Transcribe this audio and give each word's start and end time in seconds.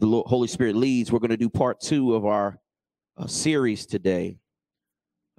the 0.00 0.22
Holy 0.26 0.48
Spirit 0.48 0.76
leads, 0.76 1.10
we're 1.10 1.18
going 1.18 1.30
to 1.30 1.36
do 1.36 1.48
part 1.48 1.80
two 1.80 2.14
of 2.14 2.24
our 2.24 2.58
uh, 3.16 3.26
series 3.26 3.86
today 3.86 4.38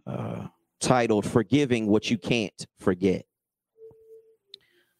uh, 0.05 0.47
titled 0.79 1.25
Forgiving 1.25 1.87
What 1.87 2.09
You 2.09 2.17
Can't 2.17 2.65
Forget. 2.79 3.25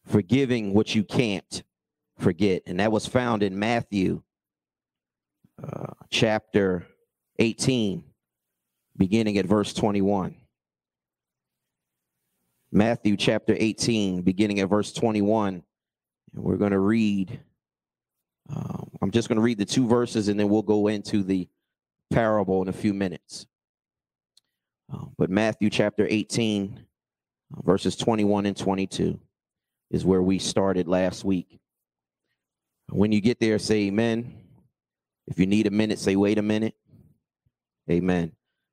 Forgiving 0.06 0.74
What 0.74 0.94
You 0.94 1.04
Can't 1.04 1.62
Forget. 2.18 2.62
And 2.66 2.80
that 2.80 2.92
was 2.92 3.06
found 3.06 3.42
in 3.42 3.58
Matthew 3.58 4.22
uh, 5.62 5.92
chapter 6.10 6.86
18, 7.38 8.04
beginning 8.96 9.38
at 9.38 9.46
verse 9.46 9.72
21. 9.72 10.34
Matthew 12.70 13.16
chapter 13.16 13.56
18, 13.58 14.22
beginning 14.22 14.60
at 14.60 14.68
verse 14.68 14.92
21. 14.92 15.62
And 16.34 16.44
we're 16.44 16.56
going 16.56 16.72
to 16.72 16.78
read, 16.78 17.40
um, 18.54 18.90
I'm 19.02 19.10
just 19.10 19.28
going 19.28 19.36
to 19.36 19.42
read 19.42 19.58
the 19.58 19.64
two 19.64 19.86
verses 19.86 20.28
and 20.28 20.38
then 20.38 20.48
we'll 20.48 20.62
go 20.62 20.88
into 20.88 21.22
the 21.22 21.48
parable 22.10 22.62
in 22.62 22.68
a 22.68 22.72
few 22.72 22.94
minutes. 22.94 23.46
Uh, 24.92 25.06
but 25.18 25.30
Matthew 25.30 25.70
chapter 25.70 26.06
18, 26.08 26.80
uh, 27.56 27.62
verses 27.62 27.96
21 27.96 28.46
and 28.46 28.56
22 28.56 29.18
is 29.90 30.04
where 30.04 30.22
we 30.22 30.38
started 30.38 30.88
last 30.88 31.24
week. 31.24 31.58
When 32.90 33.12
you 33.12 33.20
get 33.20 33.38
there, 33.38 33.58
say 33.58 33.86
amen. 33.88 34.34
If 35.26 35.38
you 35.38 35.46
need 35.46 35.66
a 35.66 35.70
minute, 35.70 35.98
say 35.98 36.16
wait 36.16 36.38
a 36.38 36.42
minute. 36.42 36.74
Amen. 37.90 38.32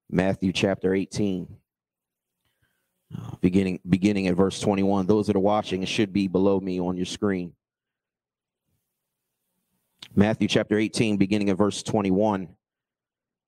Matthew 0.10 0.54
chapter 0.54 0.94
18. 0.94 1.48
Uh, 3.16 3.36
beginning 3.42 3.80
beginning 3.88 4.28
at 4.28 4.36
verse 4.36 4.60
21. 4.60 5.06
Those 5.06 5.28
that 5.28 5.36
are 5.36 5.40
watching, 5.40 5.84
should 5.86 6.12
be 6.12 6.28
below 6.28 6.60
me 6.60 6.80
on 6.80 6.96
your 6.96 7.06
screen. 7.06 7.54
Matthew 10.18 10.48
chapter 10.48 10.78
18, 10.78 11.18
beginning 11.18 11.50
of 11.50 11.58
verse 11.58 11.84
21. 11.84 12.48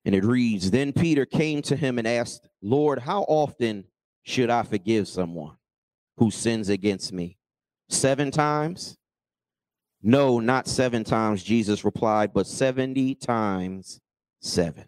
And 0.04 0.14
it 0.14 0.24
reads 0.24 0.70
Then 0.70 0.92
Peter 0.92 1.24
came 1.24 1.62
to 1.62 1.76
him 1.76 1.98
and 1.98 2.06
asked, 2.06 2.46
Lord, 2.60 2.98
how 2.98 3.22
often 3.22 3.84
should 4.22 4.50
I 4.50 4.62
forgive 4.62 5.08
someone 5.08 5.56
who 6.18 6.30
sins 6.30 6.68
against 6.68 7.12
me? 7.12 7.38
Seven 7.88 8.30
times? 8.30 8.98
No, 10.02 10.40
not 10.40 10.68
seven 10.68 11.04
times, 11.04 11.42
Jesus 11.42 11.84
replied, 11.84 12.32
but 12.34 12.46
70 12.46 13.14
times 13.16 14.00
seven. 14.40 14.84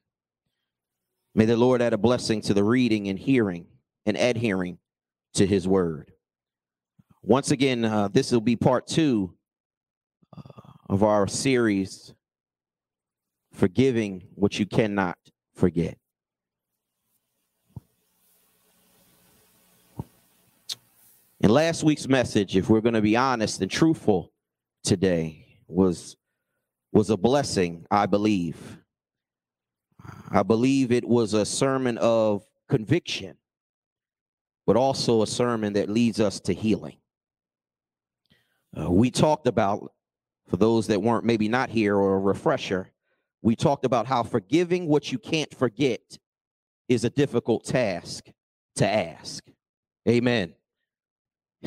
May 1.35 1.47
the 1.47 1.57
Lord 1.57 1.81
add 1.81 1.95
a 1.95 1.99
blessing 1.99 2.43
to 2.43 2.55
the 2.55 2.63
reading 2.63 3.09
and 3.09 3.19
hearing 3.19 3.67
and 4.05 4.17
adhering 4.17 4.79
to 5.35 5.47
his 5.47 5.67
word. 5.67 6.13
Once 7.23 7.51
again, 7.51 7.85
uh, 7.85 8.09
this 8.09 8.33
will 8.33 8.41
be 8.41 8.57
part 8.57 8.87
two 8.87 9.35
of 10.91 11.03
our 11.03 11.27
series, 11.27 12.13
Forgiving 13.53 14.25
What 14.35 14.59
You 14.59 14.67
Cannot 14.67 15.17
Forget. 15.55 15.97
In 21.41 21.49
last 21.49 21.85
week's 21.85 22.09
message, 22.09 22.57
if 22.57 22.69
we're 22.69 22.83
going 22.83 22.95
to 22.95 23.01
be 23.01 23.17
honest 23.17 23.63
and 23.63 23.71
truthful 23.71 24.33
today, 24.85 25.47
was 25.69 26.17
was 26.93 27.09
a 27.09 27.17
blessing, 27.17 27.87
I 27.91 28.07
believe. 28.07 28.79
I 30.31 30.43
believe 30.43 30.93
it 30.93 31.07
was 31.07 31.35
a 31.35 31.47
sermon 31.47 31.97
of 31.99 32.43
conviction 32.69 33.37
but 34.71 34.77
also 34.77 35.23
a 35.23 35.27
sermon 35.27 35.73
that 35.73 35.89
leads 35.89 36.21
us 36.21 36.39
to 36.39 36.53
healing. 36.55 36.97
Uh, 38.79 38.89
we 38.89 39.11
talked 39.11 39.49
about, 39.49 39.91
for 40.51 40.57
those 40.57 40.89
that 40.89 41.01
weren't 41.01 41.25
maybe 41.25 41.49
not 41.49 41.71
here 41.71 41.97
or 41.97 42.17
a 42.17 42.19
refresher, 42.19 42.91
we 43.41 43.55
talked 43.55 43.85
about 43.85 44.07
how 44.07 44.25
forgiving 44.25 44.89
what 44.89 45.13
you 45.13 45.19
can't 45.19 45.55
forget 45.55 46.19
is 46.89 47.05
a 47.05 47.11
difficult 47.11 47.65
task 47.65 48.27
to 48.75 48.87
ask. 48.87 49.45
Amen. 50.09 50.55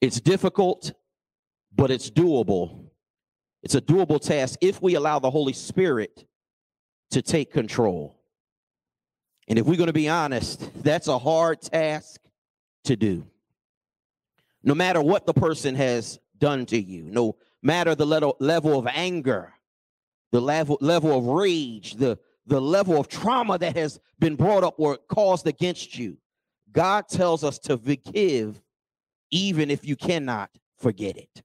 it's 0.00 0.20
difficult, 0.20 0.92
but 1.74 1.90
it's 1.90 2.08
doable. 2.08 2.84
It's 3.64 3.74
a 3.74 3.80
doable 3.80 4.20
task 4.20 4.60
if 4.60 4.80
we 4.80 4.94
allow 4.94 5.18
the 5.18 5.30
Holy 5.30 5.52
Spirit 5.52 6.24
to 7.10 7.22
take 7.22 7.52
control. 7.52 8.16
And 9.48 9.58
if 9.58 9.66
we're 9.66 9.76
going 9.76 9.88
to 9.88 9.92
be 9.92 10.08
honest, 10.08 10.70
that's 10.84 11.08
a 11.08 11.18
hard 11.18 11.60
task 11.60 12.20
to 12.84 12.94
do. 12.94 13.26
No 14.62 14.76
matter 14.76 15.02
what 15.02 15.26
the 15.26 15.34
person 15.34 15.74
has 15.74 16.20
done 16.38 16.66
to 16.66 16.80
you, 16.80 17.02
no 17.02 17.36
matter 17.62 17.94
the 17.94 18.06
level, 18.06 18.36
level 18.40 18.78
of 18.78 18.86
anger, 18.86 19.52
the 20.32 20.40
level, 20.40 20.78
level 20.80 21.16
of 21.16 21.26
rage, 21.26 21.94
the, 21.94 22.18
the 22.46 22.60
level 22.60 22.98
of 22.98 23.08
trauma 23.08 23.58
that 23.58 23.76
has 23.76 24.00
been 24.18 24.36
brought 24.36 24.64
up 24.64 24.74
or 24.78 24.96
caused 25.08 25.46
against 25.46 25.98
you, 25.98 26.16
God 26.72 27.08
tells 27.08 27.44
us 27.44 27.58
to 27.60 27.76
forgive 27.76 28.60
even 29.30 29.70
if 29.70 29.86
you 29.86 29.96
cannot 29.96 30.50
forget 30.78 31.16
it. 31.16 31.42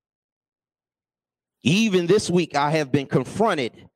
Even 1.63 2.05
this 2.05 2.29
week, 2.29 2.55
I 2.55 2.71
have 2.71 2.91
been 2.91 3.07
confronted 3.07 3.89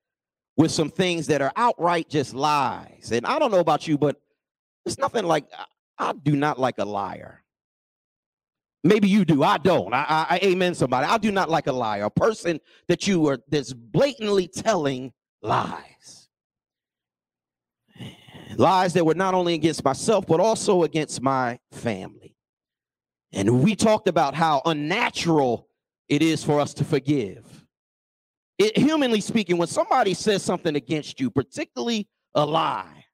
with 0.57 0.71
some 0.71 0.89
things 0.89 1.27
that 1.27 1.41
are 1.41 1.53
outright 1.55 2.09
just 2.09 2.33
lies. 2.33 3.11
And 3.11 3.25
I 3.25 3.39
don't 3.39 3.51
know 3.51 3.59
about 3.59 3.87
you, 3.87 3.97
but 3.97 4.19
it's 4.85 4.97
nothing 4.97 5.23
like 5.23 5.45
I 5.97 6.13
do 6.13 6.35
not 6.35 6.59
like 6.59 6.79
a 6.79 6.85
liar. 6.85 7.43
Maybe 8.83 9.09
you 9.09 9.25
do. 9.25 9.43
I 9.43 9.57
don't. 9.57 9.93
I, 9.93 10.05
I, 10.07 10.25
I, 10.29 10.39
amen 10.43 10.73
somebody. 10.73 11.05
I 11.05 11.17
do 11.17 11.31
not 11.31 11.49
like 11.49 11.67
a 11.67 11.73
liar. 11.73 12.05
A 12.05 12.09
person 12.09 12.59
that 12.87 13.07
you 13.07 13.27
are 13.27 13.39
that's 13.49 13.73
blatantly 13.73 14.47
telling 14.47 15.11
lies. 15.41 16.29
Lies 18.55 18.93
that 18.93 19.05
were 19.05 19.15
not 19.15 19.33
only 19.33 19.53
against 19.53 19.83
myself, 19.83 20.25
but 20.25 20.39
also 20.39 20.83
against 20.83 21.21
my 21.21 21.59
family. 21.71 22.35
And 23.31 23.63
we 23.63 23.75
talked 23.75 24.07
about 24.07 24.33
how 24.33 24.61
unnatural 24.65 25.67
it 26.07 26.21
is 26.21 26.43
for 26.43 26.59
us 26.59 26.73
to 26.75 26.83
forgive. 26.83 27.65
It, 28.57 28.77
humanly 28.77 29.21
speaking, 29.21 29.57
when 29.57 29.67
somebody 29.67 30.13
says 30.13 30.43
something 30.43 30.75
against 30.75 31.19
you, 31.19 31.29
particularly 31.29 32.07
a 32.33 32.45
lie, 32.45 33.05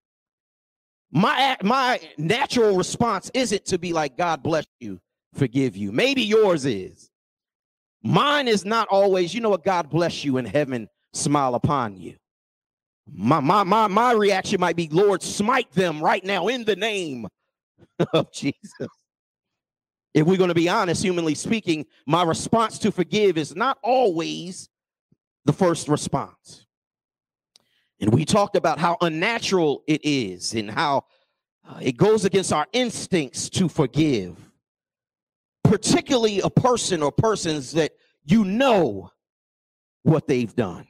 my, 1.12 1.58
my 1.64 2.00
natural 2.18 2.76
response 2.76 3.30
isn't 3.34 3.66
to 3.66 3.78
be 3.78 3.94
like, 3.94 4.18
God 4.18 4.42
bless 4.42 4.66
you, 4.80 5.00
forgive 5.36 5.78
you. 5.78 5.92
Maybe 5.92 6.22
yours 6.22 6.66
is. 6.66 7.10
Mine 8.04 8.48
is 8.48 8.66
not 8.66 8.88
always, 8.90 9.34
you 9.34 9.42
know 9.42 9.50
what, 9.50 9.64
God 9.64 9.90
bless 9.90 10.24
you 10.24 10.38
in 10.38 10.46
heaven, 10.46 10.88
smile 11.14 11.56
upon 11.56 11.98
you. 11.98 12.16
My, 13.12 13.40
my, 13.40 13.64
my, 13.64 13.88
my 13.88 14.12
reaction 14.14 14.60
might 14.60 14.76
be, 14.76 14.88
Lord, 14.90 15.22
smite 15.22 15.72
them 15.72 16.02
right 16.02 16.24
now 16.24 16.48
in 16.48 16.66
the 16.66 16.76
name 16.76 17.28
of 18.14 18.32
Jesus. 18.32 18.88
If 20.14 20.26
we're 20.26 20.38
going 20.38 20.50
to 20.50 20.56
be 20.56 20.70
honest, 20.70 21.04
humanly 21.04 21.36
speaking, 21.36 21.86
my 22.06 22.24
response 22.24 22.80
to 22.80 22.92
forgive 22.92 23.38
is 23.38 23.56
not 23.56 23.78
always 23.84 24.70
the 25.44 25.54
first 25.54 25.88
response. 25.88 26.66
And 28.00 28.14
we 28.14 28.26
talked 28.26 28.56
about 28.56 28.80
how 28.80 28.98
unnatural 29.02 29.84
it 29.88 30.02
is 30.04 30.54
and 30.54 30.70
how 30.70 31.06
uh, 31.68 31.80
it 31.82 31.98
goes 31.98 32.26
against 32.26 32.54
our 32.54 32.68
instincts 32.74 33.50
to 33.50 33.68
forgive, 33.68 34.45
particularly 35.70 36.40
a 36.42 36.50
person 36.50 37.02
or 37.02 37.12
persons 37.12 37.72
that 37.74 37.92
you 38.24 38.44
know 38.44 39.12
what 40.04 40.28
they've 40.28 40.56
done. 40.56 40.88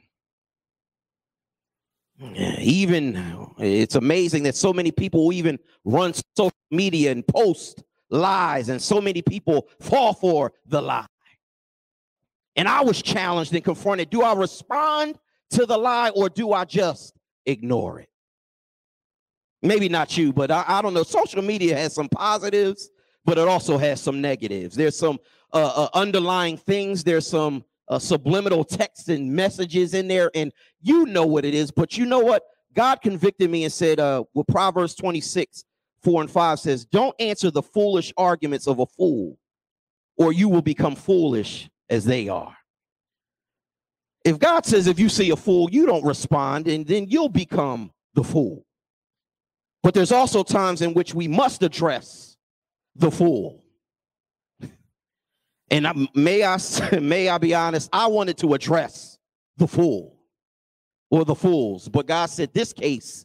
Even 2.58 3.54
it's 3.58 3.94
amazing 3.94 4.44
that 4.44 4.56
so 4.56 4.72
many 4.72 4.90
people 4.90 5.32
even 5.32 5.58
run 5.84 6.14
social 6.36 6.52
media 6.70 7.12
and 7.12 7.26
post 7.26 7.82
lies, 8.08 8.68
and 8.68 8.80
so 8.80 9.00
many 9.00 9.20
people 9.20 9.68
fall 9.80 10.14
for 10.14 10.52
the 10.66 10.80
lie. 10.80 11.06
And 12.54 12.68
I 12.68 12.82
was 12.82 13.02
challenged 13.02 13.52
and 13.54 13.62
confronted 13.62 14.08
do 14.08 14.22
I 14.22 14.34
respond 14.34 15.18
to 15.50 15.66
the 15.66 15.76
lie 15.76 16.10
or 16.10 16.30
do 16.30 16.52
I 16.52 16.64
just 16.64 17.14
ignore 17.44 18.00
it? 18.00 18.08
Maybe 19.62 19.88
not 19.88 20.16
you, 20.16 20.32
but 20.32 20.50
I, 20.50 20.64
I 20.66 20.82
don't 20.82 20.94
know. 20.94 21.02
Social 21.02 21.42
media 21.42 21.76
has 21.76 21.94
some 21.94 22.08
positives, 22.08 22.88
but 23.26 23.36
it 23.36 23.46
also 23.46 23.76
has 23.76 24.00
some 24.00 24.22
negatives. 24.22 24.74
There's 24.74 24.96
some 24.96 25.18
uh, 25.52 25.72
uh, 25.76 25.88
underlying 25.92 26.56
things, 26.56 27.04
there's 27.04 27.26
some 27.26 27.64
uh, 27.88 27.98
subliminal 27.98 28.64
texts 28.64 29.08
and 29.08 29.30
messages 29.30 29.92
in 29.92 30.08
there, 30.08 30.30
and 30.34 30.52
you 30.80 31.04
know 31.04 31.26
what 31.26 31.44
it 31.44 31.52
is. 31.52 31.70
But 31.70 31.98
you 31.98 32.06
know 32.06 32.20
what? 32.20 32.42
God 32.72 33.02
convicted 33.02 33.50
me 33.50 33.64
and 33.64 33.72
said, 33.72 34.00
uh, 34.00 34.24
well, 34.32 34.44
Proverbs 34.44 34.94
26, 34.94 35.64
4 36.02 36.22
and 36.22 36.30
5 36.30 36.60
says, 36.60 36.84
Don't 36.86 37.14
answer 37.20 37.50
the 37.50 37.62
foolish 37.62 38.12
arguments 38.16 38.66
of 38.66 38.78
a 38.78 38.86
fool, 38.86 39.38
or 40.16 40.32
you 40.32 40.48
will 40.48 40.62
become 40.62 40.94
foolish 40.94 41.68
as 41.90 42.04
they 42.04 42.28
are 42.28 42.56
if 44.26 44.40
God 44.40 44.66
says 44.66 44.88
if 44.88 44.98
you 44.98 45.08
see 45.08 45.30
a 45.30 45.36
fool, 45.36 45.70
you 45.70 45.86
don't 45.86 46.04
respond, 46.04 46.66
and 46.66 46.84
then 46.84 47.06
you'll 47.08 47.28
become 47.28 47.92
the 48.14 48.24
fool. 48.24 48.66
But 49.84 49.94
there's 49.94 50.10
also 50.10 50.42
times 50.42 50.82
in 50.82 50.94
which 50.94 51.14
we 51.14 51.28
must 51.28 51.62
address 51.62 52.35
the 52.98 53.10
fool. 53.10 53.62
And 55.70 55.86
I, 55.86 55.94
may 56.14 56.44
I 56.44 56.58
may 57.00 57.28
I 57.28 57.38
be 57.38 57.54
honest, 57.54 57.88
I 57.92 58.06
wanted 58.06 58.38
to 58.38 58.54
address 58.54 59.18
the 59.56 59.66
fool. 59.66 60.16
or 61.10 61.24
the 61.24 61.34
fools. 61.34 61.88
But 61.88 62.06
God 62.06 62.26
said, 62.26 62.52
this 62.52 62.72
case, 62.72 63.24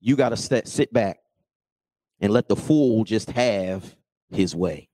you 0.00 0.16
got 0.16 0.30
to 0.30 0.66
sit 0.66 0.92
back 0.92 1.18
and 2.20 2.32
let 2.32 2.48
the 2.48 2.56
fool 2.56 3.04
just 3.04 3.30
have 3.30 3.94
his 4.30 4.54
way. 4.54 4.88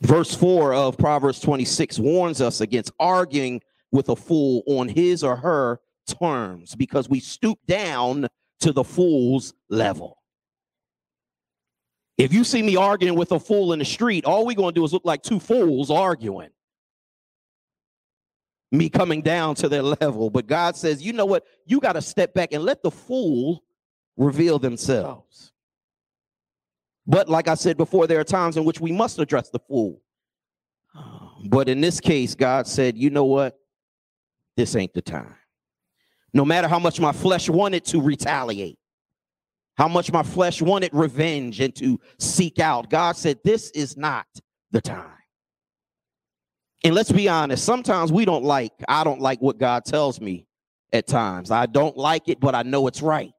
Verse 0.00 0.34
4 0.34 0.74
of 0.74 0.96
Proverbs 0.96 1.40
26 1.40 1.98
warns 1.98 2.40
us 2.40 2.60
against 2.60 2.92
arguing 3.00 3.60
with 3.90 4.08
a 4.08 4.16
fool 4.16 4.62
on 4.66 4.88
his 4.88 5.24
or 5.24 5.36
her 5.36 5.80
terms 6.06 6.74
because 6.74 7.08
we 7.08 7.20
stoop 7.20 7.58
down 7.66 8.28
to 8.60 8.72
the 8.72 8.84
fool's 8.84 9.54
level. 9.68 10.17
If 12.18 12.32
you 12.32 12.42
see 12.42 12.62
me 12.62 12.74
arguing 12.74 13.16
with 13.16 13.30
a 13.30 13.38
fool 13.38 13.72
in 13.72 13.78
the 13.78 13.84
street, 13.84 14.24
all 14.24 14.44
we're 14.44 14.56
going 14.56 14.74
to 14.74 14.80
do 14.80 14.84
is 14.84 14.92
look 14.92 15.04
like 15.04 15.22
two 15.22 15.38
fools 15.38 15.88
arguing. 15.88 16.50
Me 18.72 18.90
coming 18.90 19.22
down 19.22 19.54
to 19.54 19.68
their 19.68 19.82
level. 20.00 20.28
But 20.28 20.48
God 20.48 20.76
says, 20.76 21.00
you 21.00 21.12
know 21.12 21.24
what? 21.24 21.46
You 21.64 21.78
got 21.80 21.92
to 21.92 22.02
step 22.02 22.34
back 22.34 22.52
and 22.52 22.64
let 22.64 22.82
the 22.82 22.90
fool 22.90 23.62
reveal 24.16 24.58
themselves. 24.58 25.52
But 27.06 27.28
like 27.28 27.48
I 27.48 27.54
said 27.54 27.76
before, 27.76 28.06
there 28.08 28.20
are 28.20 28.24
times 28.24 28.56
in 28.56 28.64
which 28.64 28.80
we 28.80 28.92
must 28.92 29.18
address 29.20 29.48
the 29.48 29.60
fool. 29.60 30.02
Oh. 30.94 31.36
But 31.46 31.68
in 31.68 31.80
this 31.80 32.00
case, 32.00 32.34
God 32.34 32.66
said, 32.66 32.98
you 32.98 33.10
know 33.10 33.24
what? 33.24 33.58
This 34.56 34.74
ain't 34.74 34.92
the 34.92 35.00
time. 35.00 35.36
No 36.34 36.44
matter 36.44 36.68
how 36.68 36.80
much 36.80 37.00
my 37.00 37.12
flesh 37.12 37.48
wanted 37.48 37.84
to 37.86 38.02
retaliate, 38.02 38.78
how 39.78 39.86
much 39.86 40.12
my 40.12 40.24
flesh 40.24 40.60
wanted 40.60 40.90
revenge 40.92 41.60
and 41.60 41.74
to 41.76 42.00
seek 42.18 42.58
out. 42.58 42.90
God 42.90 43.16
said, 43.16 43.38
This 43.44 43.70
is 43.70 43.96
not 43.96 44.26
the 44.72 44.80
time. 44.80 45.06
And 46.84 46.94
let's 46.94 47.12
be 47.12 47.28
honest, 47.28 47.64
sometimes 47.64 48.12
we 48.12 48.24
don't 48.24 48.44
like, 48.44 48.72
I 48.88 49.04
don't 49.04 49.20
like 49.20 49.40
what 49.40 49.58
God 49.58 49.84
tells 49.84 50.20
me 50.20 50.46
at 50.92 51.06
times. 51.06 51.50
I 51.50 51.66
don't 51.66 51.96
like 51.96 52.28
it, 52.28 52.40
but 52.40 52.54
I 52.54 52.62
know 52.62 52.86
it's 52.88 53.02
right. 53.02 53.32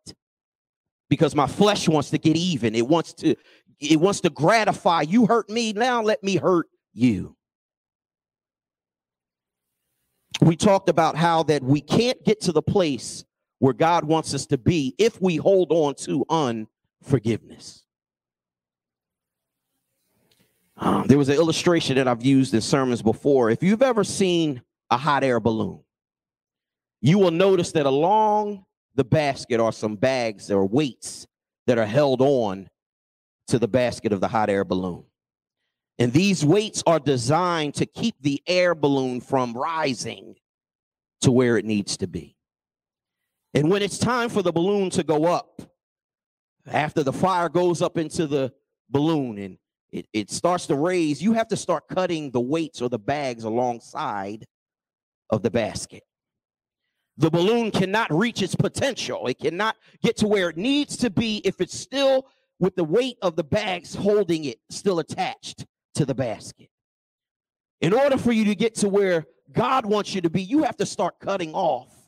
Because 1.10 1.36
my 1.36 1.48
flesh 1.48 1.88
wants 1.88 2.10
to 2.12 2.18
get 2.18 2.36
even. 2.36 2.76
It 2.76 2.88
wants 2.88 3.14
to, 3.16 3.36
it 3.80 4.00
wants 4.00 4.22
to 4.22 4.30
gratify. 4.30 5.02
You 5.04 5.26
hurt 5.26 5.50
me, 5.50 5.74
now 5.74 6.02
let 6.02 6.24
me 6.24 6.36
hurt 6.36 6.68
you. 6.94 7.36
We 10.42 10.56
talked 10.56 10.90
about 10.90 11.16
how 11.16 11.44
that 11.44 11.64
we 11.64 11.82
can't 11.82 12.24
get 12.24 12.42
to 12.42 12.52
the 12.52 12.62
place 12.62 13.26
where 13.60 13.74
God 13.74 14.06
wants 14.06 14.34
us 14.34 14.46
to 14.48 14.58
be 14.58 14.96
if 14.98 15.22
we 15.22 15.36
hold 15.36 15.72
on 15.72 15.96
to 15.96 16.26
unforgiveness. 16.30 17.84
Um, 20.78 21.08
there 21.08 21.18
was 21.18 21.28
an 21.28 21.36
illustration 21.36 21.98
that 21.98 22.08
I've 22.08 22.26
used 22.26 22.54
in 22.54 22.62
sermons 22.62 23.02
before. 23.02 23.50
If 23.50 23.62
you've 23.62 23.82
ever 23.82 24.06
seen 24.06 24.62
a 24.90 24.98
hot 24.98 25.26
air 25.26 25.42
balloon, 25.42 25.82
you 27.02 27.20
will 27.20 27.32
notice 27.32 27.74
that 27.74 27.86
along 27.86 28.64
the 28.96 29.04
basket 29.04 29.60
are 29.60 29.74
some 29.74 29.96
bags 29.96 30.50
or 30.50 30.66
weights 30.66 31.28
that 31.68 31.78
are 31.78 31.86
held 31.86 32.22
on 32.22 32.70
to 33.48 33.60
the 33.60 33.68
basket 33.68 34.14
of 34.14 34.22
the 34.22 34.28
hot 34.28 34.50
air 34.50 34.64
balloon. 34.64 35.04
And 35.98 36.14
these 36.14 36.46
weights 36.46 36.82
are 36.88 37.00
designed 37.00 37.76
to 37.76 37.86
keep 37.86 38.16
the 38.22 38.42
air 38.48 38.74
balloon 38.74 39.20
from 39.20 39.54
rising 39.54 40.36
to 41.22 41.32
where 41.32 41.58
it 41.58 41.66
needs 41.66 41.98
to 41.98 42.08
be. 42.08 42.38
And 43.54 43.70
when 43.70 43.82
it's 43.82 43.98
time 43.98 44.30
for 44.30 44.42
the 44.42 44.52
balloon 44.52 44.90
to 44.92 45.04
go 45.04 45.26
up, 45.26 45.62
after 46.68 47.04
the 47.04 47.14
fire 47.14 47.50
goes 47.50 47.82
up 47.82 47.98
into 47.98 48.28
the 48.28 48.54
balloon 48.90 49.38
and 49.40 49.58
it, 49.92 50.08
it 50.14 50.30
starts 50.30 50.68
to 50.68 50.76
raise, 50.76 51.22
you 51.22 51.34
have 51.34 51.48
to 51.48 51.58
start 51.58 51.88
cutting 51.88 52.30
the 52.32 52.40
weights 52.40 52.82
or 52.82 52.90
the 52.90 53.00
bags 53.00 53.44
alongside 53.44 54.46
of 55.32 55.42
the 55.42 55.50
basket. 55.50 56.04
The 57.18 57.32
balloon 57.32 57.72
cannot 57.72 58.14
reach 58.14 58.42
its 58.42 58.56
potential. 58.56 59.28
It 59.28 59.40
cannot 59.40 59.76
get 60.04 60.16
to 60.18 60.28
where 60.28 60.50
it 60.50 60.58
needs 60.58 60.96
to 60.98 61.10
be 61.10 61.38
if 61.44 61.60
it's 61.60 61.78
still 61.78 62.28
with 62.60 62.76
the 62.76 62.84
weight 62.84 63.18
of 63.22 63.36
the 63.36 63.44
bags 63.44 63.96
holding 63.96 64.46
it 64.46 64.60
still 64.70 65.00
attached 65.00 65.66
to 65.96 66.06
the 66.06 66.16
basket. 66.16 66.70
In 67.82 67.94
order 67.94 68.18
for 68.18 68.32
you 68.32 68.46
to 68.46 68.56
get 68.56 68.76
to 68.76 68.90
where 68.90 69.26
God 69.52 69.86
wants 69.86 70.14
you 70.14 70.22
to 70.22 70.30
be, 70.30 70.44
you 70.44 70.64
have 70.64 70.78
to 70.78 70.86
start 70.86 71.20
cutting 71.20 71.54
off 71.54 71.99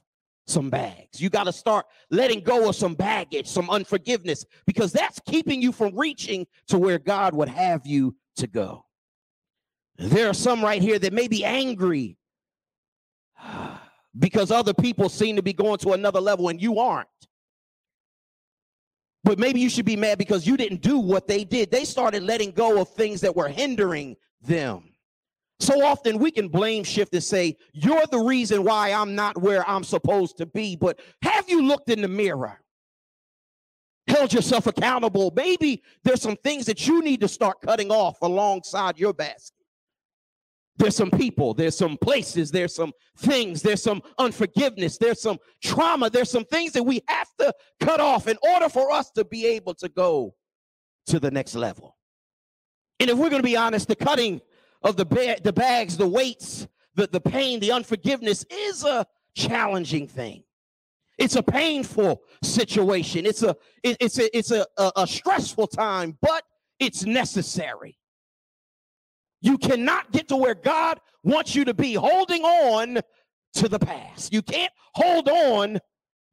some 0.48 0.70
bags. 0.70 1.22
You 1.22 1.30
got 1.30 1.46
to 1.46 1.54
start 1.54 1.86
letting 2.10 2.42
go 2.42 2.70
of 2.70 2.76
some 2.76 2.96
baggage, 2.96 3.48
some 3.48 3.70
unforgiveness, 3.70 4.46
because 4.66 4.92
that's 4.92 5.20
keeping 5.26 5.62
you 5.62 5.72
from 5.72 5.98
reaching 5.98 6.48
to 6.68 6.78
where 6.78 7.00
God 7.00 7.34
would 7.34 7.50
have 7.50 7.86
you 7.86 8.16
to 8.38 8.48
go. 8.48 8.86
There 9.98 10.30
are 10.30 10.34
some 10.34 10.64
right 10.64 10.82
here 10.82 11.00
that 11.00 11.14
may 11.14 11.28
be 11.28 11.46
angry 11.46 12.18
because 14.20 14.52
other 14.52 14.74
people 14.74 15.10
seem 15.10 15.36
to 15.36 15.44
be 15.44 15.54
going 15.54 15.78
to 15.80 15.94
another 15.94 16.20
level 16.20 16.50
and 16.50 16.62
you 16.62 16.80
aren't. 16.80 17.08
But 19.24 19.38
maybe 19.38 19.60
you 19.60 19.70
should 19.70 19.86
be 19.86 19.96
mad 19.96 20.18
because 20.18 20.48
you 20.48 20.58
didn't 20.58 20.82
do 20.82 20.98
what 20.98 21.28
they 21.28 21.44
did. 21.44 21.70
They 21.70 21.86
started 21.86 22.24
letting 22.24 22.52
go 22.52 22.82
of 22.82 22.90
things 22.90 23.22
that 23.22 23.36
were 23.36 23.48
hindering 23.48 24.16
them. 24.42 24.91
So 25.62 25.86
often 25.86 26.18
we 26.18 26.32
can 26.32 26.48
blame 26.48 26.84
shift 26.84 27.14
and 27.14 27.24
say, 27.24 27.56
You're 27.72 28.08
the 28.08 28.20
reason 28.20 28.64
why 28.64 28.92
I'm 28.92 29.14
not 29.14 29.40
where 29.40 29.68
I'm 29.70 29.84
supposed 29.84 30.38
to 30.38 30.48
be. 30.48 30.76
But 30.76 31.00
have 31.22 31.48
you 31.48 31.62
looked 31.62 31.90
in 31.90 32.02
the 32.02 32.08
mirror? 32.08 32.60
Held 34.08 34.34
yourself 34.34 34.66
accountable. 34.66 35.32
Maybe 35.36 35.84
there's 36.04 36.22
some 36.22 36.36
things 36.38 36.66
that 36.66 36.88
you 36.88 37.04
need 37.04 37.22
to 37.22 37.28
start 37.28 37.62
cutting 37.62 37.92
off 37.92 38.18
alongside 38.24 38.98
your 38.98 39.14
basket. 39.14 39.54
There's 40.78 40.96
some 40.96 41.12
people, 41.12 41.54
there's 41.54 41.78
some 41.78 41.96
places, 41.96 42.50
there's 42.50 42.74
some 42.74 42.92
things, 43.20 43.62
there's 43.62 43.84
some 43.84 44.02
unforgiveness, 44.18 44.98
there's 44.98 45.22
some 45.22 45.38
trauma, 45.62 46.10
there's 46.10 46.32
some 46.32 46.46
things 46.46 46.72
that 46.72 46.82
we 46.82 47.02
have 47.08 47.28
to 47.40 47.54
cut 47.80 48.00
off 48.00 48.28
in 48.28 48.38
order 48.42 48.68
for 48.68 48.92
us 48.92 49.12
to 49.12 49.24
be 49.24 49.46
able 49.46 49.76
to 49.76 49.90
go 49.90 50.34
to 51.06 51.20
the 51.20 51.30
next 51.30 51.54
level. 51.54 51.98
And 53.00 53.12
if 53.12 53.18
we're 53.18 53.30
going 53.30 53.44
to 53.44 53.48
be 53.48 53.58
honest, 53.58 53.88
the 53.88 53.96
cutting 53.96 54.42
of 54.84 54.98
the, 54.98 55.06
ba- 55.06 55.38
the 55.44 55.54
bags, 55.54 55.98
the 55.98 56.08
weights, 56.08 56.68
the, 56.96 57.08
the 57.08 57.22
pain, 57.22 57.60
the 57.60 57.72
unforgiveness 57.72 58.46
is 58.50 58.84
a 58.84 59.06
challenging 59.36 60.08
thing. 60.08 60.44
It's 61.18 61.36
a 61.36 61.44
painful 61.44 62.24
situation. 62.44 63.26
It's 63.26 63.44
a 63.44 63.56
it, 63.84 63.98
it's 64.00 64.18
a 64.18 64.36
it's 64.36 64.50
a, 64.50 64.66
a, 64.78 64.92
a 64.98 65.08
stressful 65.08 65.68
time, 65.68 66.18
but 66.20 66.44
it's 66.80 67.06
necessary. 67.06 67.98
You 69.42 69.60
cannot 69.60 70.12
get 70.12 70.28
to 70.30 70.36
where 70.36 70.56
God 70.56 71.00
wants 71.24 71.54
you 71.54 71.66
to 71.66 71.76
be 71.76 71.94
holding 71.94 72.44
on 72.44 73.02
to 73.56 73.68
the 73.70 73.78
past. 73.78 74.34
You 74.34 74.42
can't 74.42 74.72
hold 74.94 75.30
on 75.30 75.80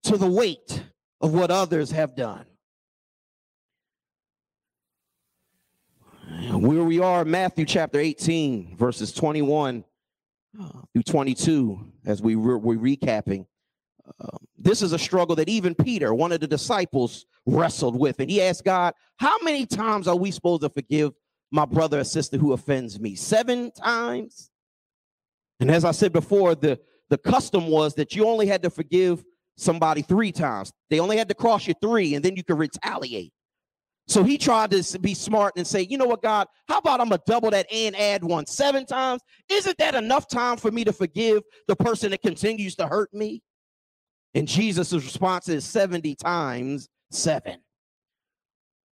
to 0.05 0.17
the 0.17 0.27
weight 0.27 0.85
of 1.21 1.35
what 1.35 1.51
others 1.51 1.91
have 1.91 2.17
done. 2.17 2.47
Where 6.39 6.85
we 6.85 7.01
are, 7.01 7.25
Matthew 7.25 7.65
chapter 7.65 7.99
18, 7.99 8.77
verses 8.77 9.13
21 9.13 9.85
uh, 10.61 10.69
through 10.93 11.03
22, 11.03 11.81
as 12.07 12.23
we 12.23 12.37
re- 12.37 12.55
we're 12.55 12.77
recapping. 12.77 13.45
Uh, 14.21 14.39
this 14.57 14.81
is 14.81 14.93
a 14.93 15.01
struggle 15.01 15.35
that 15.35 15.49
even 15.49 15.75
Peter, 15.75 16.15
one 16.15 16.31
of 16.31 16.39
the 16.39 16.47
disciples, 16.47 17.27
wrestled 17.45 17.99
with. 17.99 18.21
And 18.21 18.31
he 18.31 18.41
asked 18.41 18.65
God, 18.65 18.95
How 19.17 19.37
many 19.43 19.67
times 19.67 20.07
are 20.07 20.15
we 20.15 20.31
supposed 20.31 20.63
to 20.63 20.69
forgive 20.69 21.13
my 21.51 21.65
brother 21.65 21.99
or 21.99 22.05
sister 22.05 22.37
who 22.37 22.53
offends 22.53 23.01
me? 23.01 23.17
Seven 23.17 23.73
times? 23.73 24.49
And 25.59 25.73
as 25.73 25.85
I 25.85 25.91
said 25.91 26.13
before, 26.13 26.55
the, 26.55 26.79
the 27.11 27.19
custom 27.19 27.67
was 27.67 27.95
that 27.95 28.15
you 28.15 28.29
only 28.29 28.47
had 28.47 28.63
to 28.63 28.71
forgive 28.71 29.25
somebody 29.57 30.03
three 30.03 30.31
times. 30.31 30.71
They 30.89 31.01
only 31.01 31.17
had 31.17 31.29
to 31.31 31.35
cross 31.35 31.67
you 31.67 31.75
three, 31.83 32.15
and 32.15 32.25
then 32.25 32.37
you 32.37 32.45
could 32.45 32.59
retaliate. 32.59 33.33
So 34.09 34.25
he 34.25 34.39
tried 34.39 34.71
to 34.71 34.99
be 34.99 35.13
smart 35.13 35.53
and 35.57 35.67
say, 35.67 35.83
you 35.83 35.99
know 35.99 36.07
what, 36.07 36.23
God, 36.23 36.47
how 36.67 36.79
about 36.79 37.01
I'm 37.01 37.11
going 37.11 37.19
to 37.19 37.25
double 37.31 37.51
that 37.51 37.67
and 37.71 37.95
add 37.95 38.25
one 38.25 38.47
seven 38.47 38.87
times? 38.87 39.21
Isn't 39.51 39.77
that 39.77 39.95
enough 39.95 40.27
time 40.29 40.57
for 40.57 40.71
me 40.71 40.83
to 40.85 40.95
forgive 40.95 41.43
the 41.67 41.77
person 41.77 42.11
that 42.13 42.23
continues 42.23 42.75
to 42.77 42.87
hurt 42.87 43.13
me? 43.13 43.43
And 44.35 44.49
Jesus' 44.49 44.95
response 44.95 45.51
is 45.51 45.67
70 45.67 46.15
times 46.15 46.89
seven. 47.11 47.59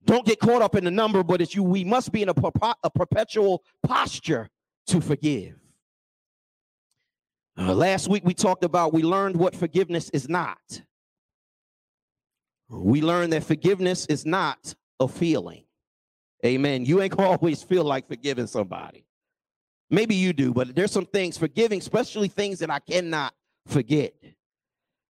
Don't 0.06 0.26
get 0.26 0.40
caught 0.40 0.62
up 0.62 0.76
in 0.76 0.86
the 0.86 0.92
number, 0.92 1.24
but 1.24 1.42
it's 1.42 1.54
you. 1.54 1.64
We 1.64 1.84
must 1.84 2.14
be 2.14 2.22
in 2.22 2.30
a, 2.30 2.36
a 2.84 2.90
perpetual 2.90 3.64
posture 3.86 4.50
to 4.88 5.02
forgive. 5.02 5.56
Uh, 7.58 7.74
last 7.74 8.08
week 8.08 8.24
we 8.24 8.34
talked 8.34 8.64
about 8.64 8.94
we 8.94 9.04
learned 9.04 9.36
what 9.36 9.56
forgiveness 9.56 10.10
is 10.12 10.30
not. 10.30 10.82
We 12.70 13.02
learned 13.02 13.34
that 13.34 13.44
forgiveness 13.44 14.06
is 14.06 14.26
not 14.26 14.74
a 15.02 15.08
feeling. 15.08 15.64
Amen. 16.46 16.86
You 16.86 17.02
ain't 17.02 17.16
gonna 17.16 17.30
always 17.42 17.62
feel 17.64 17.84
like 17.84 18.08
forgiving 18.08 18.48
somebody. 18.48 19.06
Maybe 19.90 20.16
you 20.16 20.32
do, 20.32 20.54
but 20.54 20.74
there's 20.74 20.92
some 20.92 21.06
things 21.06 21.38
forgiving, 21.38 21.80
especially 21.80 22.30
things 22.30 22.60
that 22.60 22.70
I 22.70 22.80
cannot 22.80 23.34
forget. 23.68 24.14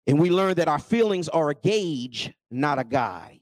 And 0.07 0.19
we 0.19 0.31
learn 0.31 0.55
that 0.55 0.67
our 0.67 0.79
feelings 0.79 1.29
are 1.29 1.51
a 1.51 1.55
gauge, 1.55 2.33
not 2.50 2.79
a 2.79 2.83
guide. 2.83 3.39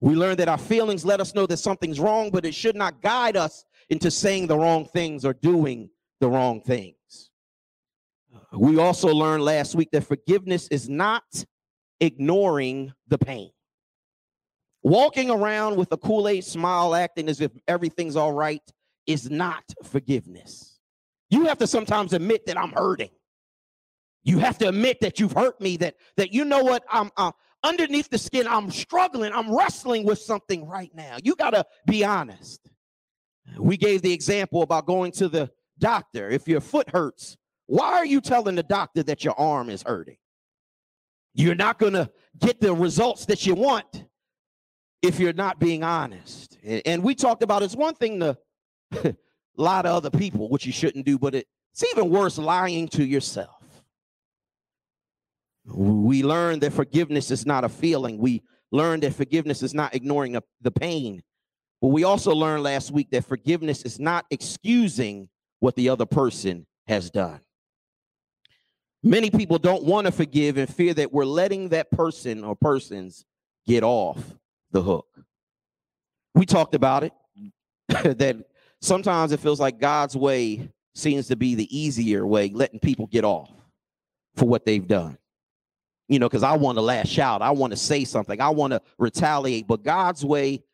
We 0.00 0.14
learn 0.14 0.36
that 0.36 0.48
our 0.48 0.58
feelings 0.58 1.04
let 1.04 1.20
us 1.20 1.34
know 1.34 1.46
that 1.46 1.58
something's 1.58 2.00
wrong, 2.00 2.30
but 2.30 2.46
it 2.46 2.54
should 2.54 2.74
not 2.74 3.02
guide 3.02 3.36
us 3.36 3.66
into 3.90 4.10
saying 4.10 4.46
the 4.46 4.56
wrong 4.56 4.86
things 4.86 5.26
or 5.26 5.34
doing 5.34 5.90
the 6.20 6.28
wrong 6.28 6.62
things. 6.62 6.94
We 8.52 8.78
also 8.78 9.08
learned 9.08 9.44
last 9.44 9.74
week 9.74 9.90
that 9.92 10.06
forgiveness 10.06 10.68
is 10.68 10.88
not 10.88 11.44
ignoring 12.00 12.94
the 13.08 13.18
pain. 13.18 13.50
Walking 14.82 15.30
around 15.30 15.76
with 15.76 15.92
a 15.92 15.96
Kool 15.96 16.26
Aid 16.26 16.44
smile, 16.44 16.94
acting 16.94 17.28
as 17.28 17.40
if 17.40 17.52
everything's 17.68 18.16
all 18.16 18.32
right, 18.32 18.62
is 19.06 19.30
not 19.30 19.64
forgiveness. 19.84 20.78
You 21.28 21.46
have 21.46 21.58
to 21.58 21.66
sometimes 21.66 22.12
admit 22.12 22.46
that 22.46 22.58
I'm 22.58 22.72
hurting. 22.72 23.10
You 24.22 24.38
have 24.38 24.58
to 24.58 24.68
admit 24.68 25.00
that 25.00 25.20
you've 25.20 25.32
hurt 25.32 25.60
me, 25.60 25.76
that, 25.78 25.96
that 26.16 26.32
you 26.32 26.44
know 26.44 26.62
what, 26.62 26.82
I'm 26.90 27.10
uh, 27.16 27.32
underneath 27.62 28.08
the 28.10 28.18
skin, 28.18 28.46
I'm 28.46 28.70
struggling, 28.70 29.32
I'm 29.32 29.54
wrestling 29.54 30.04
with 30.04 30.18
something 30.18 30.66
right 30.66 30.90
now. 30.94 31.16
You 31.22 31.34
got 31.36 31.50
to 31.50 31.64
be 31.86 32.04
honest. 32.04 32.68
We 33.58 33.76
gave 33.76 34.02
the 34.02 34.12
example 34.12 34.62
about 34.62 34.86
going 34.86 35.12
to 35.12 35.28
the 35.28 35.50
doctor. 35.78 36.28
If 36.28 36.46
your 36.46 36.60
foot 36.60 36.90
hurts, 36.90 37.36
why 37.66 37.92
are 37.94 38.06
you 38.06 38.20
telling 38.20 38.56
the 38.56 38.62
doctor 38.62 39.02
that 39.04 39.24
your 39.24 39.38
arm 39.38 39.70
is 39.70 39.82
hurting? 39.82 40.16
You're 41.34 41.54
not 41.54 41.78
to 41.94 42.10
get 42.38 42.60
the 42.60 42.74
results 42.74 43.26
that 43.26 43.46
you 43.46 43.54
want 43.54 44.04
if 45.02 45.18
you're 45.18 45.32
not 45.32 45.58
being 45.58 45.82
honest. 45.82 46.58
And 46.62 47.02
we 47.02 47.14
talked 47.14 47.42
about 47.42 47.62
it's 47.62 47.76
one 47.76 47.94
thing 47.94 48.20
to 48.20 48.36
lie 49.56 49.82
to 49.82 49.88
other 49.88 50.10
people, 50.10 50.48
which 50.48 50.66
you 50.66 50.72
shouldn't 50.72 51.06
do, 51.06 51.18
but 51.18 51.34
it's 51.34 51.84
even 51.92 52.10
worse 52.10 52.38
lying 52.38 52.88
to 52.88 53.04
yourself. 53.04 53.56
We 55.64 56.22
learned 56.22 56.62
that 56.62 56.72
forgiveness 56.72 57.30
is 57.30 57.46
not 57.46 57.64
a 57.64 57.68
feeling. 57.68 58.18
We 58.18 58.42
learned 58.72 59.02
that 59.02 59.14
forgiveness 59.14 59.62
is 59.62 59.74
not 59.74 59.94
ignoring 59.94 60.36
a, 60.36 60.42
the 60.60 60.70
pain. 60.70 61.22
But 61.80 61.88
we 61.88 62.04
also 62.04 62.34
learned 62.34 62.62
last 62.62 62.90
week 62.90 63.10
that 63.10 63.24
forgiveness 63.24 63.82
is 63.82 63.98
not 63.98 64.26
excusing 64.30 65.28
what 65.60 65.76
the 65.76 65.88
other 65.88 66.06
person 66.06 66.66
has 66.86 67.10
done. 67.10 67.40
Many 69.02 69.30
people 69.30 69.58
don't 69.58 69.84
want 69.84 70.06
to 70.06 70.12
forgive 70.12 70.58
and 70.58 70.68
fear 70.68 70.92
that 70.94 71.12
we're 71.12 71.24
letting 71.24 71.70
that 71.70 71.90
person 71.90 72.44
or 72.44 72.54
persons 72.54 73.24
get 73.66 73.82
off 73.82 74.18
the 74.70 74.82
hook. 74.82 75.06
We 76.34 76.46
talked 76.46 76.74
about 76.74 77.04
it 77.04 77.12
that 77.88 78.36
sometimes 78.80 79.32
it 79.32 79.40
feels 79.40 79.60
like 79.60 79.78
God's 79.78 80.16
way 80.16 80.70
seems 80.94 81.28
to 81.28 81.36
be 81.36 81.54
the 81.54 81.76
easier 81.76 82.26
way, 82.26 82.50
letting 82.52 82.80
people 82.80 83.06
get 83.06 83.24
off 83.24 83.50
for 84.36 84.46
what 84.46 84.64
they've 84.64 84.86
done. 84.86 85.18
You 86.08 86.18
know, 86.18 86.28
because 86.28 86.42
I 86.42 86.56
want 86.56 86.76
to 86.76 86.82
lash 86.82 87.18
out, 87.18 87.40
I 87.40 87.50
want 87.50 87.72
to 87.72 87.76
say 87.76 88.04
something, 88.04 88.40
I 88.40 88.50
want 88.50 88.72
to 88.72 88.82
retaliate, 88.98 89.68
but 89.68 89.84
God's 89.84 90.24
way, 90.24 90.64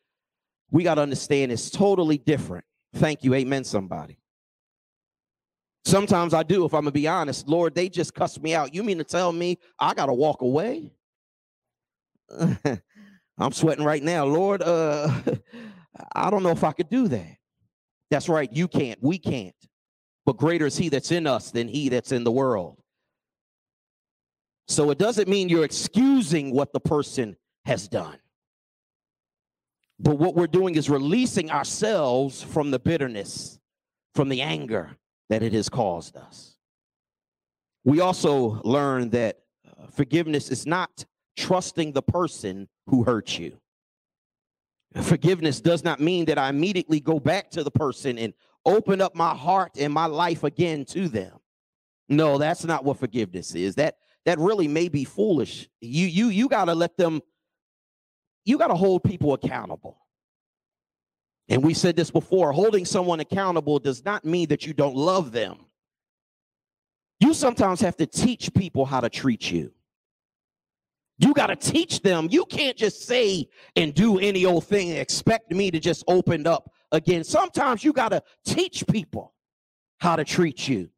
we 0.70 0.82
got 0.82 0.94
to 0.94 1.02
understand, 1.02 1.52
is 1.52 1.70
totally 1.70 2.16
different. 2.16 2.64
Thank 2.94 3.22
you. 3.22 3.34
Amen, 3.34 3.64
somebody. 3.64 4.18
Sometimes 5.84 6.34
I 6.34 6.42
do, 6.42 6.64
if 6.64 6.74
I'm 6.74 6.80
gonna 6.80 6.90
be 6.90 7.06
honest. 7.06 7.46
Lord, 7.46 7.74
they 7.74 7.88
just 7.88 8.12
cussed 8.12 8.42
me 8.42 8.54
out. 8.54 8.74
You 8.74 8.82
mean 8.82 8.98
to 8.98 9.04
tell 9.04 9.32
me 9.32 9.58
I 9.78 9.94
gotta 9.94 10.12
walk 10.12 10.42
away? 10.42 10.90
I'm 13.38 13.52
sweating 13.52 13.84
right 13.84 14.02
now. 14.02 14.24
Lord, 14.24 14.62
uh, 14.62 15.10
I 16.14 16.30
don't 16.30 16.42
know 16.42 16.50
if 16.50 16.64
I 16.64 16.72
could 16.72 16.88
do 16.88 17.08
that. 17.08 17.36
That's 18.10 18.28
right, 18.28 18.50
you 18.52 18.68
can't, 18.68 18.98
we 19.02 19.18
can't. 19.18 19.54
But 20.24 20.36
greater 20.36 20.66
is 20.66 20.76
he 20.76 20.88
that's 20.88 21.12
in 21.12 21.26
us 21.26 21.50
than 21.50 21.68
he 21.68 21.88
that's 21.88 22.12
in 22.12 22.24
the 22.24 22.32
world. 22.32 22.78
So 24.68 24.90
it 24.90 24.98
doesn't 24.98 25.28
mean 25.28 25.48
you're 25.48 25.64
excusing 25.64 26.52
what 26.52 26.72
the 26.72 26.80
person 26.80 27.36
has 27.64 27.88
done. 27.88 28.18
But 29.98 30.18
what 30.18 30.34
we're 30.34 30.46
doing 30.46 30.74
is 30.74 30.90
releasing 30.90 31.50
ourselves 31.50 32.42
from 32.42 32.70
the 32.70 32.78
bitterness, 32.78 33.58
from 34.14 34.28
the 34.28 34.42
anger, 34.42 34.96
that 35.30 35.42
it 35.42 35.52
has 35.52 35.68
caused 35.68 36.16
us. 36.16 36.56
We 37.84 38.00
also 38.00 38.60
learn 38.64 39.10
that 39.10 39.38
uh, 39.64 39.86
forgiveness 39.86 40.50
is 40.50 40.66
not 40.66 41.04
trusting 41.36 41.92
the 41.92 42.02
person 42.02 42.68
who 42.86 43.02
hurt 43.04 43.38
you. 43.38 43.58
Forgiveness 45.02 45.60
does 45.60 45.84
not 45.84 46.00
mean 46.00 46.24
that 46.26 46.38
I 46.38 46.48
immediately 46.48 47.00
go 47.00 47.20
back 47.20 47.50
to 47.50 47.62
the 47.62 47.70
person 47.70 48.18
and 48.18 48.32
open 48.64 49.00
up 49.00 49.14
my 49.14 49.34
heart 49.34 49.72
and 49.78 49.92
my 49.92 50.06
life 50.06 50.42
again 50.44 50.84
to 50.86 51.08
them. 51.08 51.38
No, 52.08 52.38
that's 52.38 52.64
not 52.64 52.84
what 52.84 52.98
forgiveness 52.98 53.54
is. 53.54 53.74
That 53.74 53.96
that 54.24 54.38
really 54.38 54.68
may 54.68 54.88
be 54.88 55.04
foolish. 55.04 55.68
You 55.80 56.06
you 56.06 56.28
you 56.28 56.48
got 56.48 56.66
to 56.66 56.74
let 56.74 56.96
them 56.96 57.20
you 58.44 58.58
got 58.58 58.68
to 58.68 58.74
hold 58.74 59.02
people 59.04 59.34
accountable. 59.34 59.98
And 61.48 61.62
we 61.62 61.74
said 61.74 61.94
this 61.94 62.10
before 62.10 62.52
holding 62.52 62.84
someone 62.84 63.20
accountable 63.20 63.78
does 63.78 64.04
not 64.04 64.24
mean 64.24 64.48
that 64.48 64.66
you 64.66 64.72
don't 64.72 64.96
love 64.96 65.32
them. 65.32 65.58
You 67.20 67.34
sometimes 67.34 67.80
have 67.80 67.96
to 67.98 68.06
teach 68.06 68.52
people 68.52 68.84
how 68.84 69.00
to 69.00 69.08
treat 69.08 69.50
you. 69.50 69.72
You 71.18 71.32
got 71.32 71.46
to 71.46 71.56
teach 71.56 72.02
them. 72.02 72.28
You 72.30 72.44
can't 72.44 72.76
just 72.76 73.06
say 73.06 73.48
and 73.74 73.94
do 73.94 74.18
any 74.18 74.44
old 74.44 74.66
thing 74.66 74.90
and 74.90 74.98
expect 74.98 75.50
me 75.50 75.70
to 75.70 75.80
just 75.80 76.04
open 76.08 76.46
up 76.46 76.70
again. 76.92 77.24
Sometimes 77.24 77.82
you 77.82 77.92
got 77.92 78.10
to 78.10 78.22
teach 78.44 78.86
people 78.86 79.34
how 79.98 80.16
to 80.16 80.24
treat 80.24 80.68
you. 80.68 80.90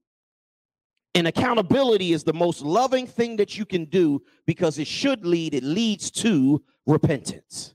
And 1.15 1.27
accountability 1.27 2.13
is 2.13 2.25
the 2.25 2.33
most 2.33 2.63
loving 2.63 3.07
thing 3.07 3.37
that 3.37 3.57
you 3.57 3.65
can 3.65 3.85
do 3.87 4.23
because 4.47 4.79
it 4.79 4.87
should 4.87 5.25
lead, 5.25 5.55
it 5.55 5.63
leads 5.63 6.11
to 6.11 6.63
repentance 6.87 7.75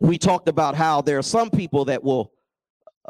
we 0.00 0.18
talked 0.18 0.48
about 0.48 0.74
how 0.74 1.00
there 1.00 1.18
are 1.18 1.22
some 1.22 1.50
people 1.50 1.84
that 1.86 2.02
will 2.02 2.32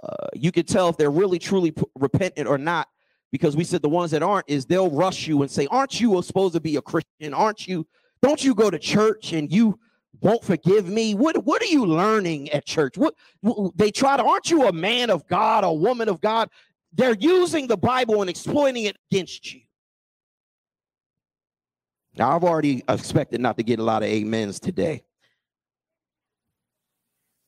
uh, 0.02 0.28
you 0.34 0.52
can 0.52 0.64
tell 0.64 0.88
if 0.88 0.96
they're 0.96 1.10
really 1.10 1.38
truly 1.38 1.72
p- 1.72 1.82
repentant 1.96 2.46
or 2.46 2.56
not 2.56 2.88
because 3.32 3.56
we 3.56 3.64
said 3.64 3.82
the 3.82 3.88
ones 3.88 4.12
that 4.12 4.22
aren't 4.22 4.48
is 4.48 4.64
they'll 4.64 4.90
rush 4.90 5.26
you 5.26 5.42
and 5.42 5.50
say 5.50 5.66
aren't 5.70 6.00
you 6.00 6.20
supposed 6.22 6.54
to 6.54 6.60
be 6.60 6.76
a 6.76 6.82
christian 6.82 7.34
aren't 7.34 7.66
you 7.66 7.86
don't 8.22 8.42
you 8.42 8.54
go 8.54 8.70
to 8.70 8.78
church 8.78 9.32
and 9.32 9.52
you 9.52 9.78
won't 10.20 10.44
forgive 10.44 10.88
me? 10.88 11.14
What 11.14 11.44
what 11.44 11.62
are 11.62 11.66
you 11.66 11.86
learning 11.86 12.50
at 12.50 12.66
church? 12.66 12.96
What, 12.96 13.14
they 13.76 13.90
try 13.90 14.16
to 14.16 14.24
aren't 14.24 14.50
you 14.50 14.66
a 14.66 14.72
man 14.72 15.10
of 15.10 15.26
god 15.28 15.64
a 15.64 15.72
woman 15.72 16.08
of 16.08 16.20
god? 16.20 16.50
They're 16.92 17.16
using 17.18 17.66
the 17.66 17.76
bible 17.76 18.20
and 18.20 18.30
exploiting 18.30 18.84
it 18.84 18.96
against 19.10 19.52
you. 19.52 19.60
Now 22.16 22.34
i've 22.34 22.44
already 22.44 22.82
expected 22.88 23.40
not 23.40 23.56
to 23.58 23.62
get 23.62 23.78
a 23.78 23.84
lot 23.84 24.02
of 24.02 24.10
amens 24.10 24.58
today. 24.58 25.04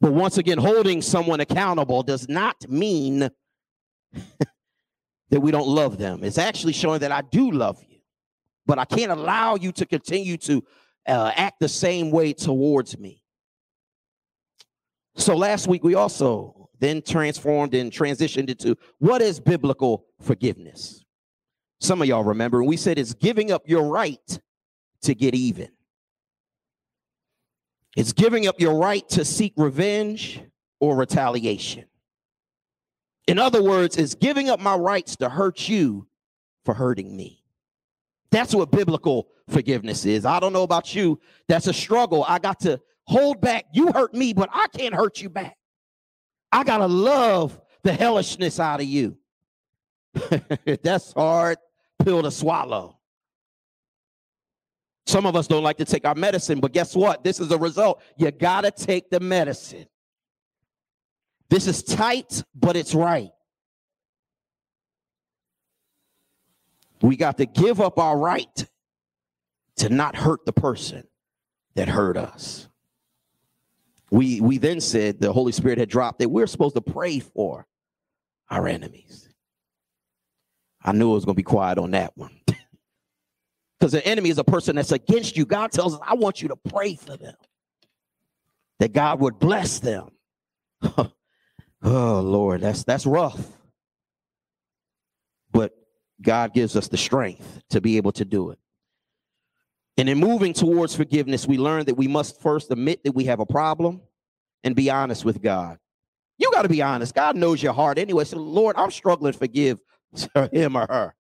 But 0.01 0.13
once 0.13 0.39
again, 0.39 0.57
holding 0.57 1.03
someone 1.03 1.41
accountable 1.41 2.03
does 2.03 2.29
not 2.29 2.69
mean 2.69 3.29
that 5.31 5.41
we 5.41 5.51
don't 5.51 5.69
love 5.69 5.99
them. 5.99 6.25
It's 6.25 6.39
actually 6.39 6.73
showing 6.73 7.01
that 7.01 7.13
I 7.13 7.21
do 7.21 7.51
love 7.51 7.85
you, 7.89 7.90
but 8.67 8.79
I 8.79 8.85
can't 8.85 9.13
allow 9.13 9.57
you 9.57 9.73
to 9.73 9.87
continue 9.87 10.37
to 10.39 10.65
uh, 11.07 11.33
act 11.35 11.61
the 11.61 11.69
same 11.69 12.11
way 12.11 12.33
towards 12.33 12.99
me. 12.99 13.23
So 15.17 15.37
last 15.37 15.67
week, 15.67 15.83
we 15.85 15.95
also 15.95 16.71
then 16.79 17.03
transformed 17.03 17.75
and 17.75 17.93
transitioned 17.93 18.49
into 18.49 18.77
what 18.99 19.21
is 19.21 19.39
biblical 19.39 20.07
forgiveness. 20.21 21.05
Some 21.81 22.01
of 22.03 22.09
y'all 22.09 22.25
remember, 22.25 22.63
we 22.63 22.77
said 22.77 22.99
it's 22.99 23.15
giving 23.15 23.51
up 23.51 23.63
your 23.67 23.85
right 23.85 24.41
to 25.03 25.15
get 25.15 25.35
even. 25.35 25.69
It's 27.97 28.13
giving 28.13 28.47
up 28.47 28.61
your 28.61 28.75
right 28.75 29.07
to 29.11 29.25
seek 29.25 29.53
revenge 29.57 30.41
or 30.79 30.97
retaliation. 30.97 31.87
In 33.27 33.39
other 33.39 33.63
words, 33.63 33.97
it's 33.97 34.15
giving 34.15 34.49
up 34.49 34.61
my 34.61 34.75
rights 34.75 35.17
to 35.17 35.29
hurt 35.29 35.69
you 35.69 36.07
for 36.65 36.75
hurting 36.75 37.17
me. 37.17 37.40
That's 38.31 38.55
what 38.55 38.71
biblical 38.71 39.29
forgiveness 39.49 40.07
is. 40.07 40.25
I 40.25 40.39
don't 40.41 40.53
know 40.53 40.63
about 40.63 40.95
you. 40.95 41.21
That's 41.49 41.67
a 41.67 41.73
struggle. 41.73 42.25
I 42.29 42.39
got 42.39 42.61
to 42.61 42.81
hold 43.05 43.41
back. 43.41 43.67
You 43.73 43.93
hurt 43.93 44.15
me, 44.15 44.33
but 44.33 44.49
I 44.53 44.67
can't 44.69 44.95
hurt 44.95 45.21
you 45.21 45.29
back. 45.29 45.57
I 46.53 46.65
got 46.65 46.79
to 46.79 46.87
love 46.87 47.61
the 47.83 47.93
hellishness 47.93 48.61
out 48.61 48.81
of 48.81 48.87
you. 48.87 49.17
That's 50.83 51.13
hard 51.13 51.59
pill 52.03 52.23
to 52.23 52.31
swallow. 52.31 52.99
Some 55.07 55.27
of 55.27 55.35
us 55.35 55.49
don't 55.49 55.65
like 55.65 55.77
to 55.79 55.85
take 55.85 56.07
our 56.07 56.15
medicine, 56.15 56.61
but 56.61 56.73
guess 56.73 56.95
what? 56.95 57.25
This 57.25 57.41
is 57.41 57.51
a 57.51 57.59
result. 57.59 58.01
You 58.17 58.31
got 58.31 58.61
to 58.63 58.71
take 58.71 59.11
the 59.11 59.19
medicine. 59.19 59.87
This 61.49 61.67
is 61.67 61.83
tight, 61.83 62.45
but 62.55 62.77
it's 62.77 62.95
right. 62.95 63.31
We 67.03 67.17
got 67.17 67.39
to 67.39 67.47
give 67.47 67.81
up 67.81 67.99
our 67.99 68.17
right 68.17 68.69
to 69.77 69.89
not 69.89 70.15
hurt 70.15 70.45
the 70.45 70.53
person 70.53 71.07
that 71.75 71.89
hurt 71.89 72.17
us. 72.17 72.69
We, 74.11 74.41
we 74.41 74.59
then 74.59 74.81
said 74.81 75.21
the 75.21 75.33
Holy 75.33 75.53
Spirit 75.53 75.79
had 75.79 75.89
dropped 75.89 76.19
that 76.19 76.29
we're 76.29 76.47
supposed 76.47 76.75
to 76.75 76.81
pray 76.81 77.21
for 77.21 77.67
our 78.51 78.67
enemies. 78.67 79.29
I 80.83 80.93
knew 80.93 81.13
it 81.13 81.15
was 81.15 81.25
going 81.25 81.35
to 81.35 81.39
be 81.39 81.43
quiet 81.43 81.79
on 81.79 81.93
that 81.93 82.17
one. 82.17 82.33
Because 83.79 83.93
the 83.93 84.07
enemy 84.07 84.29
is 84.29 84.37
a 84.37 84.45
person 84.45 84.77
that's 84.77 84.93
against 84.93 85.39
you. 85.39 85.47
God 85.47 85.73
tells 85.73 85.95
us, 85.95 86.01
I 86.07 86.13
want 86.13 86.43
you 86.43 86.49
to 86.49 86.57
pray 86.57 86.97
for 86.97 87.17
them. 87.17 87.35
That 88.79 88.93
God 88.93 89.21
would 89.21 89.39
bless 89.39 89.79
them. 89.79 90.11
oh 90.99 91.11
Lord, 91.83 92.61
that's 92.61 92.85
that's 92.85 93.07
rough. 93.07 93.41
God 96.23 96.53
gives 96.53 96.77
us 96.77 96.89
the 96.89 96.97
strength 96.97 97.63
to 97.71 97.81
be 97.81 97.97
able 97.97 98.13
to 98.13 98.25
do 98.25 98.51
it. 98.51 98.59
And 99.97 100.09
in 100.09 100.19
moving 100.19 100.53
towards 100.53 100.95
forgiveness, 100.95 101.47
we 101.47 101.59
learn 101.59 101.85
that 101.87 101.97
we 101.97 102.09
must 102.09 102.41
first 102.41 102.71
admit 102.71 103.05
that 103.05 103.13
we 103.13 103.25
have 103.25 103.41
a 103.41 103.47
problem 103.47 104.01
and 104.65 104.75
be 104.75 104.91
honest 104.91 105.25
with 105.25 105.43
God. 105.43 105.79
You 106.39 106.51
got 106.53 106.63
to 106.63 106.69
be 106.69 106.81
honest. 106.81 107.15
God 107.15 107.37
knows 107.37 107.63
your 107.63 107.75
heart 107.75 107.99
anyway. 107.99 108.25
So, 108.25 108.39
Lord, 108.39 108.77
I'm 108.77 108.91
struggling 108.91 109.33
to 109.33 109.39
forgive 109.39 109.79
him 110.53 110.77
or 110.77 110.87
her. 110.89 111.15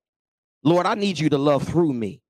Lord, 0.63 0.87
I 0.87 0.95
need 0.95 1.19
you 1.19 1.29
to 1.31 1.39
love 1.39 1.67
through 1.69 1.93
me. 1.93 2.23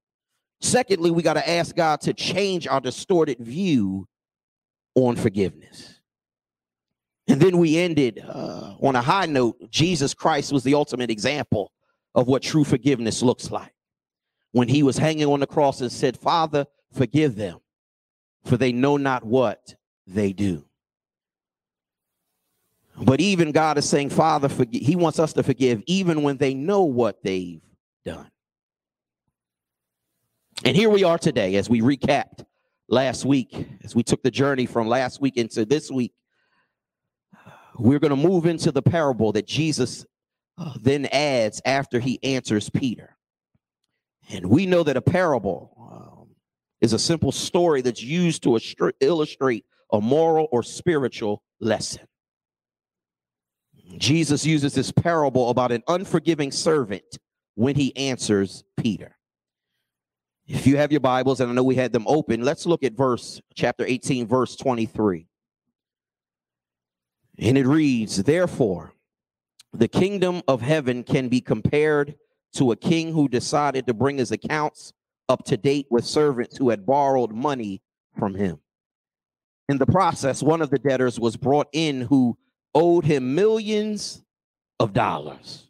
Secondly, 0.60 1.10
we 1.10 1.22
got 1.22 1.34
to 1.34 1.48
ask 1.48 1.74
God 1.74 2.00
to 2.02 2.12
change 2.12 2.66
our 2.66 2.80
distorted 2.80 3.38
view 3.38 4.06
on 4.94 5.16
forgiveness. 5.16 6.00
And 7.28 7.40
then 7.40 7.58
we 7.58 7.78
ended 7.78 8.24
uh, 8.26 8.74
on 8.80 8.96
a 8.96 9.00
high 9.00 9.26
note. 9.26 9.70
Jesus 9.70 10.14
Christ 10.14 10.52
was 10.52 10.64
the 10.64 10.74
ultimate 10.74 11.10
example 11.10 11.70
of 12.14 12.26
what 12.26 12.42
true 12.42 12.64
forgiveness 12.64 13.22
looks 13.22 13.50
like. 13.50 13.72
When 14.52 14.68
he 14.68 14.82
was 14.82 14.98
hanging 14.98 15.26
on 15.26 15.40
the 15.40 15.46
cross 15.46 15.80
and 15.80 15.92
said, 15.92 16.16
Father, 16.16 16.66
forgive 16.92 17.36
them, 17.36 17.60
for 18.44 18.56
they 18.56 18.72
know 18.72 18.96
not 18.96 19.24
what 19.24 19.74
they 20.06 20.32
do. 20.32 20.64
But 22.96 23.20
even 23.20 23.52
God 23.52 23.78
is 23.78 23.88
saying, 23.88 24.10
Father, 24.10 24.48
forgive. 24.48 24.82
He 24.82 24.96
wants 24.96 25.18
us 25.18 25.32
to 25.34 25.42
forgive 25.42 25.82
even 25.86 26.22
when 26.22 26.36
they 26.36 26.52
know 26.52 26.82
what 26.82 27.22
they've 27.22 27.62
done. 28.04 28.30
And 30.64 30.76
here 30.76 30.90
we 30.90 31.04
are 31.04 31.16
today 31.16 31.56
as 31.56 31.70
we 31.70 31.80
recapped 31.80 32.44
last 32.88 33.24
week, 33.24 33.68
as 33.82 33.94
we 33.94 34.02
took 34.02 34.22
the 34.22 34.30
journey 34.30 34.66
from 34.66 34.88
last 34.88 35.20
week 35.20 35.36
into 35.36 35.64
this 35.64 35.90
week. 35.90 36.12
We're 37.78 38.00
going 38.00 38.10
to 38.10 38.28
move 38.28 38.44
into 38.44 38.70
the 38.70 38.82
parable 38.82 39.32
that 39.32 39.46
Jesus 39.46 40.04
then 40.80 41.06
adds 41.06 41.60
after 41.64 42.00
he 42.00 42.22
answers 42.22 42.68
Peter. 42.70 43.16
And 44.30 44.46
we 44.46 44.66
know 44.66 44.82
that 44.82 44.96
a 44.96 45.02
parable 45.02 45.74
um, 45.78 46.28
is 46.80 46.92
a 46.92 46.98
simple 46.98 47.32
story 47.32 47.80
that's 47.82 48.02
used 48.02 48.42
to 48.44 48.58
illustrate 49.00 49.64
a 49.92 50.00
moral 50.00 50.48
or 50.52 50.62
spiritual 50.62 51.42
lesson. 51.60 52.06
Jesus 53.98 54.46
uses 54.46 54.74
this 54.74 54.92
parable 54.92 55.50
about 55.50 55.72
an 55.72 55.82
unforgiving 55.88 56.52
servant 56.52 57.18
when 57.56 57.74
he 57.74 57.96
answers 57.96 58.62
Peter. 58.76 59.16
If 60.46 60.66
you 60.66 60.76
have 60.76 60.92
your 60.92 61.00
Bibles, 61.00 61.40
and 61.40 61.50
I 61.50 61.54
know 61.54 61.64
we 61.64 61.74
had 61.74 61.92
them 61.92 62.04
open, 62.06 62.42
let's 62.42 62.66
look 62.66 62.84
at 62.84 62.92
verse 62.92 63.40
chapter 63.54 63.84
18, 63.84 64.26
verse 64.26 64.56
23. 64.56 65.26
And 67.38 67.58
it 67.58 67.66
reads, 67.66 68.22
Therefore, 68.22 68.94
the 69.72 69.88
kingdom 69.88 70.42
of 70.48 70.60
heaven 70.60 71.02
can 71.02 71.28
be 71.28 71.40
compared 71.40 72.16
to 72.54 72.72
a 72.72 72.76
king 72.76 73.12
who 73.12 73.28
decided 73.28 73.86
to 73.86 73.94
bring 73.94 74.18
his 74.18 74.32
accounts 74.32 74.92
up 75.28 75.44
to 75.44 75.56
date 75.56 75.86
with 75.90 76.04
servants 76.04 76.56
who 76.56 76.70
had 76.70 76.84
borrowed 76.84 77.32
money 77.32 77.80
from 78.18 78.34
him. 78.34 78.58
In 79.68 79.78
the 79.78 79.86
process, 79.86 80.42
one 80.42 80.60
of 80.60 80.70
the 80.70 80.78
debtors 80.78 81.20
was 81.20 81.36
brought 81.36 81.68
in 81.72 82.00
who 82.00 82.36
owed 82.74 83.04
him 83.04 83.34
millions 83.36 84.22
of 84.80 84.92
dollars. 84.92 85.68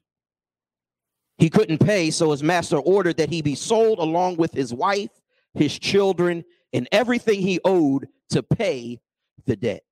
He 1.37 1.50
couldn't 1.50 1.78
pay, 1.78 2.11
so 2.11 2.30
his 2.30 2.42
master 2.42 2.78
ordered 2.78 3.19
that 3.19 3.30
he 3.30 3.42
be 3.42 3.54
sold 3.54 3.99
along 3.99 4.37
with 4.37 4.52
his 4.52 4.73
wife, 4.73 5.11
his 5.54 5.78
children, 5.78 6.45
and 6.73 6.88
everything 6.92 7.40
he 7.40 7.61
owed 7.64 8.09
to 8.30 8.42
pay 8.42 9.00
the 9.47 9.57
debt. 9.57 9.83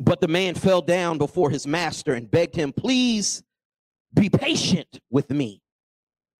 But 0.00 0.22
the 0.22 0.28
man 0.28 0.54
fell 0.54 0.80
down 0.80 1.18
before 1.18 1.50
his 1.50 1.66
master 1.66 2.14
and 2.14 2.30
begged 2.30 2.56
him, 2.56 2.72
Please 2.72 3.42
be 4.14 4.30
patient 4.30 4.98
with 5.10 5.30
me, 5.30 5.62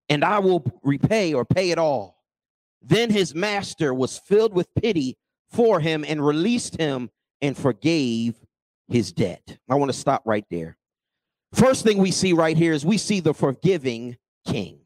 and 0.08 0.24
I 0.24 0.38
will 0.38 0.64
repay 0.82 1.34
or 1.34 1.44
pay 1.44 1.70
it 1.70 1.78
all. 1.78 2.24
Then 2.80 3.10
his 3.10 3.34
master 3.34 3.92
was 3.92 4.18
filled 4.18 4.54
with 4.54 4.74
pity 4.74 5.18
for 5.50 5.78
him 5.78 6.06
and 6.08 6.24
released 6.24 6.80
him 6.80 7.10
and 7.42 7.54
forgave 7.54 8.34
his 8.88 9.12
debt. 9.12 9.58
I 9.68 9.74
want 9.74 9.92
to 9.92 9.98
stop 9.98 10.22
right 10.24 10.46
there. 10.50 10.78
First 11.52 11.84
thing 11.84 11.98
we 11.98 12.12
see 12.12 12.32
right 12.32 12.56
here 12.56 12.72
is 12.72 12.86
we 12.86 12.96
see 12.96 13.20
the 13.20 13.34
forgiving 13.34 14.16
king. 14.46 14.78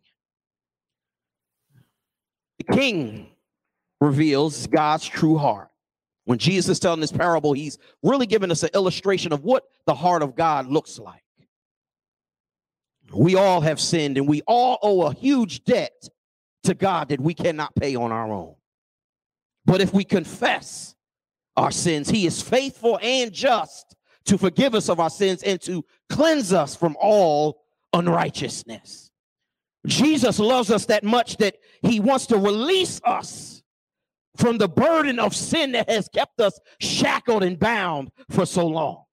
The 2.58 2.74
king 2.74 3.28
reveals 4.00 4.66
God's 4.66 5.06
true 5.06 5.38
heart. 5.38 5.70
When 6.24 6.38
Jesus 6.38 6.70
is 6.70 6.80
telling 6.80 7.00
this 7.00 7.12
parable, 7.12 7.52
he's 7.52 7.78
really 8.02 8.26
giving 8.26 8.50
us 8.50 8.62
an 8.62 8.70
illustration 8.74 9.32
of 9.32 9.42
what 9.42 9.64
the 9.86 9.94
heart 9.94 10.22
of 10.22 10.34
God 10.34 10.68
looks 10.68 10.98
like. 10.98 11.22
We 13.12 13.36
all 13.36 13.60
have 13.60 13.78
sinned 13.78 14.16
and 14.16 14.26
we 14.26 14.40
all 14.46 14.78
owe 14.82 15.02
a 15.02 15.14
huge 15.14 15.64
debt 15.64 16.08
to 16.64 16.74
God 16.74 17.10
that 17.10 17.20
we 17.20 17.34
cannot 17.34 17.74
pay 17.74 17.94
on 17.94 18.10
our 18.10 18.32
own. 18.32 18.54
But 19.66 19.80
if 19.80 19.92
we 19.92 20.04
confess 20.04 20.94
our 21.56 21.70
sins, 21.70 22.08
he 22.08 22.26
is 22.26 22.40
faithful 22.40 22.98
and 23.02 23.32
just 23.32 23.94
to 24.26 24.38
forgive 24.38 24.74
us 24.74 24.88
of 24.88 25.00
our 25.00 25.10
sins 25.10 25.42
and 25.42 25.60
to 25.62 25.84
cleanse 26.08 26.52
us 26.52 26.74
from 26.74 26.96
all 26.98 27.62
unrighteousness. 27.92 29.10
Jesus 29.86 30.38
loves 30.38 30.70
us 30.70 30.86
that 30.86 31.04
much 31.04 31.36
that 31.36 31.56
he 31.82 32.00
wants 32.00 32.26
to 32.28 32.38
release 32.38 33.00
us 33.04 33.53
from 34.36 34.58
the 34.58 34.68
burden 34.68 35.18
of 35.18 35.34
sin 35.34 35.72
that 35.72 35.88
has 35.88 36.08
kept 36.08 36.40
us 36.40 36.58
shackled 36.80 37.42
and 37.42 37.58
bound 37.58 38.10
for 38.30 38.46
so 38.46 38.66
long. 38.66 39.04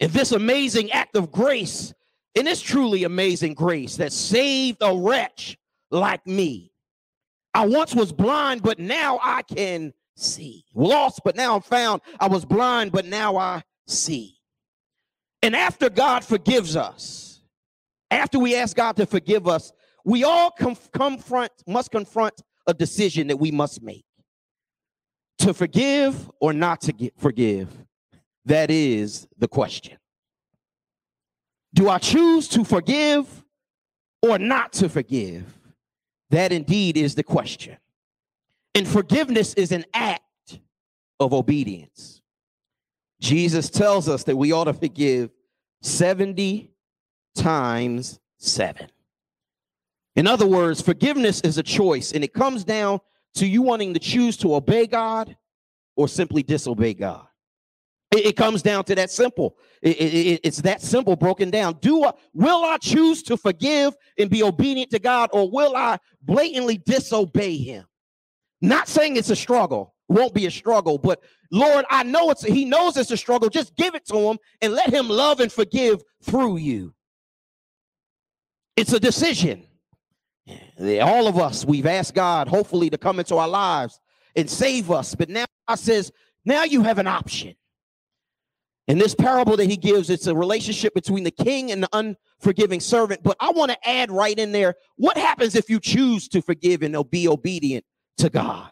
And 0.00 0.12
this 0.12 0.32
amazing 0.32 0.90
act 0.90 1.16
of 1.16 1.30
grace, 1.30 1.94
and 2.34 2.48
it's 2.48 2.60
truly 2.60 3.04
amazing 3.04 3.54
grace 3.54 3.96
that 3.96 4.12
saved 4.12 4.78
a 4.80 4.94
wretch 4.94 5.56
like 5.90 6.26
me. 6.26 6.72
I 7.54 7.66
once 7.66 7.94
was 7.94 8.12
blind, 8.12 8.62
but 8.62 8.78
now 8.78 9.20
I 9.22 9.42
can 9.42 9.92
see. 10.16 10.64
Lost, 10.74 11.20
but 11.24 11.36
now 11.36 11.54
I'm 11.54 11.62
found. 11.62 12.02
I 12.18 12.28
was 12.28 12.44
blind, 12.44 12.92
but 12.92 13.06
now 13.06 13.36
I 13.36 13.62
see. 13.86 14.38
And 15.42 15.54
after 15.56 15.90
God 15.90 16.24
forgives 16.24 16.76
us, 16.76 17.40
after 18.10 18.38
we 18.38 18.56
ask 18.56 18.76
God 18.76 18.96
to 18.96 19.06
forgive 19.06 19.48
us, 19.48 19.72
we 20.04 20.24
all 20.24 20.50
confront, 20.50 21.52
must 21.66 21.90
confront 21.90 22.42
a 22.66 22.74
decision 22.74 23.28
that 23.28 23.36
we 23.36 23.50
must 23.50 23.82
make 23.82 24.04
to 25.38 25.52
forgive 25.52 26.30
or 26.40 26.52
not 26.52 26.80
to 26.82 26.92
get, 26.92 27.18
forgive. 27.18 27.68
That 28.44 28.70
is 28.70 29.26
the 29.38 29.48
question. 29.48 29.98
Do 31.74 31.88
I 31.88 31.98
choose 31.98 32.48
to 32.48 32.64
forgive 32.64 33.26
or 34.20 34.38
not 34.38 34.72
to 34.74 34.88
forgive? 34.88 35.44
That 36.30 36.52
indeed 36.52 36.96
is 36.96 37.14
the 37.14 37.22
question. 37.22 37.76
And 38.74 38.86
forgiveness 38.86 39.54
is 39.54 39.72
an 39.72 39.84
act 39.92 40.60
of 41.20 41.32
obedience. 41.32 42.20
Jesus 43.20 43.70
tells 43.70 44.08
us 44.08 44.24
that 44.24 44.36
we 44.36 44.52
ought 44.52 44.64
to 44.64 44.74
forgive 44.74 45.30
70 45.82 46.70
times 47.34 48.18
seven. 48.38 48.88
In 50.14 50.26
other 50.26 50.46
words, 50.46 50.80
forgiveness 50.82 51.40
is 51.40 51.58
a 51.58 51.62
choice, 51.62 52.12
and 52.12 52.22
it 52.22 52.34
comes 52.34 52.64
down 52.64 53.00
to 53.34 53.46
you 53.46 53.62
wanting 53.62 53.94
to 53.94 54.00
choose 54.00 54.36
to 54.38 54.54
obey 54.54 54.86
God 54.86 55.36
or 55.96 56.08
simply 56.08 56.42
disobey 56.42 56.94
God. 56.94 57.26
It, 58.10 58.26
it 58.26 58.36
comes 58.36 58.62
down 58.62 58.84
to 58.84 58.94
that 58.94 59.10
simple. 59.10 59.56
It, 59.80 59.96
it, 59.96 60.40
it's 60.44 60.60
that 60.62 60.82
simple 60.82 61.16
broken 61.16 61.50
down. 61.50 61.78
Do 61.80 62.04
I, 62.04 62.12
will 62.34 62.64
I 62.64 62.76
choose 62.76 63.22
to 63.24 63.36
forgive 63.36 63.94
and 64.18 64.28
be 64.28 64.42
obedient 64.42 64.90
to 64.90 64.98
God, 64.98 65.30
or 65.32 65.50
will 65.50 65.74
I 65.74 65.98
blatantly 66.20 66.78
disobey 66.78 67.56
Him? 67.56 67.86
Not 68.60 68.88
saying 68.88 69.16
it's 69.16 69.30
a 69.30 69.36
struggle, 69.36 69.94
won't 70.08 70.34
be 70.34 70.46
a 70.46 70.50
struggle, 70.50 70.98
but 70.98 71.22
Lord, 71.50 71.84
I 71.90 72.02
know 72.02 72.30
it's 72.30 72.44
He 72.44 72.64
knows 72.66 72.96
it's 72.96 73.10
a 73.10 73.16
struggle. 73.16 73.48
Just 73.48 73.74
give 73.76 73.94
it 73.94 74.06
to 74.06 74.16
Him 74.16 74.38
and 74.60 74.74
let 74.74 74.92
Him 74.92 75.08
love 75.08 75.40
and 75.40 75.50
forgive 75.50 76.02
through 76.22 76.58
you. 76.58 76.94
It's 78.76 78.92
a 78.92 79.00
decision. 79.00 79.66
All 80.48 81.28
of 81.28 81.38
us, 81.38 81.64
we've 81.64 81.86
asked 81.86 82.14
God, 82.14 82.48
hopefully, 82.48 82.90
to 82.90 82.98
come 82.98 83.18
into 83.18 83.36
our 83.36 83.48
lives 83.48 84.00
and 84.34 84.50
save 84.50 84.90
us. 84.90 85.14
But 85.14 85.28
now 85.28 85.44
God 85.68 85.76
says, 85.76 86.10
now 86.44 86.64
you 86.64 86.82
have 86.82 86.98
an 86.98 87.06
option. 87.06 87.54
In 88.88 88.98
this 88.98 89.14
parable 89.14 89.56
that 89.56 89.70
he 89.70 89.76
gives, 89.76 90.10
it's 90.10 90.26
a 90.26 90.34
relationship 90.34 90.92
between 90.92 91.22
the 91.22 91.30
king 91.30 91.70
and 91.70 91.82
the 91.82 91.88
unforgiving 91.92 92.80
servant. 92.80 93.22
But 93.22 93.36
I 93.38 93.50
want 93.52 93.70
to 93.70 93.88
add 93.88 94.10
right 94.10 94.36
in 94.36 94.50
there 94.50 94.74
what 94.96 95.16
happens 95.16 95.54
if 95.54 95.70
you 95.70 95.78
choose 95.78 96.26
to 96.28 96.42
forgive 96.42 96.82
and 96.82 96.96
be 97.08 97.28
obedient 97.28 97.84
to 98.18 98.28
God? 98.28 98.70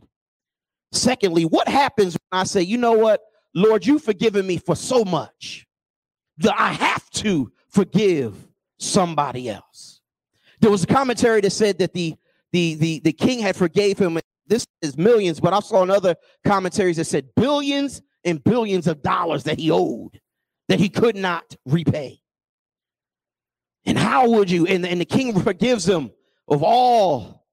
Secondly, 0.92 1.44
what 1.44 1.68
happens 1.68 2.14
when 2.14 2.40
I 2.40 2.44
say, 2.44 2.62
you 2.62 2.76
know 2.76 2.92
what, 2.92 3.20
Lord, 3.54 3.86
you've 3.86 4.02
forgiven 4.02 4.46
me 4.46 4.58
for 4.58 4.74
so 4.74 5.04
much 5.04 5.66
that 6.38 6.58
I 6.58 6.72
have 6.72 7.08
to 7.10 7.52
forgive 7.68 8.34
somebody 8.78 9.48
else? 9.48 9.99
There 10.60 10.70
was 10.70 10.84
a 10.84 10.86
commentary 10.86 11.40
that 11.40 11.50
said 11.50 11.78
that 11.78 11.92
the 11.92 12.16
the 12.52 12.74
the, 12.74 13.00
the 13.00 13.12
king 13.12 13.40
had 13.40 13.56
forgave 13.56 13.98
him. 13.98 14.18
This 14.46 14.66
is 14.82 14.96
millions, 14.96 15.40
but 15.40 15.52
I 15.52 15.60
saw 15.60 15.82
in 15.82 15.90
other 15.90 16.16
commentaries 16.44 16.96
that 16.96 17.04
said 17.04 17.28
billions 17.36 18.02
and 18.24 18.42
billions 18.42 18.86
of 18.86 19.02
dollars 19.02 19.44
that 19.44 19.58
he 19.58 19.70
owed 19.70 20.20
that 20.68 20.78
he 20.78 20.88
could 20.88 21.16
not 21.16 21.56
repay. 21.66 22.20
And 23.86 23.98
how 23.98 24.28
would 24.30 24.50
you? 24.50 24.66
And, 24.66 24.86
and 24.86 25.00
the 25.00 25.04
king 25.04 25.38
forgives 25.40 25.88
him 25.88 26.10
of 26.46 26.62
all 26.62 27.46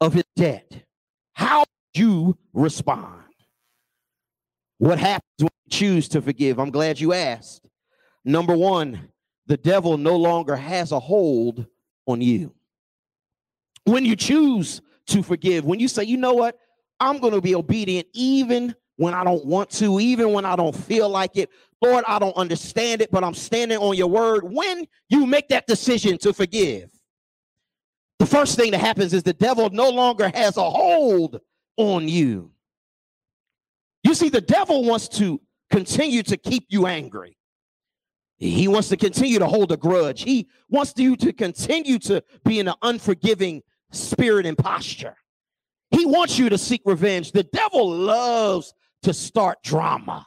of 0.00 0.14
his 0.14 0.24
debt. 0.36 0.84
How 1.32 1.60
would 1.60 2.00
you 2.00 2.38
respond? 2.52 3.24
What 4.78 4.98
happens 4.98 5.22
when 5.38 5.50
you 5.64 5.70
choose 5.70 6.08
to 6.08 6.22
forgive? 6.22 6.58
I'm 6.58 6.70
glad 6.70 7.00
you 7.00 7.12
asked. 7.12 7.68
Number 8.24 8.56
one, 8.56 9.08
the 9.46 9.56
devil 9.56 9.98
no 9.98 10.16
longer 10.16 10.56
has 10.56 10.92
a 10.92 11.00
hold 11.00 11.66
on 12.06 12.20
you. 12.20 12.52
When 13.84 14.04
you 14.04 14.16
choose 14.16 14.80
to 15.08 15.22
forgive, 15.22 15.64
when 15.64 15.80
you 15.80 15.88
say, 15.88 16.04
you 16.04 16.16
know 16.16 16.34
what, 16.34 16.58
I'm 17.00 17.18
going 17.18 17.34
to 17.34 17.40
be 17.40 17.54
obedient 17.54 18.06
even 18.12 18.74
when 18.96 19.14
I 19.14 19.24
don't 19.24 19.44
want 19.44 19.70
to, 19.70 19.98
even 19.98 20.32
when 20.32 20.44
I 20.44 20.54
don't 20.56 20.74
feel 20.74 21.08
like 21.08 21.36
it. 21.36 21.50
Lord, 21.80 22.04
I 22.06 22.18
don't 22.20 22.36
understand 22.36 23.02
it, 23.02 23.10
but 23.10 23.24
I'm 23.24 23.34
standing 23.34 23.78
on 23.78 23.96
your 23.96 24.06
word. 24.06 24.44
When 24.44 24.86
you 25.08 25.26
make 25.26 25.48
that 25.48 25.66
decision 25.66 26.18
to 26.18 26.32
forgive, 26.32 26.90
the 28.20 28.26
first 28.26 28.56
thing 28.56 28.70
that 28.70 28.78
happens 28.78 29.12
is 29.12 29.24
the 29.24 29.32
devil 29.32 29.68
no 29.70 29.90
longer 29.90 30.30
has 30.32 30.56
a 30.56 30.70
hold 30.70 31.40
on 31.76 32.08
you. 32.08 32.52
You 34.04 34.14
see, 34.14 34.28
the 34.28 34.40
devil 34.40 34.84
wants 34.84 35.08
to 35.18 35.40
continue 35.70 36.22
to 36.24 36.36
keep 36.36 36.66
you 36.68 36.86
angry. 36.86 37.36
He 38.42 38.66
wants 38.66 38.88
to 38.88 38.96
continue 38.96 39.38
to 39.38 39.46
hold 39.46 39.70
a 39.70 39.76
grudge. 39.76 40.22
He 40.22 40.48
wants 40.68 40.94
you 40.96 41.14
to 41.16 41.32
continue 41.32 42.00
to 42.00 42.24
be 42.44 42.58
in 42.58 42.66
an 42.66 42.74
unforgiving 42.82 43.62
spirit 43.92 44.46
and 44.46 44.58
posture. 44.58 45.14
He 45.92 46.06
wants 46.06 46.40
you 46.40 46.48
to 46.48 46.58
seek 46.58 46.82
revenge. 46.84 47.30
The 47.30 47.44
devil 47.44 47.88
loves 47.88 48.74
to 49.02 49.14
start 49.14 49.62
drama. 49.62 50.26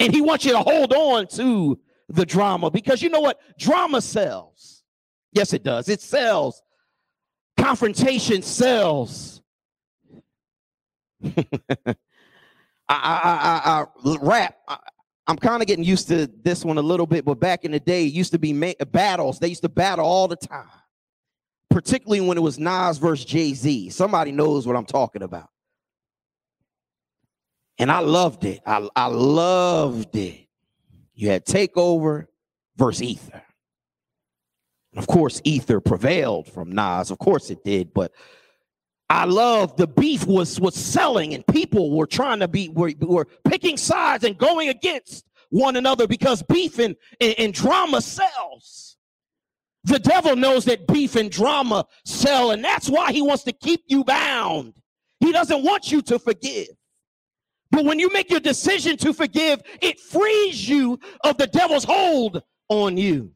And 0.00 0.14
he 0.14 0.22
wants 0.22 0.46
you 0.46 0.52
to 0.52 0.60
hold 0.60 0.94
on 0.94 1.26
to 1.34 1.78
the 2.08 2.24
drama 2.24 2.70
because 2.70 3.02
you 3.02 3.10
know 3.10 3.20
what? 3.20 3.38
Drama 3.58 4.00
sells. 4.00 4.82
Yes, 5.32 5.52
it 5.52 5.62
does. 5.62 5.90
It 5.90 6.00
sells. 6.00 6.62
Confrontation 7.58 8.40
sells. 8.40 9.42
I, 11.36 11.44
I, 12.88 13.50
I, 13.64 13.84
I, 14.04 14.16
rap. 14.22 14.56
Am 15.32 15.38
kind 15.38 15.62
of 15.62 15.66
getting 15.66 15.84
used 15.84 16.08
to 16.08 16.28
this 16.42 16.64
one 16.64 16.78
a 16.78 16.82
little 16.82 17.06
bit, 17.06 17.24
but 17.24 17.40
back 17.40 17.64
in 17.64 17.72
the 17.72 17.80
day, 17.80 18.04
it 18.06 18.12
used 18.12 18.32
to 18.32 18.38
be 18.38 18.52
ma- 18.52 18.72
battles. 18.90 19.38
They 19.38 19.48
used 19.48 19.62
to 19.62 19.68
battle 19.68 20.04
all 20.04 20.28
the 20.28 20.36
time, 20.36 20.68
particularly 21.70 22.20
when 22.20 22.38
it 22.38 22.40
was 22.42 22.58
Nas 22.58 22.98
versus 22.98 23.24
Jay 23.24 23.52
Z. 23.54 23.90
Somebody 23.90 24.32
knows 24.32 24.66
what 24.66 24.76
I'm 24.76 24.86
talking 24.86 25.22
about. 25.22 25.48
And 27.78 27.90
I 27.90 27.98
loved 27.98 28.44
it. 28.44 28.60
I, 28.64 28.88
I 28.94 29.06
loved 29.06 30.14
it. 30.14 30.46
You 31.14 31.30
had 31.30 31.44
Takeover 31.44 32.26
versus 32.76 33.02
Ether. 33.02 33.42
And 34.92 34.98
Of 34.98 35.06
course, 35.06 35.40
Ether 35.44 35.80
prevailed 35.80 36.46
from 36.46 36.72
Nas. 36.72 37.10
Of 37.10 37.18
course 37.18 37.50
it 37.50 37.64
did, 37.64 37.92
but 37.94 38.12
I 39.12 39.26
love 39.26 39.76
the 39.76 39.86
beef 39.86 40.26
was 40.26 40.58
was 40.58 40.74
selling 40.74 41.34
and 41.34 41.46
people 41.46 41.94
were 41.94 42.06
trying 42.06 42.40
to 42.40 42.48
be 42.48 42.70
were, 42.70 42.94
were 42.98 43.26
picking 43.44 43.76
sides 43.76 44.24
and 44.24 44.38
going 44.38 44.70
against 44.70 45.26
one 45.50 45.76
another 45.76 46.06
because 46.06 46.42
beef 46.44 46.78
and, 46.78 46.96
and, 47.20 47.34
and 47.36 47.52
drama 47.52 48.00
sells. 48.00 48.96
The 49.84 49.98
devil 49.98 50.34
knows 50.34 50.64
that 50.64 50.86
beef 50.86 51.14
and 51.16 51.30
drama 51.30 51.84
sell, 52.06 52.52
and 52.52 52.64
that's 52.64 52.88
why 52.88 53.12
he 53.12 53.20
wants 53.20 53.42
to 53.44 53.52
keep 53.52 53.82
you 53.86 54.02
bound. 54.02 54.80
He 55.20 55.30
doesn't 55.30 55.62
want 55.62 55.92
you 55.92 56.00
to 56.02 56.18
forgive. 56.18 56.68
But 57.70 57.84
when 57.84 57.98
you 57.98 58.10
make 58.14 58.30
your 58.30 58.40
decision 58.40 58.96
to 58.98 59.12
forgive, 59.12 59.60
it 59.82 60.00
frees 60.00 60.66
you 60.66 60.98
of 61.22 61.36
the 61.36 61.48
devil's 61.48 61.84
hold 61.84 62.42
on 62.70 62.96
you. 62.96 63.32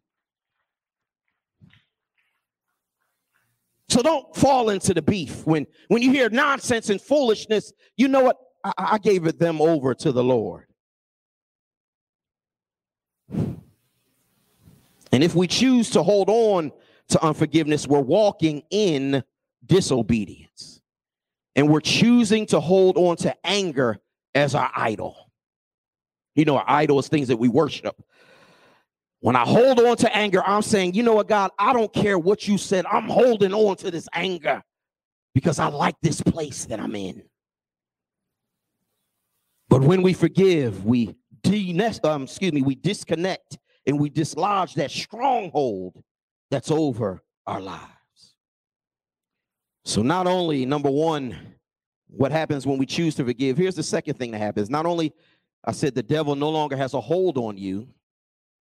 So 3.96 4.02
don't 4.02 4.36
fall 4.36 4.68
into 4.68 4.92
the 4.92 5.00
beef. 5.00 5.46
When 5.46 5.66
when 5.88 6.02
you 6.02 6.12
hear 6.12 6.28
nonsense 6.28 6.90
and 6.90 7.00
foolishness, 7.00 7.72
you 7.96 8.08
know 8.08 8.20
what? 8.20 8.36
I, 8.62 8.72
I 8.76 8.98
gave 8.98 9.24
it 9.24 9.38
them 9.38 9.62
over 9.62 9.94
to 9.94 10.12
the 10.12 10.22
Lord. 10.22 10.66
And 13.30 13.62
if 15.12 15.34
we 15.34 15.46
choose 15.46 15.88
to 15.92 16.02
hold 16.02 16.28
on 16.28 16.72
to 17.08 17.24
unforgiveness, 17.24 17.86
we're 17.86 18.00
walking 18.00 18.64
in 18.68 19.24
disobedience. 19.64 20.82
And 21.54 21.70
we're 21.70 21.80
choosing 21.80 22.44
to 22.48 22.60
hold 22.60 22.98
on 22.98 23.16
to 23.16 23.34
anger 23.46 23.96
as 24.34 24.54
our 24.54 24.70
idol. 24.76 25.16
You 26.34 26.44
know, 26.44 26.58
our 26.58 26.68
idol 26.68 26.98
is 26.98 27.08
things 27.08 27.28
that 27.28 27.38
we 27.38 27.48
worship. 27.48 27.96
When 29.26 29.34
I 29.34 29.44
hold 29.44 29.80
on 29.80 29.96
to 29.96 30.16
anger, 30.16 30.40
I'm 30.46 30.62
saying, 30.62 30.94
you 30.94 31.02
know 31.02 31.14
what, 31.14 31.26
God, 31.26 31.50
I 31.58 31.72
don't 31.72 31.92
care 31.92 32.16
what 32.16 32.46
you 32.46 32.56
said. 32.56 32.86
I'm 32.86 33.08
holding 33.08 33.52
on 33.52 33.74
to 33.78 33.90
this 33.90 34.08
anger 34.12 34.62
because 35.34 35.58
I 35.58 35.66
like 35.66 35.96
this 36.00 36.20
place 36.20 36.64
that 36.66 36.78
I'm 36.78 36.94
in. 36.94 37.24
But 39.68 39.82
when 39.82 40.02
we 40.02 40.12
forgive, 40.12 40.84
we 40.84 41.16
de- 41.42 41.76
um, 42.04 42.22
excuse 42.22 42.52
me, 42.52 42.62
we 42.62 42.76
disconnect 42.76 43.58
and 43.84 43.98
we 43.98 44.10
dislodge 44.10 44.74
that 44.74 44.92
stronghold 44.92 46.00
that's 46.52 46.70
over 46.70 47.20
our 47.48 47.60
lives. 47.60 48.36
So 49.84 50.02
not 50.02 50.28
only 50.28 50.64
number 50.66 50.88
one, 50.88 51.36
what 52.06 52.30
happens 52.30 52.64
when 52.64 52.78
we 52.78 52.86
choose 52.86 53.16
to 53.16 53.24
forgive? 53.24 53.56
Here's 53.56 53.74
the 53.74 53.82
second 53.82 54.20
thing 54.20 54.30
that 54.30 54.38
happens. 54.38 54.70
Not 54.70 54.86
only 54.86 55.12
I 55.64 55.72
said 55.72 55.96
the 55.96 56.02
devil 56.04 56.36
no 56.36 56.50
longer 56.50 56.76
has 56.76 56.94
a 56.94 57.00
hold 57.00 57.38
on 57.38 57.58
you, 57.58 57.88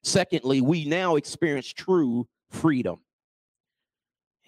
Secondly, 0.02 0.60
we 0.60 0.84
now 0.84 1.16
experience 1.16 1.68
true 1.68 2.26
freedom. 2.50 3.00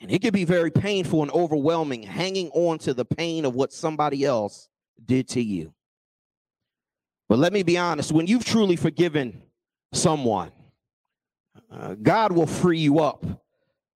And 0.01 0.11
it 0.11 0.21
can 0.21 0.33
be 0.33 0.45
very 0.45 0.71
painful 0.71 1.23
and 1.23 1.31
overwhelming 1.31 2.03
hanging 2.03 2.51
on 2.51 2.79
to 2.81 2.95
the 2.95 3.05
pain 3.05 3.45
of 3.45 3.55
what 3.55 3.73
somebody 3.73 4.25
else 4.25 4.69
did 5.05 5.29
to 5.29 5.41
you. 5.41 5.73
But 7.29 7.39
let 7.39 7.53
me 7.53 7.63
be 7.63 7.79
honest 7.79 8.13
when 8.13 8.27
you've 8.27 8.45
truly 8.45 8.77
forgiven 8.77 9.43
someone, 9.93 10.53
uh, 11.71 11.95
God 11.95 12.33
will 12.33 12.47
free 12.47 12.81
you 12.81 12.99
up 12.99 13.25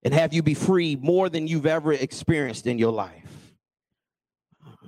and 0.03 0.15
have 0.15 0.33
you 0.33 0.43
be 0.43 0.55
free 0.55 0.97
more 0.97 1.29
than 1.29 1.47
you've 1.47 1.67
ever 1.67 1.93
experienced 1.93 2.67
in 2.67 2.79
your 2.79 2.93
life. 2.93 3.53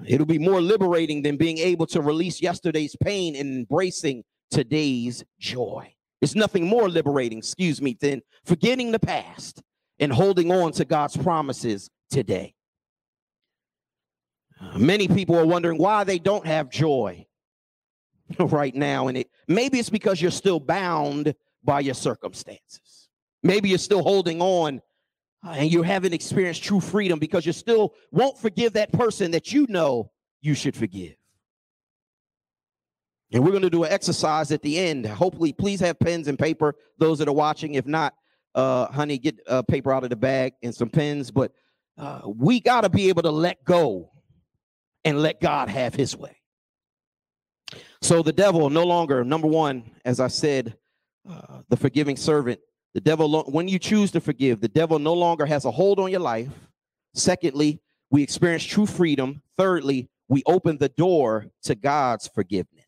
It'll 0.07 0.27
be 0.27 0.39
more 0.39 0.63
liberating 0.63 1.23
than 1.23 1.37
being 1.37 1.59
able 1.59 1.87
to 1.89 2.01
release 2.01 2.41
yesterday's 2.41 2.97
pain 2.97 3.37
and 3.37 3.59
embracing 3.59 4.25
today's 4.51 5.25
joy. 5.39 5.95
It's 6.21 6.35
nothing 6.35 6.67
more 6.67 6.89
liberating, 6.89 7.39
excuse 7.39 7.81
me, 7.81 7.97
than 7.99 8.23
forgetting 8.45 8.93
the 8.93 8.99
past 8.99 9.63
and 9.99 10.13
holding 10.13 10.51
on 10.51 10.73
to 10.73 10.85
God's 10.85 11.17
promises 11.17 11.91
today. 12.11 12.55
Uh, 14.61 14.79
many 14.79 15.09
people 15.09 15.39
are 15.39 15.47
wondering 15.47 15.79
why 15.79 16.05
they 16.05 16.19
don't 16.19 16.47
have 16.47 16.69
joy 16.69 17.27
right 18.39 18.75
now. 18.75 19.09
And 19.09 19.19
it 19.19 19.31
maybe 19.49 19.79
it's 19.79 19.91
because 19.91 20.21
you're 20.21 20.31
still 20.31 20.61
bound 20.61 21.35
by 21.65 21.81
your 21.81 21.95
circumstances. 21.95 23.09
Maybe 23.43 23.71
you're 23.71 23.79
still 23.79 24.03
holding 24.03 24.43
on 24.43 24.83
uh, 25.47 25.53
and 25.53 25.73
you 25.73 25.83
haven't 25.83 26.13
experienced 26.13 26.63
true 26.63 26.81
freedom 26.81 27.19
because 27.19 27.47
you 27.47 27.53
still 27.53 27.95
won't 28.11 28.39
forgive 28.39 28.75
that 28.75 28.93
person 28.93 29.31
that 29.31 29.53
you 29.53 29.67
know 29.69 30.11
you 30.43 30.55
should 30.55 30.77
forgive. 30.77 31.15
And 33.33 33.45
we're 33.45 33.51
going 33.51 33.63
to 33.63 33.71
do 33.71 33.85
an 33.85 33.93
exercise 33.93 34.51
at 34.51 34.63
the 34.63 34.79
end. 34.79 35.07
Hopefully, 35.07 35.53
please 35.53 35.81
have 35.81 35.99
pens 35.99 36.27
and 36.27 36.39
paper, 36.39 36.75
those 36.99 37.19
that 37.21 37.29
are 37.29 37.35
watching. 37.35 37.75
If 37.75 37.87
not, 37.87 38.15
uh, 38.55 38.87
honey, 38.87 39.19
get 39.19 39.39
uh, 39.47 39.63
paper 39.63 39.93
out 39.93 40.03
of 40.03 40.11
the 40.11 40.17
bag 40.17 40.55
and 40.63 40.75
some 40.75 40.91
pens. 40.91 41.31
But 41.31 41.53
uh, 41.97 42.23
we 42.25 42.61
got 42.61 42.81
to 42.81 42.89
be 42.89 43.09
able 43.09 43.23
to 43.23 43.31
let 43.31 43.65
go 43.65 44.11
and 45.05 45.23
let 45.23 45.41
God 45.41 45.69
have 45.69 45.95
his 45.95 46.17
way. 46.17 46.37
So 48.03 48.23
the 48.23 48.33
devil 48.33 48.69
no 48.71 48.85
longer, 48.85 49.23
number 49.25 49.47
one, 49.47 49.91
as 50.05 50.21
I 50.21 50.29
said, 50.29 50.77
uh, 51.29 51.61
the 51.69 51.77
forgiving 51.77 52.17
servant, 52.17 52.59
the 52.95 53.01
devil, 53.01 53.45
when 53.45 53.69
you 53.69 53.79
choose 53.79 54.11
to 54.13 54.21
forgive, 54.21 54.61
the 54.61 54.69
devil 54.69 54.99
no 54.99 55.15
longer 55.15 55.47
has 55.47 55.65
a 55.65 55.71
hold 55.71 56.01
on 56.01 56.11
your 56.11 56.21
life. 56.21 56.49
Secondly, 57.15 57.81
we 58.11 58.23
experience 58.23 58.65
true 58.65 58.87
freedom. 58.87 59.43
Thirdly, 59.57 60.09
we 60.29 60.43
open 60.47 60.79
the 60.79 60.89
door 60.89 61.47
to 61.63 61.75
God's 61.75 62.27
forgiveness. 62.27 62.80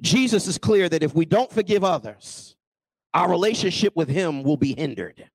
Jesus 0.00 0.46
is 0.46 0.58
clear 0.58 0.88
that 0.88 1.02
if 1.02 1.14
we 1.14 1.24
don't 1.24 1.50
forgive 1.50 1.84
others, 1.84 2.56
our 3.12 3.28
relationship 3.28 3.94
with 3.96 4.08
Him 4.08 4.42
will 4.42 4.56
be 4.56 4.74
hindered. 4.76 5.28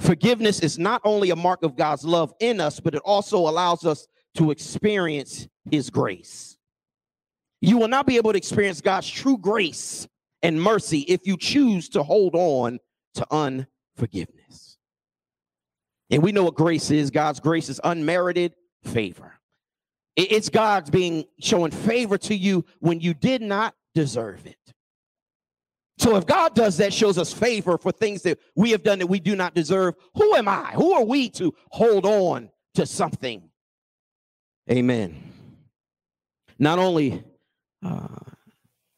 Forgiveness 0.00 0.60
is 0.60 0.78
not 0.78 1.00
only 1.04 1.30
a 1.30 1.36
mark 1.36 1.62
of 1.62 1.76
God's 1.76 2.04
love 2.04 2.32
in 2.40 2.60
us, 2.60 2.80
but 2.80 2.94
it 2.94 3.02
also 3.04 3.38
allows 3.38 3.84
us 3.84 4.06
to 4.36 4.50
experience 4.50 5.46
His 5.70 5.88
grace. 5.90 6.56
You 7.60 7.78
will 7.78 7.88
not 7.88 8.06
be 8.06 8.16
able 8.16 8.32
to 8.32 8.38
experience 8.38 8.80
God's 8.80 9.08
true 9.08 9.38
grace 9.38 10.06
and 10.42 10.60
mercy 10.60 11.00
if 11.00 11.26
you 11.26 11.36
choose 11.38 11.88
to 11.90 12.02
hold 12.02 12.34
on 12.34 12.78
to 13.14 13.26
unforgiveness. 13.30 14.76
And 16.10 16.22
we 16.22 16.32
know 16.32 16.44
what 16.44 16.54
grace 16.54 16.90
is 16.90 17.10
God's 17.10 17.40
grace 17.40 17.68
is 17.68 17.80
unmerited 17.82 18.54
favor. 18.84 19.33
It's 20.16 20.48
God's 20.48 20.90
being 20.90 21.24
showing 21.40 21.72
favor 21.72 22.16
to 22.18 22.36
you 22.36 22.64
when 22.78 23.00
you 23.00 23.14
did 23.14 23.42
not 23.42 23.74
deserve 23.94 24.46
it. 24.46 24.56
So 25.98 26.16
if 26.16 26.26
God 26.26 26.54
does 26.54 26.76
that, 26.78 26.92
shows 26.92 27.18
us 27.18 27.32
favor 27.32 27.78
for 27.78 27.92
things 27.92 28.22
that 28.22 28.38
we 28.54 28.70
have 28.70 28.82
done 28.82 28.98
that 28.98 29.06
we 29.06 29.20
do 29.20 29.36
not 29.36 29.54
deserve, 29.54 29.94
who 30.14 30.34
am 30.34 30.48
I? 30.48 30.72
Who 30.72 30.92
are 30.92 31.04
we 31.04 31.30
to 31.30 31.54
hold 31.70 32.04
on 32.04 32.50
to 32.74 32.86
something? 32.86 33.48
Amen. 34.70 35.32
Not 36.58 36.78
only 36.78 37.22
uh, 37.84 38.08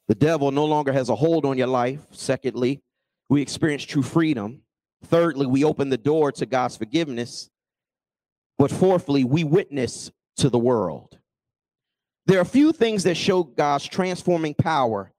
the 0.08 0.14
devil 0.14 0.50
no 0.50 0.64
longer 0.64 0.92
has 0.92 1.08
a 1.08 1.16
hold 1.16 1.44
on 1.44 1.58
your 1.58 1.66
life. 1.66 2.00
Secondly, 2.12 2.80
we 3.28 3.42
experience 3.42 3.84
true 3.84 4.02
freedom. 4.02 4.62
Thirdly, 5.04 5.46
we 5.46 5.64
open 5.64 5.88
the 5.88 5.98
door 5.98 6.32
to 6.32 6.46
God's 6.46 6.76
forgiveness. 6.76 7.50
But 8.58 8.70
fourthly, 8.70 9.24
we 9.24 9.44
witness 9.44 10.10
to 10.36 10.50
the 10.50 10.58
world. 10.58 11.18
There 12.26 12.38
are 12.38 12.42
a 12.42 12.46
few 12.46 12.72
things 12.72 13.04
that 13.04 13.16
show 13.16 13.44
God's 13.44 13.86
transforming 13.86 14.54
power. 14.54 15.12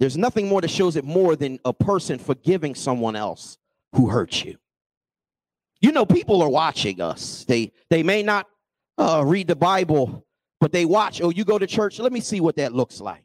There's 0.00 0.16
nothing 0.16 0.48
more 0.48 0.60
that 0.60 0.70
shows 0.70 0.96
it 0.96 1.04
more 1.04 1.36
than 1.36 1.58
a 1.64 1.72
person 1.72 2.18
forgiving 2.18 2.74
someone 2.74 3.16
else 3.16 3.58
who 3.94 4.08
hurt 4.08 4.44
you. 4.44 4.56
You 5.80 5.92
know, 5.92 6.06
people 6.06 6.42
are 6.42 6.48
watching 6.48 7.00
us. 7.00 7.44
They 7.46 7.72
they 7.90 8.02
may 8.02 8.22
not 8.22 8.46
uh, 8.98 9.22
read 9.26 9.46
the 9.46 9.56
Bible, 9.56 10.26
but 10.58 10.72
they 10.72 10.84
watch. 10.84 11.20
Oh, 11.20 11.30
you 11.30 11.44
go 11.44 11.58
to 11.58 11.66
church. 11.66 11.98
Let 11.98 12.12
me 12.12 12.20
see 12.20 12.40
what 12.40 12.56
that 12.56 12.72
looks 12.72 13.00
like. 13.00 13.22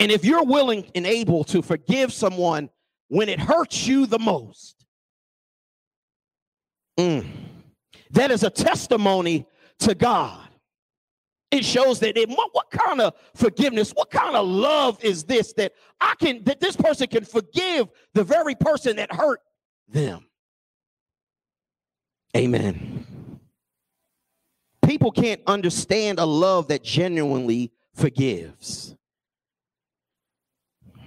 And 0.00 0.12
if 0.12 0.24
you're 0.24 0.44
willing 0.44 0.90
and 0.94 1.06
able 1.06 1.44
to 1.44 1.62
forgive 1.62 2.12
someone 2.12 2.70
when 3.08 3.28
it 3.28 3.40
hurts 3.40 3.86
you 3.86 4.06
the 4.06 4.18
most, 4.18 4.84
mm, 6.98 7.26
that 8.10 8.30
is 8.30 8.42
a 8.42 8.50
testimony 8.50 9.46
to 9.80 9.94
God. 9.94 10.40
It 11.50 11.64
shows 11.64 12.00
that 12.00 12.16
it, 12.18 12.28
what, 12.28 12.50
what 12.52 12.70
kind 12.70 13.00
of 13.00 13.14
forgiveness, 13.34 13.92
what 13.92 14.10
kind 14.10 14.36
of 14.36 14.46
love 14.46 15.02
is 15.02 15.24
this 15.24 15.54
that 15.54 15.72
I 16.00 16.14
can 16.20 16.44
that 16.44 16.60
this 16.60 16.76
person 16.76 17.06
can 17.06 17.24
forgive 17.24 17.88
the 18.12 18.22
very 18.22 18.54
person 18.54 18.96
that 18.96 19.12
hurt 19.12 19.40
them. 19.88 20.26
Amen. 22.36 23.06
People 24.84 25.10
can't 25.10 25.40
understand 25.46 26.18
a 26.18 26.26
love 26.26 26.68
that 26.68 26.82
genuinely 26.82 27.72
forgives. 27.94 28.94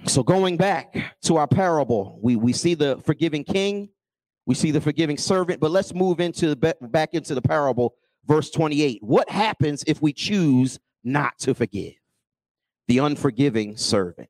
So 0.07 0.23
going 0.23 0.57
back 0.57 1.15
to 1.23 1.37
our 1.37 1.47
parable, 1.47 2.19
we, 2.21 2.35
we 2.35 2.53
see 2.53 2.73
the 2.73 2.97
forgiving 3.05 3.43
king, 3.43 3.89
we 4.45 4.55
see 4.55 4.71
the 4.71 4.81
forgiving 4.81 5.17
servant, 5.17 5.59
but 5.59 5.71
let's 5.71 5.93
move 5.93 6.19
into 6.19 6.53
the, 6.53 6.75
back 6.81 7.13
into 7.13 7.35
the 7.35 7.41
parable, 7.41 7.95
verse 8.25 8.49
28. 8.49 8.99
What 9.01 9.29
happens 9.29 9.83
if 9.87 10.01
we 10.01 10.13
choose 10.13 10.79
not 11.03 11.37
to 11.39 11.53
forgive? 11.53 11.93
The 12.87 12.99
unforgiving 12.99 13.77
servant. 13.77 14.29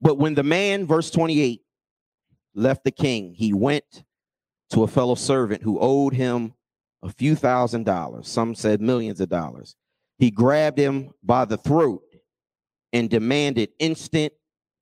But 0.00 0.18
when 0.18 0.34
the 0.34 0.42
man, 0.42 0.86
verse 0.86 1.10
28, 1.10 1.62
left 2.54 2.84
the 2.84 2.90
king, 2.90 3.34
he 3.34 3.52
went 3.52 4.04
to 4.70 4.82
a 4.82 4.88
fellow 4.88 5.14
servant 5.14 5.62
who 5.62 5.78
owed 5.80 6.14
him 6.14 6.54
a 7.02 7.10
few 7.10 7.34
thousand 7.34 7.84
dollars. 7.84 8.28
Some 8.28 8.54
said 8.54 8.80
millions 8.80 9.20
of 9.20 9.28
dollars. 9.28 9.76
He 10.18 10.30
grabbed 10.30 10.78
him 10.78 11.10
by 11.22 11.44
the 11.44 11.56
throat 11.56 12.02
and 12.92 13.10
demanded 13.10 13.70
instant 13.78 14.32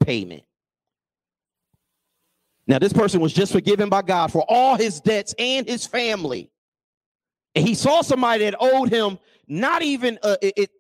payment. 0.05 0.45
Now, 2.67 2.79
this 2.79 2.93
person 2.93 3.21
was 3.21 3.33
just 3.33 3.53
forgiven 3.53 3.89
by 3.89 4.03
God 4.03 4.31
for 4.31 4.45
all 4.49 4.77
his 4.77 5.01
debts 5.01 5.35
and 5.39 5.67
his 5.67 5.87
family. 5.87 6.51
And 7.55 7.67
he 7.67 7.75
saw 7.75 8.03
somebody 8.03 8.45
that 8.45 8.55
owed 8.61 8.89
him 8.89 9.19
not 9.49 9.83
even 9.83 10.19
uh, 10.23 10.37
it, 10.41 10.55
it, 10.57 10.71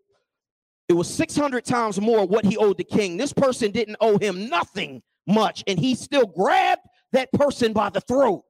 it 0.89 0.93
was 0.95 1.13
600 1.13 1.65
times 1.65 2.01
more 2.01 2.27
what 2.27 2.45
he 2.45 2.57
owed 2.57 2.79
the 2.79 2.85
king. 2.85 3.17
This 3.17 3.33
person 3.33 3.71
didn't 3.71 3.97
owe 4.01 4.19
him 4.19 4.49
nothing 4.49 5.03
much, 5.27 5.63
and 5.67 5.79
he 5.79 5.95
still 5.95 6.27
grabbed 6.27 6.83
that 7.13 7.31
person 7.33 7.73
by 7.73 7.91
the 7.91 8.01
throat 8.01 8.45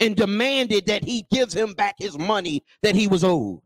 and 0.00 0.16
demanded 0.16 0.86
that 0.86 1.04
he 1.04 1.26
gives 1.30 1.54
him 1.54 1.74
back 1.74 1.94
his 1.98 2.18
money 2.18 2.64
that 2.82 2.96
he 2.96 3.06
was 3.06 3.22
owed. 3.22 3.60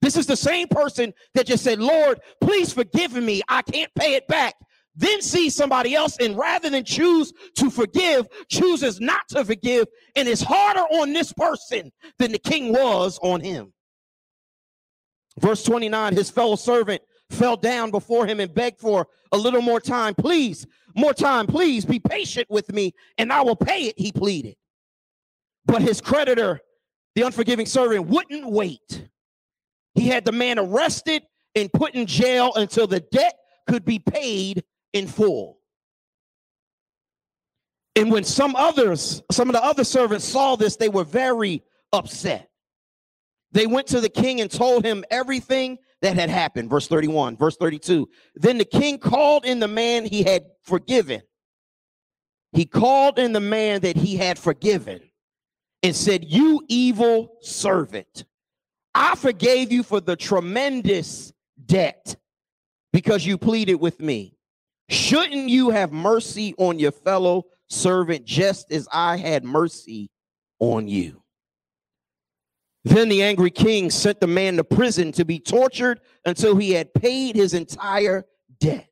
This 0.00 0.16
is 0.16 0.26
the 0.26 0.36
same 0.36 0.68
person 0.68 1.12
that 1.34 1.46
just 1.46 1.64
said, 1.64 1.80
Lord, 1.80 2.20
please 2.40 2.72
forgive 2.72 3.14
me. 3.14 3.42
I 3.48 3.62
can't 3.62 3.92
pay 3.94 4.14
it 4.14 4.28
back 4.28 4.54
then 4.96 5.20
sees 5.20 5.54
somebody 5.54 5.94
else 5.94 6.16
and 6.18 6.36
rather 6.36 6.70
than 6.70 6.84
choose 6.84 7.32
to 7.56 7.70
forgive, 7.70 8.28
chooses 8.48 9.00
not 9.00 9.26
to 9.28 9.44
forgive, 9.44 9.86
and 10.14 10.28
is 10.28 10.40
harder 10.40 10.80
on 10.80 11.12
this 11.12 11.32
person 11.32 11.90
than 12.18 12.32
the 12.32 12.38
king 12.38 12.72
was 12.72 13.18
on 13.22 13.40
him. 13.40 13.72
Verse 15.40 15.64
29 15.64 16.14
his 16.14 16.30
fellow 16.30 16.56
servant 16.56 17.02
fell 17.30 17.56
down 17.56 17.90
before 17.90 18.26
him 18.26 18.38
and 18.38 18.54
begged 18.54 18.78
for 18.78 19.08
a 19.32 19.36
little 19.36 19.62
more 19.62 19.80
time. 19.80 20.14
Please, 20.14 20.66
more 20.94 21.14
time, 21.14 21.46
please 21.46 21.84
be 21.84 21.98
patient 21.98 22.46
with 22.48 22.72
me 22.72 22.92
and 23.18 23.32
I 23.32 23.42
will 23.42 23.56
pay 23.56 23.84
it, 23.86 23.94
he 23.98 24.12
pleaded. 24.12 24.54
But 25.66 25.82
his 25.82 26.00
creditor, 26.00 26.60
the 27.16 27.22
unforgiving 27.22 27.66
servant, 27.66 28.06
wouldn't 28.06 28.48
wait. 28.48 29.08
He 29.94 30.08
had 30.08 30.24
the 30.24 30.32
man 30.32 30.58
arrested 30.58 31.24
and 31.56 31.72
put 31.72 31.94
in 31.94 32.06
jail 32.06 32.52
until 32.54 32.86
the 32.86 33.00
debt 33.00 33.34
could 33.66 33.84
be 33.84 33.98
paid 33.98 34.62
in 34.94 35.06
full. 35.06 35.58
And 37.96 38.10
when 38.10 38.24
some 38.24 38.56
others, 38.56 39.22
some 39.30 39.50
of 39.50 39.54
the 39.54 39.62
other 39.62 39.84
servants 39.84 40.24
saw 40.24 40.56
this, 40.56 40.76
they 40.76 40.88
were 40.88 41.04
very 41.04 41.62
upset. 41.92 42.50
They 43.52 43.66
went 43.66 43.88
to 43.88 44.00
the 44.00 44.08
king 44.08 44.40
and 44.40 44.50
told 44.50 44.84
him 44.84 45.04
everything 45.10 45.78
that 46.02 46.16
had 46.16 46.30
happened. 46.30 46.70
Verse 46.70 46.88
31, 46.88 47.36
verse 47.36 47.56
32. 47.56 48.08
Then 48.34 48.58
the 48.58 48.64
king 48.64 48.98
called 48.98 49.44
in 49.44 49.60
the 49.60 49.68
man 49.68 50.06
he 50.06 50.22
had 50.22 50.44
forgiven. 50.62 51.22
He 52.52 52.64
called 52.66 53.18
in 53.18 53.32
the 53.32 53.40
man 53.40 53.80
that 53.82 53.96
he 53.96 54.16
had 54.16 54.38
forgiven 54.38 55.00
and 55.82 55.94
said, 55.94 56.24
You 56.24 56.64
evil 56.68 57.36
servant, 57.42 58.24
I 58.94 59.14
forgave 59.16 59.70
you 59.70 59.82
for 59.82 60.00
the 60.00 60.16
tremendous 60.16 61.32
debt 61.64 62.16
because 62.92 63.24
you 63.26 63.38
pleaded 63.38 63.76
with 63.76 64.00
me. 64.00 64.33
Shouldn't 64.88 65.48
you 65.48 65.70
have 65.70 65.92
mercy 65.92 66.54
on 66.58 66.78
your 66.78 66.92
fellow 66.92 67.44
servant 67.68 68.24
just 68.24 68.70
as 68.70 68.86
I 68.92 69.16
had 69.16 69.44
mercy 69.44 70.10
on 70.58 70.88
you? 70.88 71.22
Then 72.84 73.08
the 73.08 73.22
angry 73.22 73.50
king 73.50 73.90
sent 73.90 74.20
the 74.20 74.26
man 74.26 74.56
to 74.56 74.64
prison 74.64 75.10
to 75.12 75.24
be 75.24 75.38
tortured 75.38 76.00
until 76.26 76.56
he 76.56 76.72
had 76.72 76.92
paid 76.92 77.34
his 77.34 77.54
entire 77.54 78.26
debt. 78.60 78.90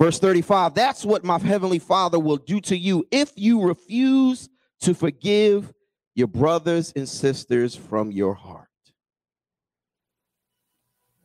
Verse 0.00 0.18
35 0.18 0.74
That's 0.74 1.04
what 1.04 1.22
my 1.22 1.38
heavenly 1.38 1.78
father 1.78 2.18
will 2.18 2.38
do 2.38 2.60
to 2.62 2.76
you 2.76 3.06
if 3.10 3.32
you 3.36 3.62
refuse 3.62 4.48
to 4.80 4.94
forgive 4.94 5.72
your 6.14 6.28
brothers 6.28 6.92
and 6.96 7.08
sisters 7.08 7.76
from 7.76 8.10
your 8.10 8.34
heart. 8.34 8.68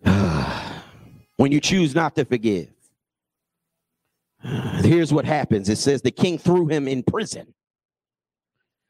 when 1.37 1.51
you 1.51 1.59
choose 1.61 1.95
not 1.95 2.15
to 2.15 2.25
forgive, 2.25 2.69
Here's 4.43 5.11
what 5.11 5.25
happens 5.25 5.69
it 5.69 5.77
says 5.77 6.01
the 6.01 6.11
king 6.11 6.37
threw 6.37 6.67
him 6.67 6.87
in 6.87 7.03
prison. 7.03 7.53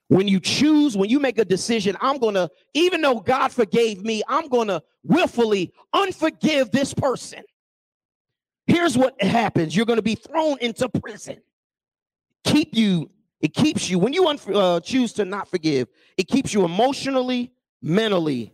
When 0.10 0.28
you 0.28 0.40
choose, 0.40 0.96
when 0.96 1.10
you 1.10 1.20
make 1.20 1.38
a 1.38 1.44
decision, 1.44 1.98
I'm 2.00 2.18
going 2.18 2.36
to, 2.36 2.50
even 2.74 3.02
though 3.02 3.20
God 3.20 3.52
forgave 3.52 4.02
me, 4.04 4.24
I'm 4.28 4.48
going 4.48 4.70
to 4.70 4.82
willfully 5.04 5.74
unforgive 5.94 6.72
this 6.72 6.94
person. 6.94 7.44
Here's 8.68 8.98
what 8.98 9.22
happens 9.22 9.76
you're 9.76 9.86
going 9.86 9.98
to 9.98 10.04
be 10.04 10.16
thrown 10.16 10.58
into 10.60 10.88
prison. 10.88 11.42
Keep 12.46 12.74
you, 12.74 13.10
it 13.42 13.54
keeps 13.54 13.90
you, 13.90 14.00
when 14.00 14.14
you 14.14 14.28
un- 14.28 14.40
uh, 14.54 14.80
choose 14.80 15.12
to 15.14 15.26
not 15.26 15.50
forgive, 15.50 15.90
it 16.16 16.28
keeps 16.30 16.54
you 16.54 16.64
emotionally, 16.64 17.52
mentally, 17.82 18.54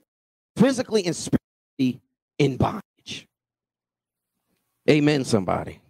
physically, 0.55 1.05
and 1.05 1.15
spiritually 1.15 2.01
in 2.39 2.57
bondage. 2.57 3.27
Amen, 4.89 5.23
somebody. 5.23 5.82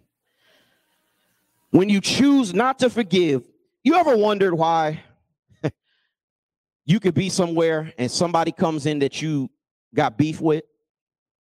When 1.74 1.88
you 1.88 2.00
choose 2.00 2.54
not 2.54 2.78
to 2.78 2.88
forgive, 2.88 3.42
you 3.82 3.96
ever 3.96 4.16
wondered 4.16 4.54
why 4.54 5.02
you 6.86 7.00
could 7.00 7.14
be 7.14 7.28
somewhere 7.28 7.92
and 7.98 8.08
somebody 8.08 8.52
comes 8.52 8.86
in 8.86 9.00
that 9.00 9.20
you 9.20 9.50
got 9.92 10.16
beef 10.16 10.40
with, 10.40 10.62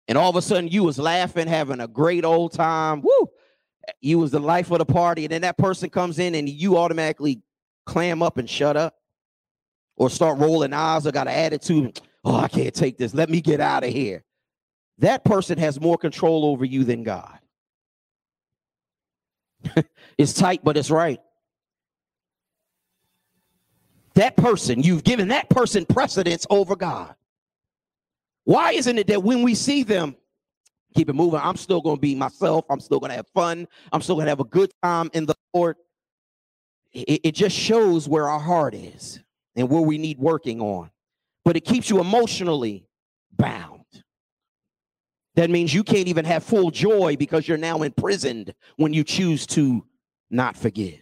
and 0.08 0.18
all 0.18 0.28
of 0.28 0.34
a 0.34 0.42
sudden 0.42 0.66
you 0.66 0.82
was 0.82 0.98
laughing, 0.98 1.46
having 1.46 1.78
a 1.78 1.86
great 1.86 2.24
old 2.24 2.50
time. 2.54 3.02
Woo! 3.02 3.30
You 4.00 4.18
was 4.18 4.32
the 4.32 4.40
life 4.40 4.72
of 4.72 4.78
the 4.78 4.84
party, 4.84 5.26
and 5.26 5.30
then 5.30 5.42
that 5.42 5.58
person 5.58 5.90
comes 5.90 6.18
in 6.18 6.34
and 6.34 6.48
you 6.48 6.76
automatically 6.76 7.40
clam 7.84 8.20
up 8.20 8.36
and 8.36 8.50
shut 8.50 8.76
up, 8.76 8.96
or 9.94 10.10
start 10.10 10.40
rolling 10.40 10.72
eyes 10.72 11.06
or 11.06 11.12
got 11.12 11.28
an 11.28 11.34
attitude. 11.34 12.00
Oh, 12.24 12.34
I 12.34 12.48
can't 12.48 12.74
take 12.74 12.98
this. 12.98 13.14
Let 13.14 13.30
me 13.30 13.40
get 13.40 13.60
out 13.60 13.84
of 13.84 13.92
here. 13.92 14.24
That 14.98 15.24
person 15.24 15.56
has 15.58 15.80
more 15.80 15.96
control 15.96 16.46
over 16.46 16.64
you 16.64 16.82
than 16.82 17.04
God. 17.04 17.38
it's 20.18 20.32
tight, 20.32 20.60
but 20.62 20.76
it's 20.76 20.90
right. 20.90 21.20
That 24.14 24.36
person, 24.36 24.82
you've 24.82 25.04
given 25.04 25.28
that 25.28 25.50
person 25.50 25.84
precedence 25.84 26.46
over 26.48 26.74
God. 26.74 27.14
Why 28.44 28.72
isn't 28.72 28.98
it 28.98 29.08
that 29.08 29.22
when 29.22 29.42
we 29.42 29.54
see 29.54 29.82
them, 29.82 30.16
keep 30.96 31.10
it 31.10 31.12
moving. 31.12 31.40
I'm 31.40 31.56
still 31.56 31.80
going 31.80 31.96
to 31.96 32.00
be 32.00 32.14
myself. 32.14 32.64
I'm 32.70 32.80
still 32.80 32.98
going 32.98 33.10
to 33.10 33.16
have 33.16 33.28
fun. 33.28 33.68
I'm 33.92 34.00
still 34.00 34.16
going 34.16 34.26
to 34.26 34.30
have 34.30 34.40
a 34.40 34.44
good 34.44 34.72
time 34.82 35.10
in 35.12 35.26
the 35.26 35.34
Lord. 35.52 35.76
It, 36.92 37.20
it 37.24 37.32
just 37.32 37.54
shows 37.54 38.08
where 38.08 38.28
our 38.28 38.40
heart 38.40 38.74
is 38.74 39.20
and 39.54 39.68
where 39.68 39.82
we 39.82 39.98
need 39.98 40.18
working 40.18 40.60
on. 40.60 40.90
But 41.44 41.56
it 41.56 41.60
keeps 41.60 41.90
you 41.90 42.00
emotionally 42.00 42.86
bound. 43.36 43.75
That 45.36 45.50
means 45.50 45.72
you 45.72 45.84
can't 45.84 46.08
even 46.08 46.24
have 46.24 46.42
full 46.42 46.70
joy 46.70 47.16
because 47.16 47.46
you're 47.46 47.58
now 47.58 47.82
imprisoned 47.82 48.54
when 48.76 48.94
you 48.94 49.04
choose 49.04 49.46
to 49.48 49.84
not 50.30 50.56
forgive. 50.56 51.00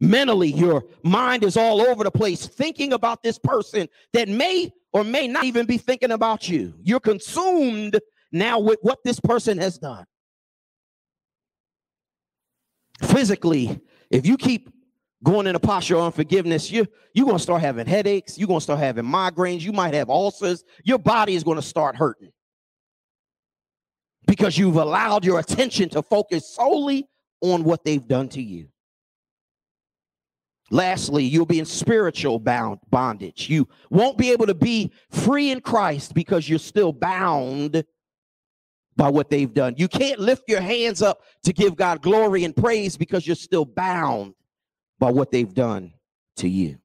Mentally, 0.00 0.48
your 0.48 0.84
mind 1.02 1.44
is 1.44 1.56
all 1.56 1.82
over 1.82 2.04
the 2.04 2.10
place 2.10 2.46
thinking 2.46 2.94
about 2.94 3.22
this 3.22 3.38
person 3.38 3.86
that 4.14 4.28
may 4.28 4.72
or 4.92 5.04
may 5.04 5.28
not 5.28 5.44
even 5.44 5.66
be 5.66 5.78
thinking 5.78 6.10
about 6.12 6.48
you. 6.48 6.74
You're 6.82 7.00
consumed 7.00 8.00
now 8.32 8.58
with 8.58 8.78
what 8.82 8.98
this 9.04 9.20
person 9.20 9.58
has 9.58 9.78
done. 9.78 10.04
Physically, 13.02 13.78
if 14.10 14.26
you 14.26 14.36
keep 14.36 14.70
going 15.22 15.46
in 15.46 15.54
a 15.54 15.60
posture 15.60 15.96
of 15.96 16.04
unforgiveness, 16.04 16.70
you, 16.70 16.86
you're 17.12 17.26
going 17.26 17.38
to 17.38 17.42
start 17.42 17.60
having 17.60 17.86
headaches. 17.86 18.38
You're 18.38 18.48
going 18.48 18.60
to 18.60 18.64
start 18.64 18.80
having 18.80 19.04
migraines. 19.04 19.60
You 19.60 19.72
might 19.72 19.94
have 19.94 20.08
ulcers. 20.08 20.64
Your 20.82 20.98
body 20.98 21.34
is 21.34 21.44
going 21.44 21.56
to 21.56 21.62
start 21.62 21.96
hurting 21.96 22.30
because 24.26 24.56
you've 24.56 24.76
allowed 24.76 25.24
your 25.24 25.38
attention 25.38 25.88
to 25.90 26.02
focus 26.02 26.54
solely 26.54 27.08
on 27.40 27.64
what 27.64 27.84
they've 27.84 28.06
done 28.06 28.28
to 28.30 28.42
you. 28.42 28.68
Lastly, 30.70 31.24
you'll 31.24 31.46
be 31.46 31.58
in 31.58 31.66
spiritual 31.66 32.38
bound 32.38 32.78
bondage. 32.90 33.50
You 33.50 33.68
won't 33.90 34.16
be 34.16 34.32
able 34.32 34.46
to 34.46 34.54
be 34.54 34.92
free 35.10 35.50
in 35.50 35.60
Christ 35.60 36.14
because 36.14 36.48
you're 36.48 36.58
still 36.58 36.92
bound 36.92 37.84
by 38.96 39.08
what 39.08 39.28
they've 39.28 39.52
done. 39.52 39.74
You 39.76 39.88
can't 39.88 40.18
lift 40.20 40.44
your 40.48 40.60
hands 40.60 41.02
up 41.02 41.20
to 41.42 41.52
give 41.52 41.76
God 41.76 42.00
glory 42.00 42.44
and 42.44 42.56
praise 42.56 42.96
because 42.96 43.26
you're 43.26 43.36
still 43.36 43.64
bound 43.64 44.34
by 44.98 45.10
what 45.10 45.30
they've 45.30 45.52
done 45.52 45.92
to 46.36 46.48
you. 46.48 46.78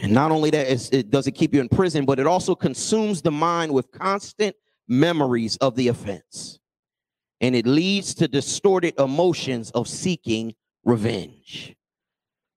And 0.00 0.12
not 0.12 0.30
only 0.30 0.50
that, 0.50 0.92
it 0.92 1.10
does 1.10 1.26
it 1.26 1.32
keep 1.32 1.54
you 1.54 1.60
in 1.60 1.68
prison, 1.68 2.04
but 2.04 2.20
it 2.20 2.26
also 2.26 2.54
consumes 2.54 3.22
the 3.22 3.32
mind 3.32 3.72
with 3.72 3.90
constant 3.90 4.54
memories 4.88 5.56
of 5.58 5.76
the 5.76 5.88
offense. 5.88 6.58
And 7.40 7.54
it 7.54 7.66
leads 7.66 8.14
to 8.16 8.26
distorted 8.28 8.98
emotions 8.98 9.70
of 9.70 9.86
seeking 9.88 10.54
revenge. 10.84 11.76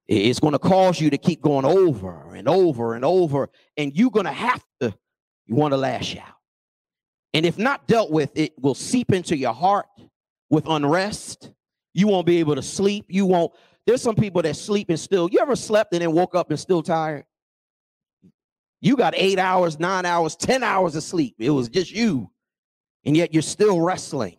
It's 0.07 0.39
going 0.39 0.53
to 0.53 0.59
cause 0.59 0.99
you 0.99 1.09
to 1.11 1.17
keep 1.17 1.41
going 1.41 1.65
over 1.65 2.33
and 2.33 2.47
over 2.47 2.95
and 2.95 3.05
over, 3.05 3.49
and 3.77 3.95
you're 3.95 4.09
going 4.09 4.25
to 4.25 4.31
have 4.31 4.63
to, 4.81 4.93
you 5.45 5.55
want 5.55 5.73
to 5.73 5.77
lash 5.77 6.17
out. 6.17 6.35
And 7.33 7.45
if 7.45 7.57
not 7.57 7.87
dealt 7.87 8.11
with, 8.11 8.31
it 8.35 8.53
will 8.59 8.75
seep 8.75 9.13
into 9.13 9.37
your 9.37 9.53
heart 9.53 9.85
with 10.49 10.67
unrest. 10.67 11.51
You 11.93 12.07
won't 12.07 12.25
be 12.25 12.39
able 12.39 12.55
to 12.55 12.61
sleep. 12.61 13.05
You 13.07 13.25
won't. 13.25 13.53
There's 13.85 14.01
some 14.01 14.15
people 14.15 14.41
that 14.41 14.55
sleep 14.55 14.89
and 14.89 14.99
still. 14.99 15.29
You 15.31 15.39
ever 15.39 15.55
slept 15.55 15.93
and 15.93 16.01
then 16.01 16.11
woke 16.11 16.35
up 16.35 16.49
and 16.49 16.59
still 16.59 16.83
tired? 16.83 17.25
You 18.81 18.97
got 18.97 19.13
eight 19.15 19.37
hours, 19.39 19.79
nine 19.79 20.05
hours, 20.05 20.35
10 20.35 20.63
hours 20.63 20.95
of 20.95 21.03
sleep. 21.03 21.35
It 21.37 21.51
was 21.51 21.69
just 21.69 21.91
you. 21.91 22.31
And 23.05 23.15
yet 23.15 23.31
you're 23.33 23.43
still 23.43 23.79
wrestling. 23.79 24.37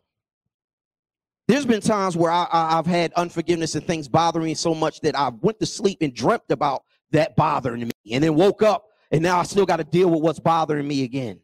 There's 1.49 1.67
been 1.67 1.81
times 1.81 2.17
where 2.17 2.31
I, 2.31 2.47
have 2.51 2.87
had 2.87 3.13
unforgiveness 3.15 3.75
and 3.75 3.87
things 3.87 4.09
bothering 4.09 4.45
me 4.45 4.55
so 4.55 4.75
much 4.75 5.01
that 5.01 5.19
I 5.19 5.31
went 5.41 5.61
to 5.61 5.67
sleep 5.67 5.99
and 6.01 6.15
dreamt 6.15 6.51
about 6.51 6.85
that 7.11 7.37
bothering 7.37 7.85
me 7.85 7.93
and 8.13 8.23
then 8.23 8.35
woke 8.35 8.63
up 8.63 8.87
and 9.13 9.23
now 9.23 9.39
I 9.39 9.43
still 9.43 9.67
got 9.67 9.77
to 9.77 9.85
deal 9.85 10.09
with 10.09 10.23
what's 10.23 10.41
bothering 10.41 10.89
me 10.89 11.05
again. 11.05 11.39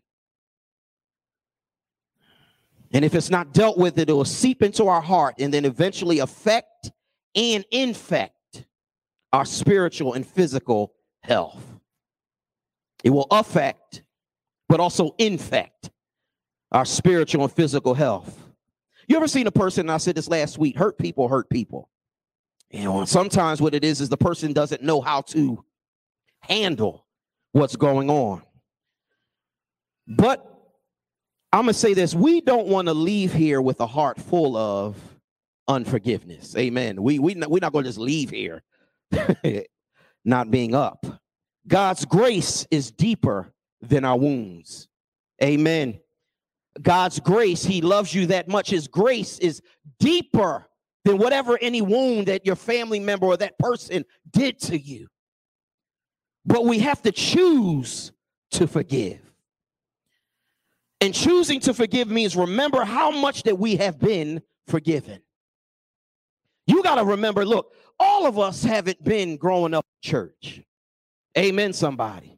And 2.93 3.05
if 3.05 3.15
it's 3.15 3.29
not 3.29 3.53
dealt 3.53 3.77
with, 3.77 3.99
it 3.99 4.09
will 4.09 4.25
seep 4.25 4.63
into 4.63 4.87
our 4.89 5.03
heart 5.03 5.35
and 5.39 5.53
then 5.53 5.67
eventually 5.67 6.21
affect 6.21 6.91
and 7.35 7.65
infect 7.71 8.65
our 9.33 9.45
spiritual 9.45 10.15
and 10.15 10.27
physical 10.27 10.95
health. 11.21 11.78
It 13.05 13.11
will 13.11 13.27
affect, 13.31 14.03
but 14.69 14.81
also 14.81 15.15
infect 15.19 15.91
our 16.73 16.85
spiritual 16.85 17.45
and 17.45 17.53
physical 17.53 17.95
health. 17.95 18.37
You 19.07 19.17
ever 19.17 19.29
seen 19.29 19.47
a 19.47 19.53
person, 19.53 19.89
I 19.89 19.97
said 19.97 20.15
this 20.15 20.29
last 20.29 20.59
week, 20.59 20.77
hurt 20.77 20.99
people 20.99 21.29
hurt 21.29 21.49
people. 21.49 21.89
And 22.71 23.09
sometimes 23.09 23.63
what 23.63 23.75
it 23.75 23.85
is 23.85 24.01
is 24.01 24.11
the 24.11 24.19
person 24.19 24.53
doesn't 24.53 24.83
know 24.83 25.01
how 25.01 25.23
to 25.23 25.65
handle 26.41 27.07
what's 27.53 27.77
going 27.77 28.11
on. 28.11 28.43
But 30.07 30.45
I'm 31.53 31.63
going 31.63 31.73
to 31.73 31.79
say 31.79 31.95
this 31.95 32.15
we 32.15 32.41
don't 32.41 32.67
want 32.67 32.89
to 32.89 32.95
leave 32.95 33.33
here 33.33 33.63
with 33.63 33.81
a 33.81 33.87
heart 33.87 34.21
full 34.21 34.57
of 34.57 34.97
unforgiveness. 35.67 36.55
Amen. 36.57 37.03
We, 37.03 37.19
we, 37.19 37.35
we're 37.35 37.61
not 37.61 37.73
going 37.73 37.85
to 37.85 37.89
just 37.89 37.99
leave 37.99 38.31
here 38.31 38.63
not 40.25 40.51
being 40.51 40.75
up. 40.75 41.07
God's 41.69 42.05
grace 42.07 42.67
is 42.71 42.91
deeper 42.91 43.53
than 43.83 44.05
our 44.05 44.19
wounds. 44.19 44.89
Amen. 45.43 46.01
God's 46.81 47.21
grace, 47.21 47.65
He 47.65 47.83
loves 47.83 48.15
you 48.15 48.27
that 48.27 48.49
much. 48.49 48.71
His 48.71 48.89
grace 48.89 49.39
is 49.39 49.61
deeper 50.01 50.67
than 51.05 51.19
whatever 51.19 51.59
any 51.61 51.83
wound 51.83 52.29
that 52.29 52.47
your 52.47 52.57
family 52.57 53.01
member 53.01 53.27
or 53.27 53.37
that 53.37 53.59
person 53.59 54.05
did 54.31 54.59
to 54.61 54.79
you. 54.79 55.09
But 56.45 56.65
we 56.65 56.79
have 56.81 57.03
to 57.03 57.13
choose 57.13 58.13
to 58.53 58.67
forgive. 58.67 59.21
And 61.01 61.15
choosing 61.15 61.61
to 61.61 61.75
forgive 61.75 62.09
means 62.09 62.35
remember 62.35 62.85
how 62.85 63.11
much 63.11 63.45
that 63.45 63.59
we 63.59 63.77
have 63.77 63.99
been 63.99 64.43
forgiven. 64.67 65.21
You 66.67 66.83
got 66.83 66.97
to 66.97 67.05
remember 67.05 67.45
look, 67.45 67.75
all 68.01 68.27
of 68.27 68.39
us 68.39 68.63
haven't 68.63 69.03
been 69.03 69.37
growing 69.37 69.75
up 69.75 69.85
in 70.03 70.11
church. 70.11 70.63
Amen, 71.38 71.72
somebody. 71.72 72.37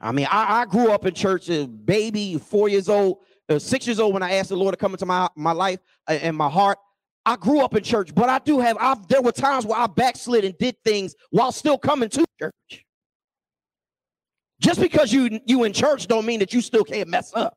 I 0.00 0.10
mean, 0.10 0.26
I, 0.28 0.62
I 0.62 0.64
grew 0.66 0.90
up 0.90 1.06
in 1.06 1.14
church 1.14 1.48
as 1.48 1.68
baby, 1.68 2.36
four 2.38 2.68
years 2.68 2.88
old, 2.88 3.18
uh, 3.48 3.60
six 3.60 3.86
years 3.86 4.00
old 4.00 4.14
when 4.14 4.22
I 4.24 4.32
asked 4.32 4.48
the 4.48 4.56
Lord 4.56 4.72
to 4.72 4.76
come 4.76 4.92
into 4.92 5.06
my, 5.06 5.28
my 5.36 5.52
life 5.52 5.78
uh, 6.08 6.18
and 6.20 6.36
my 6.36 6.48
heart. 6.48 6.78
I 7.24 7.36
grew 7.36 7.60
up 7.60 7.76
in 7.76 7.84
church, 7.84 8.12
but 8.12 8.28
I 8.28 8.40
do 8.40 8.58
have, 8.58 8.76
I've, 8.80 9.06
there 9.06 9.22
were 9.22 9.30
times 9.30 9.64
where 9.64 9.78
I 9.78 9.86
backslid 9.86 10.44
and 10.44 10.58
did 10.58 10.74
things 10.84 11.14
while 11.30 11.52
still 11.52 11.78
coming 11.78 12.08
to 12.08 12.24
church. 12.40 12.84
Just 14.60 14.80
because 14.80 15.12
you 15.12 15.40
you 15.46 15.64
in 15.64 15.72
church 15.72 16.08
don't 16.08 16.26
mean 16.26 16.40
that 16.40 16.52
you 16.52 16.60
still 16.60 16.84
can't 16.84 17.08
mess 17.08 17.32
up. 17.34 17.56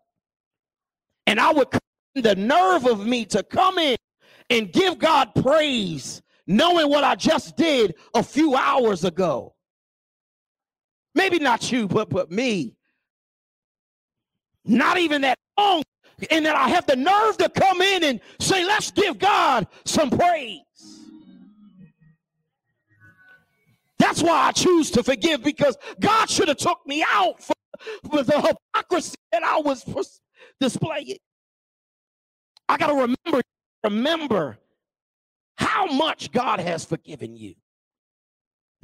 And 1.25 1.39
I 1.39 1.51
would 1.51 1.67
the 2.15 2.35
nerve 2.35 2.85
of 2.85 3.05
me 3.05 3.25
to 3.25 3.43
come 3.43 3.77
in 3.79 3.95
and 4.51 4.71
give 4.71 4.99
God 4.99 5.31
praise, 5.35 6.21
knowing 6.45 6.89
what 6.89 7.03
I 7.03 7.15
just 7.15 7.57
did 7.57 7.95
a 8.13 8.21
few 8.21 8.55
hours 8.55 9.03
ago. 9.03 9.54
Maybe 11.15 11.39
not 11.39 11.71
you, 11.71 11.87
but 11.87 12.09
but 12.09 12.29
me. 12.29 12.75
Not 14.65 14.97
even 14.97 15.21
that 15.21 15.37
long. 15.57 15.83
And 16.31 16.45
that 16.45 16.55
I 16.55 16.69
have 16.69 16.85
the 16.85 16.95
nerve 16.95 17.37
to 17.37 17.49
come 17.49 17.81
in 17.81 18.03
and 18.03 18.21
say, 18.39 18.63
let's 18.65 18.89
give 18.91 19.19
God 19.19 19.67
some 19.83 20.09
praise. 20.09 20.61
That's 23.99 24.21
why 24.21 24.47
I 24.47 24.51
choose 24.51 24.91
to 24.91 25.03
forgive 25.03 25.43
because 25.43 25.77
God 25.99 26.29
should 26.29 26.47
have 26.47 26.57
took 26.57 26.79
me 26.85 27.03
out 27.09 27.41
for, 27.41 27.53
for 28.09 28.23
the 28.23 28.39
hypocrisy 28.73 29.15
that 29.31 29.43
I 29.43 29.59
was 29.59 29.83
displaying. 30.59 31.17
I 32.69 32.77
got 32.77 32.87
to 32.87 32.93
remember, 32.93 33.41
remember 33.83 34.57
how 35.57 35.85
much 35.87 36.31
God 36.31 36.59
has 36.59 36.85
forgiven 36.85 37.35
you. 37.35 37.55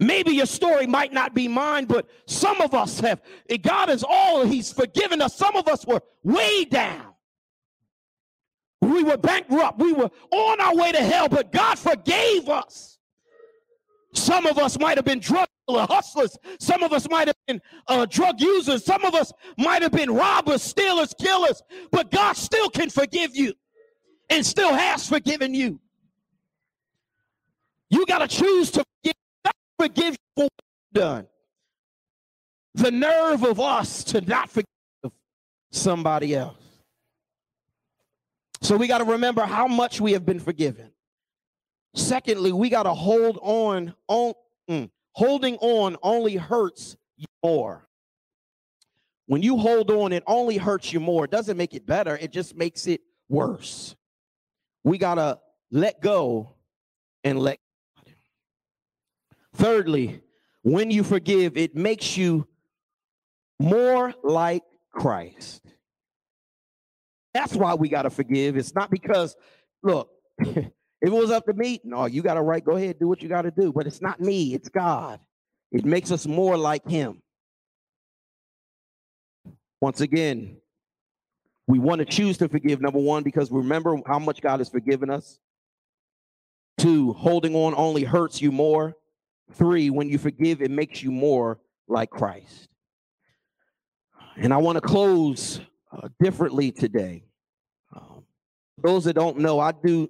Maybe 0.01 0.31
your 0.31 0.47
story 0.47 0.87
might 0.87 1.13
not 1.13 1.35
be 1.35 1.47
mine, 1.47 1.85
but 1.85 2.09
some 2.25 2.59
of 2.59 2.73
us 2.73 2.99
have. 3.01 3.21
God 3.61 3.91
is 3.91 4.03
all 4.03 4.43
He's 4.43 4.73
forgiven 4.73 5.21
us. 5.21 5.35
Some 5.35 5.55
of 5.55 5.67
us 5.67 5.85
were 5.85 6.01
way 6.23 6.65
down. 6.65 7.13
We 8.81 9.03
were 9.03 9.17
bankrupt. 9.17 9.77
We 9.77 9.93
were 9.93 10.09
on 10.31 10.59
our 10.59 10.75
way 10.75 10.91
to 10.91 11.01
hell, 11.03 11.29
but 11.29 11.51
God 11.51 11.77
forgave 11.77 12.49
us. 12.49 12.97
Some 14.13 14.47
of 14.47 14.57
us 14.57 14.79
might 14.79 14.97
have 14.97 15.05
been 15.05 15.19
drug 15.19 15.47
hustlers. 15.69 16.35
Some 16.59 16.81
of 16.81 16.91
us 16.93 17.07
might 17.07 17.27
have 17.27 17.37
been 17.47 17.61
uh, 17.87 18.07
drug 18.07 18.41
users. 18.41 18.83
Some 18.83 19.05
of 19.05 19.13
us 19.13 19.31
might 19.57 19.83
have 19.83 19.91
been 19.91 20.11
robbers, 20.11 20.63
stealers, 20.63 21.13
killers. 21.13 21.61
But 21.91 22.09
God 22.09 22.33
still 22.33 22.69
can 22.69 22.89
forgive 22.89 23.35
you 23.35 23.53
and 24.31 24.43
still 24.43 24.73
has 24.73 25.07
forgiven 25.07 25.53
you. 25.53 25.79
You 27.89 28.05
got 28.07 28.19
to 28.19 28.27
choose 28.27 28.71
to 28.71 28.83
forgive 29.03 29.15
forgive 29.81 30.15
for 30.35 30.47
done. 30.93 31.27
The 32.75 32.91
nerve 32.91 33.43
of 33.43 33.59
us 33.59 34.03
to 34.05 34.21
not 34.21 34.49
forgive 34.49 34.65
somebody 35.71 36.35
else. 36.35 36.55
So 38.61 38.77
we 38.77 38.87
got 38.87 38.99
to 38.99 39.05
remember 39.05 39.41
how 39.43 39.67
much 39.67 39.99
we 39.99 40.11
have 40.13 40.25
been 40.25 40.39
forgiven. 40.39 40.91
Secondly, 41.95 42.51
we 42.51 42.69
got 42.69 42.83
to 42.83 42.93
hold 42.93 43.39
on, 43.41 43.93
on 44.07 44.33
mm, 44.69 44.89
holding 45.13 45.55
on 45.57 45.97
only 46.03 46.35
hurts 46.35 46.95
you 47.17 47.25
more. 47.43 47.87
when 49.25 49.41
you 49.41 49.57
hold 49.57 49.89
on, 49.89 50.11
it 50.11 50.23
only 50.27 50.57
hurts 50.57 50.93
you 50.93 50.99
more. 50.99 51.25
It 51.25 51.31
doesn't 51.31 51.57
make 51.57 51.73
it 51.73 51.85
better, 51.85 52.17
it 52.17 52.31
just 52.31 52.55
makes 52.55 52.85
it 52.85 53.01
worse. 53.29 53.95
We 54.83 54.97
got 54.97 55.15
to 55.15 55.39
let 55.71 56.01
go 56.01 56.53
and 57.23 57.39
let 57.39 57.59
Thirdly, 59.55 60.21
when 60.63 60.91
you 60.91 61.03
forgive, 61.03 61.57
it 61.57 61.75
makes 61.75 62.15
you 62.17 62.47
more 63.59 64.13
like 64.23 64.63
Christ. 64.91 65.61
That's 67.33 67.55
why 67.55 67.73
we 67.75 67.89
got 67.89 68.03
to 68.03 68.09
forgive. 68.09 68.57
It's 68.57 68.75
not 68.75 68.89
because, 68.91 69.35
look, 69.83 70.09
if 70.39 70.71
it 71.01 71.11
was 71.11 71.31
up 71.31 71.45
to 71.45 71.53
me, 71.53 71.79
no, 71.83 72.05
you 72.05 72.21
got 72.21 72.35
to 72.35 72.41
right, 72.41 72.63
go 72.63 72.75
ahead, 72.75 72.99
do 72.99 73.07
what 73.07 73.21
you 73.21 73.29
got 73.29 73.43
to 73.43 73.51
do. 73.51 73.71
But 73.71 73.87
it's 73.87 74.01
not 74.01 74.19
me, 74.19 74.53
it's 74.53 74.69
God. 74.69 75.19
It 75.71 75.85
makes 75.85 76.11
us 76.11 76.27
more 76.27 76.57
like 76.57 76.87
Him. 76.87 77.21
Once 79.79 80.01
again, 80.01 80.57
we 81.67 81.79
want 81.79 81.99
to 81.99 82.05
choose 82.05 82.37
to 82.39 82.49
forgive, 82.49 82.81
number 82.81 82.99
one, 82.99 83.23
because 83.23 83.49
remember 83.49 83.97
how 84.05 84.19
much 84.19 84.41
God 84.41 84.59
has 84.59 84.69
forgiven 84.69 85.09
us. 85.09 85.39
Two, 86.77 87.13
holding 87.13 87.55
on 87.55 87.73
only 87.75 88.03
hurts 88.03 88.41
you 88.41 88.51
more. 88.51 88.95
Three, 89.53 89.89
when 89.89 90.09
you 90.09 90.17
forgive, 90.17 90.61
it 90.61 90.71
makes 90.71 91.03
you 91.03 91.11
more 91.11 91.59
like 91.87 92.09
Christ. 92.09 92.69
And 94.37 94.53
I 94.53 94.57
want 94.57 94.77
to 94.77 94.81
close 94.81 95.61
uh, 95.91 96.07
differently 96.19 96.71
today. 96.71 97.25
Um, 97.95 98.23
those 98.81 99.03
that 99.05 99.13
don't 99.13 99.39
know, 99.39 99.59
I 99.59 99.71
do 99.71 100.09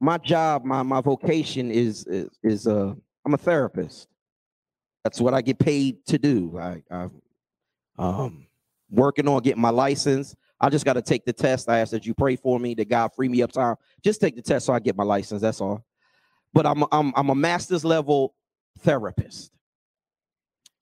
my 0.00 0.18
job, 0.18 0.64
my 0.64 0.82
my 0.82 1.00
vocation 1.00 1.70
is 1.70 2.06
is, 2.06 2.30
is 2.42 2.66
uh, 2.66 2.94
I'm 3.24 3.34
a 3.34 3.38
therapist. 3.38 4.08
That's 5.04 5.20
what 5.20 5.34
I 5.34 5.42
get 5.42 5.58
paid 5.58 6.04
to 6.06 6.18
do. 6.18 6.58
I, 6.58 6.82
I 6.90 7.08
um 7.98 8.46
working 8.90 9.28
on 9.28 9.42
getting 9.42 9.60
my 9.60 9.70
license. 9.70 10.34
I 10.60 10.70
just 10.70 10.84
got 10.84 10.94
to 10.94 11.02
take 11.02 11.24
the 11.24 11.32
test. 11.32 11.68
I 11.68 11.78
ask 11.78 11.92
that 11.92 12.06
you 12.06 12.14
pray 12.14 12.36
for 12.36 12.58
me, 12.58 12.74
that 12.74 12.88
God 12.88 13.14
free 13.14 13.28
me 13.28 13.42
up 13.42 13.52
time. 13.52 13.76
Just 14.02 14.20
take 14.20 14.34
the 14.34 14.42
test 14.42 14.66
so 14.66 14.72
I 14.72 14.80
get 14.80 14.96
my 14.96 15.04
license. 15.04 15.40
That's 15.40 15.60
all. 15.60 15.84
But 16.52 16.66
I'm 16.66 16.84
I'm 16.90 17.12
I'm 17.14 17.30
a 17.30 17.34
master's 17.34 17.84
level 17.84 18.34
therapist. 18.78 19.50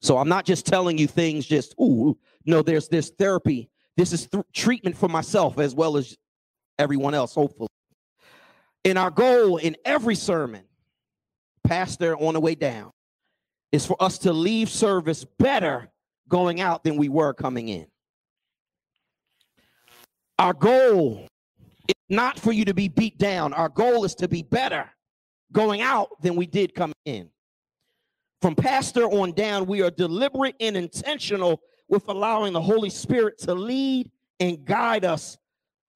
So 0.02 0.18
I'm 0.18 0.28
not 0.28 0.44
just 0.44 0.66
telling 0.66 0.98
you 0.98 1.06
things 1.06 1.46
just, 1.46 1.74
ooh, 1.80 2.16
no, 2.44 2.62
there's 2.62 2.88
this 2.88 3.10
therapy. 3.18 3.70
This 3.96 4.12
is 4.12 4.26
th- 4.28 4.44
treatment 4.52 4.96
for 4.96 5.08
myself 5.08 5.58
as 5.58 5.74
well 5.74 5.96
as 5.96 6.16
everyone 6.78 7.14
else, 7.14 7.34
hopefully. 7.34 7.68
And 8.84 8.98
our 8.98 9.10
goal 9.10 9.56
in 9.56 9.76
every 9.84 10.14
sermon, 10.14 10.62
pastor 11.64 12.16
on 12.16 12.34
the 12.34 12.40
way 12.40 12.54
down, 12.54 12.92
is 13.72 13.84
for 13.84 14.00
us 14.00 14.18
to 14.18 14.32
leave 14.32 14.70
service 14.70 15.24
better 15.38 15.88
going 16.28 16.60
out 16.60 16.84
than 16.84 16.96
we 16.96 17.08
were 17.08 17.32
coming 17.32 17.68
in. 17.68 17.86
Our 20.38 20.52
goal 20.52 21.26
is 21.88 21.94
not 22.08 22.38
for 22.38 22.52
you 22.52 22.64
to 22.66 22.74
be 22.74 22.88
beat 22.88 23.18
down. 23.18 23.52
Our 23.54 23.68
goal 23.68 24.04
is 24.04 24.14
to 24.16 24.28
be 24.28 24.42
better 24.42 24.88
going 25.52 25.80
out 25.80 26.10
than 26.22 26.36
we 26.36 26.46
did 26.46 26.74
coming 26.74 26.94
in. 27.04 27.30
From 28.42 28.54
pastor 28.54 29.04
on 29.04 29.32
down, 29.32 29.66
we 29.66 29.82
are 29.82 29.90
deliberate 29.90 30.56
and 30.60 30.76
intentional 30.76 31.60
with 31.88 32.08
allowing 32.08 32.52
the 32.52 32.60
Holy 32.60 32.90
Spirit 32.90 33.38
to 33.38 33.54
lead 33.54 34.10
and 34.40 34.64
guide 34.64 35.04
us 35.04 35.38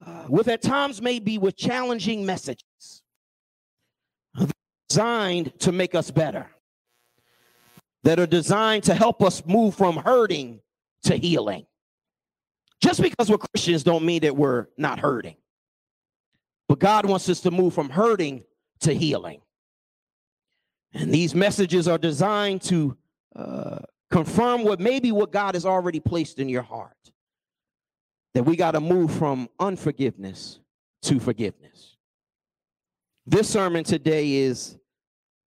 uh, 0.05 0.25
with 0.29 0.49
at 0.49 0.63
times 0.63 1.03
maybe 1.03 1.39
with 1.39 1.57
challenging 1.57 2.25
messages. 2.25 3.03
Designed 4.89 5.53
to 5.61 5.73
make 5.73 5.95
us 5.95 6.11
better. 6.11 6.51
That 8.03 8.19
are 8.19 8.27
designed 8.27 8.85
to 8.85 8.95
help 8.95 9.23
us 9.23 9.45
move 9.45 9.75
from 9.75 9.97
hurting 9.97 10.61
to 11.05 11.17
healing. 11.17 11.67
Just 12.83 13.03
because 13.03 13.31
we're 13.31 13.37
christians 13.37 13.85
don't 13.85 14.05
mean 14.05 14.23
that 14.23 14.35
we're 14.35 14.69
not 14.79 14.99
hurting. 14.99 15.37
But 16.67 16.79
god 16.79 17.05
wants 17.05 17.29
us 17.29 17.41
to 17.41 17.51
move 17.51 17.75
from 17.75 17.91
hurting 17.91 18.45
to 18.81 18.95
healing 18.95 19.43
and 20.93 21.13
these 21.13 21.35
messages 21.35 21.87
are 21.87 21.99
designed 21.99 22.63
to 22.63 22.97
uh, 23.37 23.79
confirm 24.11 24.65
what 24.65 24.81
maybe 24.81 25.13
what 25.13 25.31
God 25.33 25.55
has 25.55 25.65
already 25.65 26.01
placed 26.01 26.39
in 26.39 26.49
your 26.49 26.63
heart. 26.63 26.97
That 28.35 28.45
we 28.45 28.57
got 28.57 28.73
to 28.73 28.81
move 28.81 29.13
from 29.13 29.49
unforgiveness 29.59 30.61
to 31.03 31.19
forgiveness. 31.19 31.97
This 33.27 33.49
sermon 33.49 33.85
today 33.85 34.33
is 34.33 34.77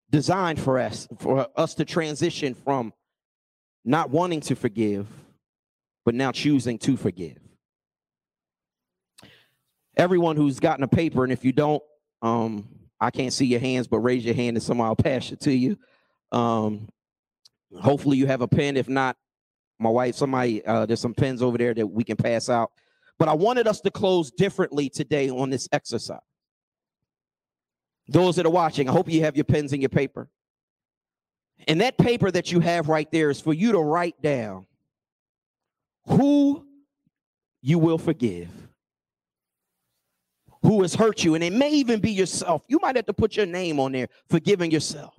designed 0.09 0.59
for 0.59 0.79
us, 0.79 1.07
for 1.17 1.47
us 1.55 1.75
to 1.75 1.85
transition 1.85 2.53
from 2.53 2.93
not 3.85 4.09
wanting 4.09 4.41
to 4.41 4.55
forgive, 4.55 5.07
but 6.05 6.15
now 6.15 6.31
choosing 6.31 6.77
to 6.79 6.95
forgive. 6.97 7.37
Everyone 9.95 10.35
who's 10.35 10.59
gotten 10.59 10.83
a 10.83 10.87
paper, 10.87 11.23
and 11.23 11.31
if 11.31 11.45
you 11.45 11.51
don't, 11.51 11.83
um, 12.21 12.67
I 13.03 13.11
can't 13.11 13.33
see 13.33 13.45
your 13.45 13.59
hands, 13.59 13.87
but 13.87 13.99
raise 13.99 14.23
your 14.23 14.33
hand 14.33 14.55
and 14.55 14.63
somehow 14.63 14.85
I'll 14.85 14.95
pass 14.95 15.31
it 15.31 15.41
to 15.41 15.53
you. 15.53 15.77
Um, 16.31 16.87
hopefully 17.81 18.17
you 18.17 18.27
have 18.27 18.41
a 18.41 18.47
pen. 18.47 18.77
If 18.77 18.87
not, 18.87 19.17
my 19.77 19.89
wife, 19.89 20.15
somebody, 20.15 20.65
uh, 20.65 20.85
there's 20.85 21.01
some 21.01 21.13
pens 21.13 21.41
over 21.41 21.57
there 21.57 21.73
that 21.73 21.85
we 21.85 22.05
can 22.05 22.15
pass 22.15 22.49
out. 22.49 22.71
But 23.19 23.27
I 23.27 23.33
wanted 23.33 23.67
us 23.67 23.81
to 23.81 23.91
close 23.91 24.31
differently 24.31 24.89
today 24.89 25.29
on 25.29 25.49
this 25.49 25.67
exercise. 25.71 26.19
Those 28.07 28.37
that 28.37 28.45
are 28.45 28.51
watching, 28.51 28.87
I 28.87 28.93
hope 28.93 29.09
you 29.09 29.21
have 29.23 29.35
your 29.35 29.45
pens 29.45 29.73
and 29.73 29.81
your 29.81 29.89
paper. 29.89 30.29
And 31.67 31.81
that 31.81 31.97
paper 31.97 32.31
that 32.31 32.51
you 32.51 32.61
have 32.61 32.87
right 32.87 33.09
there 33.11 33.29
is 33.29 33.41
for 33.41 33.53
you 33.53 33.73
to 33.73 33.79
write 33.79 34.21
down 34.21 34.65
who 36.05 36.65
you 37.61 37.79
will 37.79 37.97
forgive 37.97 38.49
who 40.63 40.81
has 40.81 40.95
hurt 40.95 41.23
you, 41.23 41.35
and 41.35 41.43
it 41.43 41.53
may 41.53 41.69
even 41.71 41.99
be 41.99 42.11
yourself. 42.11 42.63
You 42.67 42.79
might 42.81 42.95
have 42.95 43.05
to 43.05 43.13
put 43.13 43.35
your 43.35 43.45
name 43.45 43.79
on 43.79 43.91
there, 43.91 44.07
forgiving 44.29 44.71
yourself. 44.71 45.13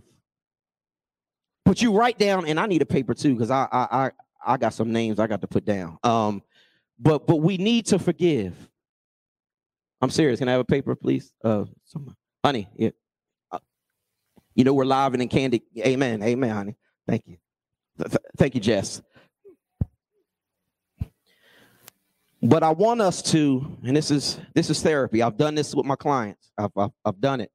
But 1.64 1.80
you 1.80 1.92
write 1.96 2.18
down, 2.18 2.46
and 2.46 2.58
I 2.58 2.66
need 2.66 2.82
a 2.82 2.86
paper 2.86 3.14
too, 3.14 3.34
because 3.34 3.50
I, 3.50 3.68
I 3.70 3.86
I 3.90 4.10
I 4.46 4.56
got 4.56 4.74
some 4.74 4.92
names 4.92 5.20
I 5.20 5.26
got 5.26 5.40
to 5.42 5.46
put 5.46 5.64
down. 5.64 5.98
Um, 6.02 6.42
but 6.98 7.26
but 7.26 7.36
we 7.36 7.56
need 7.56 7.86
to 7.86 7.98
forgive. 7.98 8.54
I'm 10.00 10.10
serious. 10.10 10.38
Can 10.38 10.48
I 10.48 10.52
have 10.52 10.60
a 10.60 10.64
paper, 10.64 10.94
please? 10.94 11.32
Uh, 11.42 11.64
someone. 11.84 12.16
honey, 12.44 12.68
yeah. 12.76 12.90
Uh, 13.50 13.58
you 14.54 14.64
know 14.64 14.74
we're 14.74 14.84
live 14.84 15.14
and 15.14 15.22
in 15.22 15.28
candy. 15.28 15.62
Amen. 15.78 16.22
Amen, 16.22 16.50
honey. 16.50 16.76
Thank 17.06 17.26
you. 17.26 17.36
Th- 17.98 18.16
thank 18.36 18.54
you, 18.54 18.60
Jess. 18.60 19.02
But 22.44 22.62
I 22.62 22.72
want 22.72 23.00
us 23.00 23.22
to, 23.32 23.78
and 23.84 23.96
this 23.96 24.10
is 24.10 24.38
this 24.54 24.68
is 24.68 24.82
therapy. 24.82 25.22
I've 25.22 25.38
done 25.38 25.54
this 25.54 25.74
with 25.74 25.86
my 25.86 25.96
clients. 25.96 26.52
I've, 26.58 26.76
I've, 26.76 26.90
I've 27.02 27.18
done 27.18 27.40
it. 27.40 27.50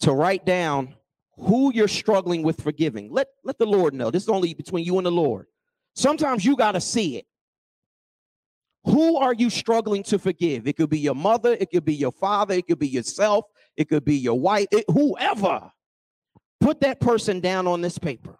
To 0.00 0.12
write 0.12 0.46
down 0.46 0.94
who 1.36 1.70
you're 1.74 1.86
struggling 1.86 2.42
with 2.42 2.62
forgiving. 2.62 3.12
Let 3.12 3.28
let 3.44 3.58
the 3.58 3.66
Lord 3.66 3.92
know. 3.92 4.10
This 4.10 4.22
is 4.22 4.30
only 4.30 4.54
between 4.54 4.86
you 4.86 4.96
and 4.96 5.04
the 5.04 5.12
Lord. 5.12 5.48
Sometimes 5.94 6.46
you 6.46 6.56
got 6.56 6.72
to 6.72 6.80
see 6.80 7.18
it. 7.18 7.26
Who 8.84 9.18
are 9.18 9.34
you 9.34 9.50
struggling 9.50 10.02
to 10.04 10.18
forgive? 10.18 10.66
It 10.66 10.78
could 10.78 10.88
be 10.88 11.00
your 11.00 11.14
mother, 11.14 11.54
it 11.58 11.70
could 11.70 11.84
be 11.84 11.94
your 11.94 12.12
father, 12.12 12.54
it 12.54 12.66
could 12.66 12.78
be 12.78 12.88
yourself, 12.88 13.44
it 13.76 13.88
could 13.90 14.04
be 14.04 14.16
your 14.16 14.38
wife, 14.40 14.66
it, 14.70 14.86
whoever. 14.88 15.70
Put 16.60 16.80
that 16.80 17.00
person 17.00 17.40
down 17.40 17.66
on 17.66 17.82
this 17.82 17.98
paper. 17.98 18.38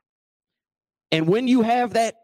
And 1.13 1.29
when 1.29 1.49
you 1.49 1.61
have 1.63 1.95
that 1.95 2.15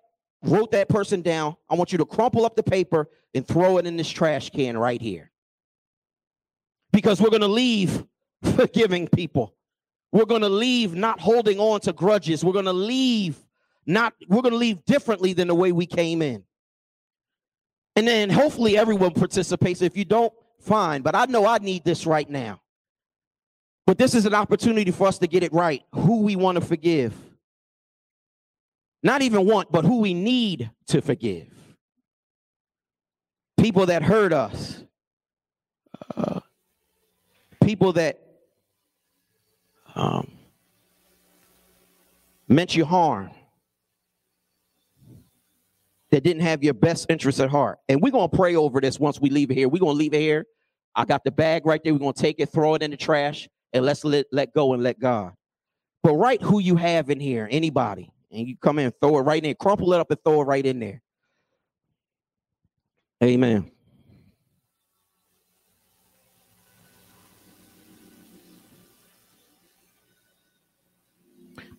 wrote 0.43 0.73
that 0.73 0.89
person 0.89 1.23
down, 1.23 1.57
I 1.71 1.75
want 1.75 1.93
you 1.93 1.99
to 1.99 2.07
crumple 2.07 2.45
up 2.45 2.57
the 2.57 2.63
paper 2.63 3.09
and 3.35 3.47
throw 3.47 3.79
it 3.79 3.87
in 3.87 3.97
this 3.97 4.09
trash 4.09 4.51
can 4.51 4.77
right 4.77 5.01
here. 5.01 5.31
Because 6.93 7.21
we're 7.21 7.31
going 7.31 7.43
to 7.43 7.49
leave 7.49 8.05
forgiving 8.57 9.09
people. 9.09 9.55
We're 10.11 10.27
going 10.27 10.43
to 10.43 10.49
leave 10.49 10.95
not 10.95 11.21
holding 11.21 11.59
on 11.59 11.81
to 11.81 11.93
grudges. 11.93 12.45
We're 12.45 12.53
going 12.53 12.67
to 12.67 12.73
leave 12.73 13.37
not 13.85 14.15
we're 14.29 14.43
going 14.43 14.53
to 14.53 14.59
leave 14.59 14.85
differently 14.85 15.33
than 15.33 15.49
the 15.49 15.55
way 15.55 15.73
we 15.73 15.87
came 15.87 16.23
in. 16.23 16.45
And 17.97 18.07
then 18.07 18.31
hopefully 18.31 18.77
everyone 18.77 19.13
participates. 19.13 19.83
If 19.83 19.97
you 19.97 20.05
don't, 20.05 20.33
fine. 20.61 21.03
But 21.03 21.15
I 21.15 21.27
know 21.27 21.47
I 21.47 21.59
need 21.59 21.85
this 21.85 22.07
right 22.07 22.29
now. 22.29 22.61
But 23.87 23.99
this 23.99 24.15
is 24.15 24.25
an 24.25 24.35
opportunity 24.35 24.91
for 24.91 25.07
us 25.07 25.19
to 25.19 25.27
get 25.27 25.43
it 25.43 25.53
right. 25.53 25.83
Who 25.95 26.23
we 26.23 26.37
want 26.37 26.57
to 26.57 26.65
forgive. 26.65 27.15
Not 29.03 29.23
even 29.23 29.47
want, 29.47 29.73
but 29.73 29.85
who 29.85 30.01
we 30.01 30.15
need 30.15 30.71
to 30.89 31.01
forgive 31.03 31.49
people 33.63 33.87
that 33.87 34.03
hurt 34.03 34.33
us, 34.33 34.83
uh, 36.17 36.41
people 37.63 37.93
that 37.93 38.21
um, 39.95 40.29
meant 42.49 42.75
you 42.75 42.85
harm, 42.85 43.31
that 46.11 46.25
didn't 46.25 46.43
have 46.43 46.65
your 46.65 46.75
best 46.75 47.07
interest 47.09 47.39
at 47.39 47.49
heart. 47.49 47.79
And 47.89 48.03
we're 48.03 48.11
going 48.11 48.29
to 48.29 48.37
pray 48.37 48.57
over 48.57 48.81
this 48.81 48.99
once 48.99 49.21
we 49.21 49.31
leave 49.31 49.51
it 49.53 49.55
here. 49.55 49.69
We're 49.69 49.79
going 49.79 49.95
to 49.95 49.99
leave 49.99 50.13
it 50.13 50.21
here. 50.21 50.45
I 50.95 51.05
got 51.05 51.23
the 51.23 51.31
bag 51.31 51.65
right 51.65 51.81
there. 51.83 51.93
We're 51.93 52.01
going 52.01 52.15
to 52.15 52.21
take 52.21 52.41
it, 52.41 52.47
throw 52.47 52.75
it 52.75 52.83
in 52.83 52.91
the 52.91 52.97
trash, 52.97 53.49
and 53.73 53.85
let's 53.85 54.05
let, 54.05 54.27
let 54.33 54.53
go 54.53 54.75
and 54.75 54.83
let 54.83 54.99
God. 54.99 55.33
But 56.03 56.15
write 56.15 56.43
who 56.43 56.59
you 56.59 56.75
have 56.77 57.11
in 57.11 57.21
here, 57.21 57.49
anybody. 57.51 58.11
And 58.33 58.49
you 58.49 58.57
come 58.57 58.79
in 58.79 58.87
and 58.87 58.95
throw 59.01 59.19
it 59.19 59.23
right 59.23 59.45
in, 59.45 59.55
crumple 59.57 59.93
it 59.93 60.01
up 60.01 60.11
and 60.11 60.19
throw 60.25 60.41
it 60.41 60.45
right 60.45 60.65
in 60.65 60.81
there. 60.81 61.03
Amen. 63.23 63.71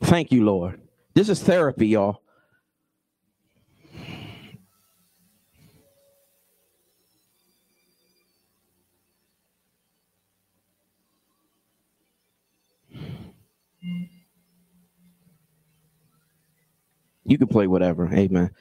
Thank 0.04 0.32
you, 0.32 0.46
Lord. 0.46 0.80
This 1.16 1.30
is 1.30 1.42
therapy, 1.42 1.88
y'all. 1.88 2.23
You 17.26 17.38
can 17.38 17.48
play 17.48 17.68
whatever. 17.68 18.12
Amen. 18.14 18.52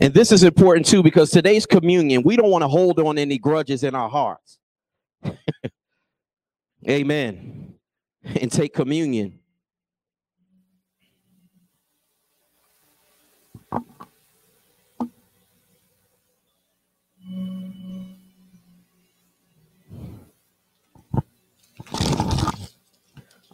And 0.00 0.14
this 0.14 0.32
is 0.32 0.42
important 0.42 0.86
too 0.86 1.02
because 1.02 1.30
today's 1.30 1.66
communion, 1.66 2.22
we 2.22 2.34
don't 2.34 2.50
want 2.50 2.62
to 2.62 2.68
hold 2.68 2.98
on 3.00 3.18
any 3.18 3.38
grudges 3.38 3.84
in 3.84 3.94
our 3.94 4.08
hearts. 4.08 4.58
Amen. 6.88 7.74
And 8.24 8.50
take 8.50 8.72
communion. 8.72 9.38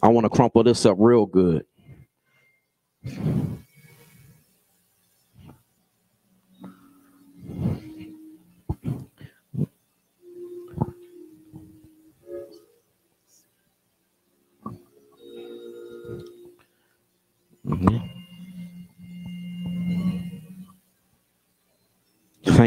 I 0.02 0.08
want 0.08 0.24
to 0.24 0.30
crumple 0.30 0.62
this 0.62 0.86
up 0.86 0.96
real 1.00 1.26
good. 1.26 1.64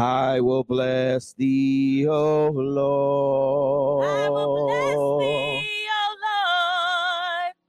I 0.00 0.38
will 0.40 0.62
bless 0.62 1.32
thee, 1.32 2.06
O 2.08 2.50
Lord. 2.50 4.06
I 4.06 4.28
will 4.28 4.68
bless 4.68 5.18
thee, 5.18 5.88
O 5.90 6.14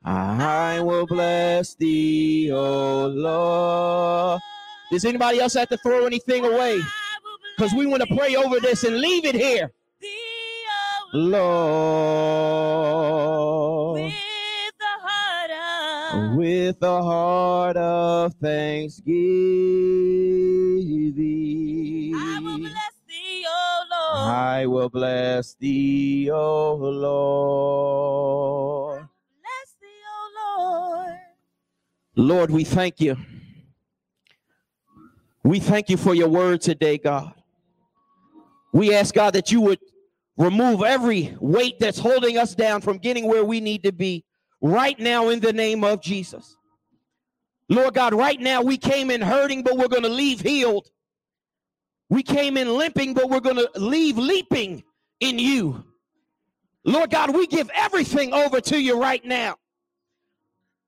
I 0.06 0.80
will 0.80 1.08
bless 1.08 1.74
thee, 1.74 2.52
O 2.52 2.54
Lord. 2.54 2.54
I 2.54 2.54
will 2.54 2.54
bless 2.54 2.54
thee, 2.54 2.54
O 2.54 3.08
Lord. 3.08 4.40
Does 4.92 5.06
anybody 5.06 5.40
else 5.40 5.56
have 5.56 5.70
to 5.70 5.78
throw 5.78 6.06
anything 6.06 6.46
away? 6.46 6.80
Because 7.58 7.74
we 7.74 7.88
want 7.88 8.08
to 8.08 8.16
pray 8.16 8.36
over 8.36 8.60
this 8.60 8.84
and 8.84 8.98
leave 8.98 9.26
it 9.26 9.34
here. 9.34 9.72
Lord, 11.12 11.32
With 14.02 14.14
the 14.78 14.96
heart 15.02 15.52
of 16.14 16.36
with 16.36 16.78
a 16.84 17.02
heart 17.02 17.78
of 17.78 18.36
thanksgiving, 18.36 19.08
I 24.12 24.66
will 24.66 24.90
bless 24.90 25.54
thee, 25.56 26.30
O 26.32 26.76
Lord. 26.76 28.20
Bless 29.00 29.76
thee, 29.82 29.88
O 30.08 30.32
Lord. 30.58 31.18
Lord, 32.16 32.52
we 32.52 32.64
thank 32.64 33.00
you. 33.00 33.16
We 35.44 35.60
thank 35.60 35.90
you 35.90 35.98
for 35.98 36.14
your 36.14 36.30
word 36.30 36.62
today, 36.62 36.98
God. 36.98 37.34
We 38.72 38.94
ask 38.94 39.14
God 39.14 39.34
that 39.34 39.52
you 39.52 39.62
would 39.62 39.80
remove 40.38 40.84
every 40.84 41.36
weight 41.40 41.80
that's 41.80 42.00
holding 42.00 42.38
us 42.38 42.56
down 42.56 42.82
from 42.82 42.98
getting 42.98 43.28
where 43.28 43.44
we 43.44 43.60
need 43.60 43.84
to 43.84 43.92
be 43.92 44.24
right 44.62 45.00
now 45.00 45.30
in 45.30 45.40
the 45.40 45.54
name 45.54 45.84
of 45.84 46.02
Jesus. 46.02 46.56
Lord 47.68 47.94
God, 47.94 48.14
right 48.14 48.40
now 48.40 48.62
we 48.62 48.78
came 48.78 49.12
in 49.12 49.22
hurting, 49.22 49.64
but 49.64 49.78
we're 49.78 49.88
going 49.88 50.04
to 50.04 50.10
leave 50.10 50.42
healed. 50.42 50.90
We 52.10 52.24
came 52.24 52.58
in 52.58 52.76
limping, 52.76 53.14
but 53.14 53.30
we're 53.30 53.40
going 53.40 53.58
to 53.58 53.70
leave 53.76 54.18
leaping 54.18 54.84
in 55.20 55.38
you. 55.38 55.84
Lord 56.84 57.12
God, 57.12 57.36
we 57.36 57.46
give 57.46 57.70
everything 57.76 58.34
over 58.34 58.60
to 58.62 58.82
you 58.82 59.00
right 59.00 59.24
now. 59.24 59.56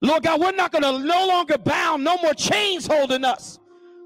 Lord 0.01 0.23
God, 0.23 0.41
we're 0.41 0.51
not 0.51 0.71
going 0.71 0.83
to 0.83 1.05
no 1.05 1.27
longer 1.27 1.57
bound, 1.57 2.03
no 2.03 2.17
more 2.17 2.33
chains 2.33 2.87
holding 2.87 3.23
us. 3.23 3.59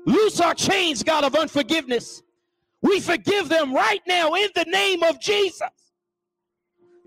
Loose 0.05 0.41
our 0.41 0.53
chains, 0.53 1.03
God, 1.03 1.23
of 1.23 1.35
unforgiveness. 1.35 2.21
We 2.81 2.99
forgive 2.99 3.49
them 3.49 3.73
right 3.73 4.01
now 4.05 4.33
in 4.33 4.49
the 4.53 4.65
name 4.65 5.03
of 5.03 5.19
Jesus. 5.19 5.69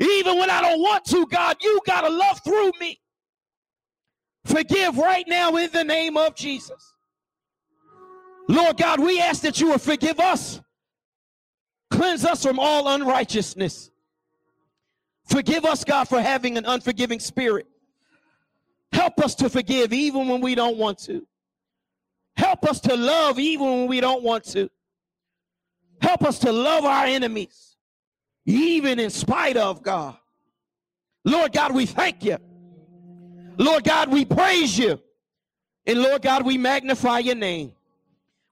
Even 0.00 0.38
when 0.38 0.48
I 0.48 0.62
don't 0.62 0.80
want 0.80 1.04
to, 1.06 1.26
God, 1.26 1.56
you 1.60 1.80
got 1.86 2.02
to 2.02 2.08
love 2.08 2.40
through 2.42 2.72
me. 2.80 2.98
Forgive 4.44 4.96
right 4.96 5.26
now 5.28 5.56
in 5.56 5.70
the 5.72 5.84
name 5.84 6.16
of 6.16 6.34
Jesus. 6.34 6.94
Lord 8.48 8.78
God, 8.78 8.98
we 8.98 9.20
ask 9.20 9.42
that 9.42 9.60
you 9.60 9.68
will 9.68 9.78
forgive 9.78 10.18
us. 10.18 10.60
Cleanse 11.90 12.24
us 12.24 12.42
from 12.42 12.58
all 12.58 12.88
unrighteousness. 12.88 13.90
Forgive 15.26 15.66
us, 15.66 15.84
God, 15.84 16.08
for 16.08 16.20
having 16.20 16.56
an 16.56 16.64
unforgiving 16.64 17.20
spirit. 17.20 17.66
Help 18.92 19.20
us 19.20 19.34
to 19.36 19.50
forgive 19.50 19.92
even 19.92 20.28
when 20.28 20.40
we 20.40 20.54
don't 20.54 20.78
want 20.78 20.98
to. 21.00 21.26
Help 22.36 22.64
us 22.64 22.80
to 22.80 22.96
love 22.96 23.38
even 23.38 23.66
when 23.66 23.86
we 23.86 24.00
don't 24.00 24.22
want 24.22 24.44
to. 24.44 24.70
Help 26.00 26.22
us 26.22 26.38
to 26.38 26.52
love 26.52 26.84
our 26.84 27.04
enemies, 27.04 27.76
even 28.46 28.98
in 28.98 29.10
spite 29.10 29.56
of 29.56 29.82
God. 29.82 30.16
Lord 31.24 31.52
God, 31.52 31.74
we 31.74 31.84
thank 31.84 32.24
you. 32.24 32.38
Lord 33.58 33.84
God, 33.84 34.10
we 34.10 34.24
praise 34.24 34.78
you. 34.78 35.00
And 35.84 36.00
Lord 36.00 36.22
God, 36.22 36.46
we 36.46 36.56
magnify 36.56 37.18
your 37.18 37.34
name. 37.34 37.72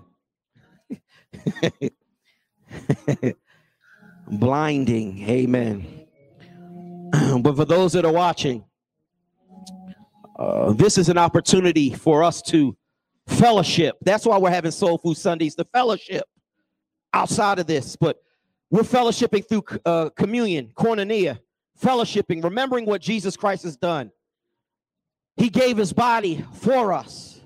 Blinding. 4.27 5.29
Amen. 5.29 6.05
but 7.41 7.55
for 7.55 7.65
those 7.65 7.93
that 7.93 8.05
are 8.05 8.11
watching, 8.11 8.63
uh, 10.37 10.73
this 10.73 10.97
is 10.97 11.09
an 11.09 11.17
opportunity 11.17 11.91
for 11.91 12.23
us 12.23 12.41
to 12.41 12.75
fellowship. 13.27 13.95
That's 14.01 14.25
why 14.25 14.37
we're 14.37 14.49
having 14.49 14.71
Soul 14.71 14.97
Food 14.97 15.17
Sundays, 15.17 15.55
the 15.55 15.65
fellowship 15.65 16.23
outside 17.13 17.59
of 17.59 17.67
this. 17.67 17.95
But 17.95 18.17
we're 18.69 18.81
fellowshipping 18.81 19.47
through 19.47 19.63
uh, 19.85 20.09
communion, 20.09 20.71
koinonia, 20.75 21.39
fellowshipping, 21.81 22.43
remembering 22.43 22.85
what 22.85 23.01
Jesus 23.01 23.37
Christ 23.37 23.63
has 23.63 23.77
done. 23.77 24.11
He 25.37 25.49
gave 25.49 25.77
his 25.77 25.93
body 25.93 26.45
for 26.53 26.93
us, 26.93 27.41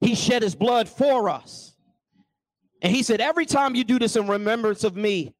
he 0.00 0.14
shed 0.14 0.42
his 0.42 0.54
blood 0.54 0.88
for 0.88 1.28
us. 1.28 1.73
And 2.84 2.94
he 2.94 3.02
said, 3.02 3.20
Every 3.20 3.46
time 3.46 3.74
you 3.74 3.82
do 3.82 3.98
this 3.98 4.14
in 4.14 4.28
remembrance 4.28 4.84
of 4.84 4.94
me, 4.94 5.34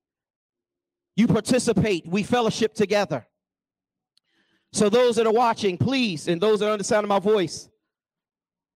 you 1.15 1.29
participate, 1.29 2.07
we 2.07 2.23
fellowship 2.25 2.75
together. 2.75 3.27
So, 4.73 4.89
those 4.89 5.17
that 5.17 5.27
are 5.27 5.33
watching, 5.33 5.77
please, 5.77 6.27
and 6.27 6.41
those 6.41 6.61
that 6.61 6.71
are 6.71 6.77
the 6.77 6.83
sound 6.83 7.05
of 7.05 7.09
my 7.11 7.21
voice, 7.21 7.69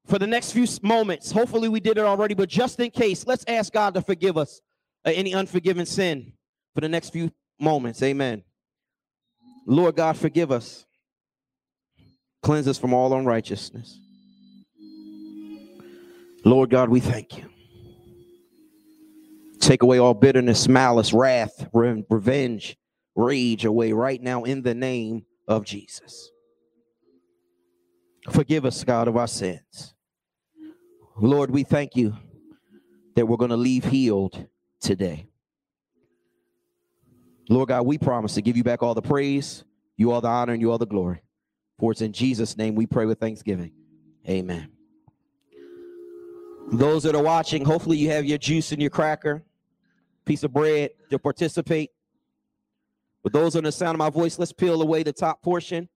for 0.06 0.18
the 0.18 0.26
next 0.26 0.52
few 0.52 0.66
moments, 0.82 1.32
hopefully 1.32 1.68
we 1.68 1.80
did 1.80 1.98
it 1.98 2.04
already, 2.04 2.34
but 2.34 2.48
just 2.48 2.78
in 2.78 2.90
case, 2.90 3.26
let's 3.26 3.44
ask 3.48 3.72
God 3.72 3.94
to 3.94 4.02
forgive 4.02 4.36
us 4.36 4.60
any 5.04 5.34
unforgiven 5.34 5.86
sin 5.86 6.34
for 6.74 6.82
the 6.82 6.88
next 6.88 7.10
few 7.10 7.32
moments. 7.58 8.02
Amen. 8.02 8.44
Lord 9.66 9.96
God, 9.96 10.16
forgive 10.16 10.52
us. 10.52 10.86
Cleanse 12.42 12.68
us 12.68 12.78
from 12.78 12.94
all 12.94 13.12
unrighteousness. 13.14 13.98
Lord 16.44 16.70
God, 16.70 16.88
we 16.88 17.00
thank 17.00 17.36
you. 17.36 17.50
Take 19.68 19.82
away 19.82 19.98
all 19.98 20.14
bitterness, 20.14 20.66
malice, 20.66 21.12
wrath, 21.12 21.68
re- 21.74 22.02
revenge, 22.08 22.78
rage 23.14 23.66
away 23.66 23.92
right 23.92 24.18
now 24.18 24.44
in 24.44 24.62
the 24.62 24.74
name 24.74 25.26
of 25.46 25.66
Jesus. 25.66 26.30
Forgive 28.30 28.64
us, 28.64 28.82
God, 28.82 29.08
of 29.08 29.18
our 29.18 29.26
sins. 29.26 29.92
Lord, 31.18 31.50
we 31.50 31.64
thank 31.64 31.96
you 31.96 32.16
that 33.14 33.26
we're 33.26 33.36
going 33.36 33.50
to 33.50 33.58
leave 33.58 33.84
healed 33.84 34.46
today. 34.80 35.28
Lord 37.50 37.68
God, 37.68 37.84
we 37.84 37.98
promise 37.98 38.32
to 38.36 38.40
give 38.40 38.56
you 38.56 38.64
back 38.64 38.82
all 38.82 38.94
the 38.94 39.02
praise, 39.02 39.64
you 39.98 40.12
all 40.12 40.22
the 40.22 40.28
honor, 40.28 40.54
and 40.54 40.62
you 40.62 40.72
all 40.72 40.78
the 40.78 40.86
glory. 40.86 41.20
For 41.78 41.92
it's 41.92 42.00
in 42.00 42.14
Jesus' 42.14 42.56
name 42.56 42.74
we 42.74 42.86
pray 42.86 43.04
with 43.04 43.20
thanksgiving. 43.20 43.72
Amen. 44.26 44.70
Those 46.72 47.02
that 47.02 47.14
are 47.14 47.22
watching, 47.22 47.66
hopefully 47.66 47.98
you 47.98 48.08
have 48.08 48.24
your 48.24 48.38
juice 48.38 48.72
and 48.72 48.80
your 48.80 48.90
cracker, 48.90 49.44
piece 50.28 50.44
of 50.44 50.52
bread 50.52 50.90
to 51.08 51.18
participate. 51.18 51.90
But 53.22 53.32
those 53.32 53.56
on 53.56 53.64
the 53.64 53.72
sound 53.72 53.94
of 53.94 53.98
my 53.98 54.10
voice, 54.10 54.38
let's 54.38 54.52
peel 54.52 54.80
away 54.80 55.02
the 55.02 55.12
top 55.12 55.42
portion. 55.42 55.88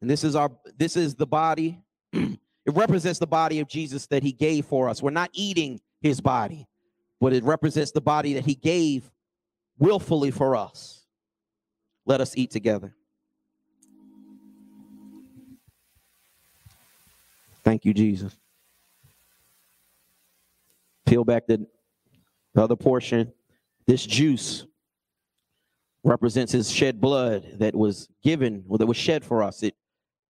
And 0.00 0.08
this 0.08 0.22
is 0.22 0.36
our 0.36 0.50
this 0.78 0.96
is 0.96 1.16
the 1.16 1.26
body. 1.26 1.82
it 2.12 2.38
represents 2.68 3.18
the 3.18 3.26
body 3.26 3.58
of 3.58 3.68
Jesus 3.68 4.06
that 4.06 4.22
he 4.22 4.32
gave 4.32 4.64
for 4.66 4.88
us. 4.88 5.02
We're 5.02 5.10
not 5.10 5.30
eating 5.32 5.80
his 6.00 6.20
body, 6.20 6.68
but 7.20 7.32
it 7.32 7.42
represents 7.42 7.90
the 7.90 8.00
body 8.00 8.34
that 8.34 8.46
he 8.46 8.54
gave 8.54 9.10
willfully 9.78 10.30
for 10.30 10.54
us. 10.54 11.04
Let 12.06 12.20
us 12.20 12.36
eat 12.36 12.52
together. 12.52 12.94
Thank 17.64 17.84
you, 17.84 17.92
Jesus. 17.92 18.34
Peel 21.04 21.24
back 21.24 21.46
the, 21.46 21.66
the 22.54 22.62
other 22.62 22.76
portion. 22.76 23.32
This 23.86 24.04
juice 24.04 24.66
represents 26.04 26.52
his 26.52 26.70
shed 26.70 27.00
blood 27.00 27.58
that 27.58 27.74
was 27.74 28.08
given, 28.22 28.64
or 28.68 28.78
that 28.78 28.86
was 28.86 28.96
shed 28.96 29.24
for 29.24 29.42
us. 29.42 29.62
It, 29.62 29.74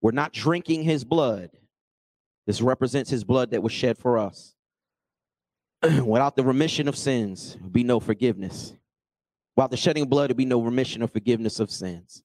we're 0.00 0.12
not 0.12 0.32
drinking 0.32 0.82
his 0.82 1.04
blood. 1.04 1.50
This 2.46 2.60
represents 2.60 3.10
his 3.10 3.22
blood 3.22 3.50
that 3.50 3.62
was 3.62 3.72
shed 3.72 3.98
for 3.98 4.18
us. 4.18 4.54
Without 5.82 6.36
the 6.36 6.44
remission 6.44 6.88
of 6.88 6.96
sins, 6.96 7.56
be 7.70 7.84
no 7.84 8.00
forgiveness. 8.00 8.74
Without 9.56 9.70
the 9.70 9.76
shedding 9.76 10.04
of 10.04 10.10
blood, 10.10 10.30
there 10.30 10.34
be 10.34 10.44
no 10.44 10.60
remission 10.60 11.02
or 11.02 11.08
forgiveness 11.08 11.60
of 11.60 11.70
sins. 11.70 12.22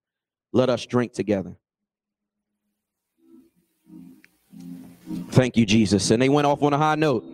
Let 0.53 0.69
us 0.69 0.85
drink 0.85 1.13
together. 1.13 1.57
Thank 5.29 5.57
you, 5.57 5.65
Jesus. 5.65 6.11
And 6.11 6.21
they 6.21 6.29
went 6.29 6.47
off 6.47 6.63
on 6.63 6.73
a 6.73 6.77
high 6.77 6.95
note. 6.95 7.25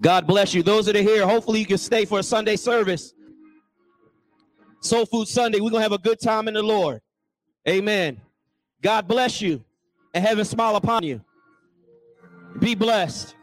God 0.00 0.26
bless 0.26 0.54
you. 0.54 0.62
Those 0.62 0.86
that 0.86 0.96
are 0.96 1.02
here, 1.02 1.26
hopefully 1.26 1.60
you 1.60 1.66
can 1.66 1.78
stay 1.78 2.04
for 2.04 2.18
a 2.18 2.22
Sunday 2.22 2.56
service. 2.56 3.14
Soul 4.80 5.06
Food 5.06 5.28
Sunday. 5.28 5.60
We're 5.60 5.70
going 5.70 5.80
to 5.80 5.84
have 5.84 5.92
a 5.92 5.98
good 5.98 6.20
time 6.20 6.46
in 6.48 6.54
the 6.54 6.62
Lord. 6.62 7.00
Amen. 7.66 8.20
God 8.82 9.08
bless 9.08 9.40
you 9.40 9.64
and 10.12 10.24
heaven 10.24 10.44
smile 10.44 10.76
upon 10.76 11.04
you. 11.04 11.22
Be 12.58 12.74
blessed. 12.74 13.34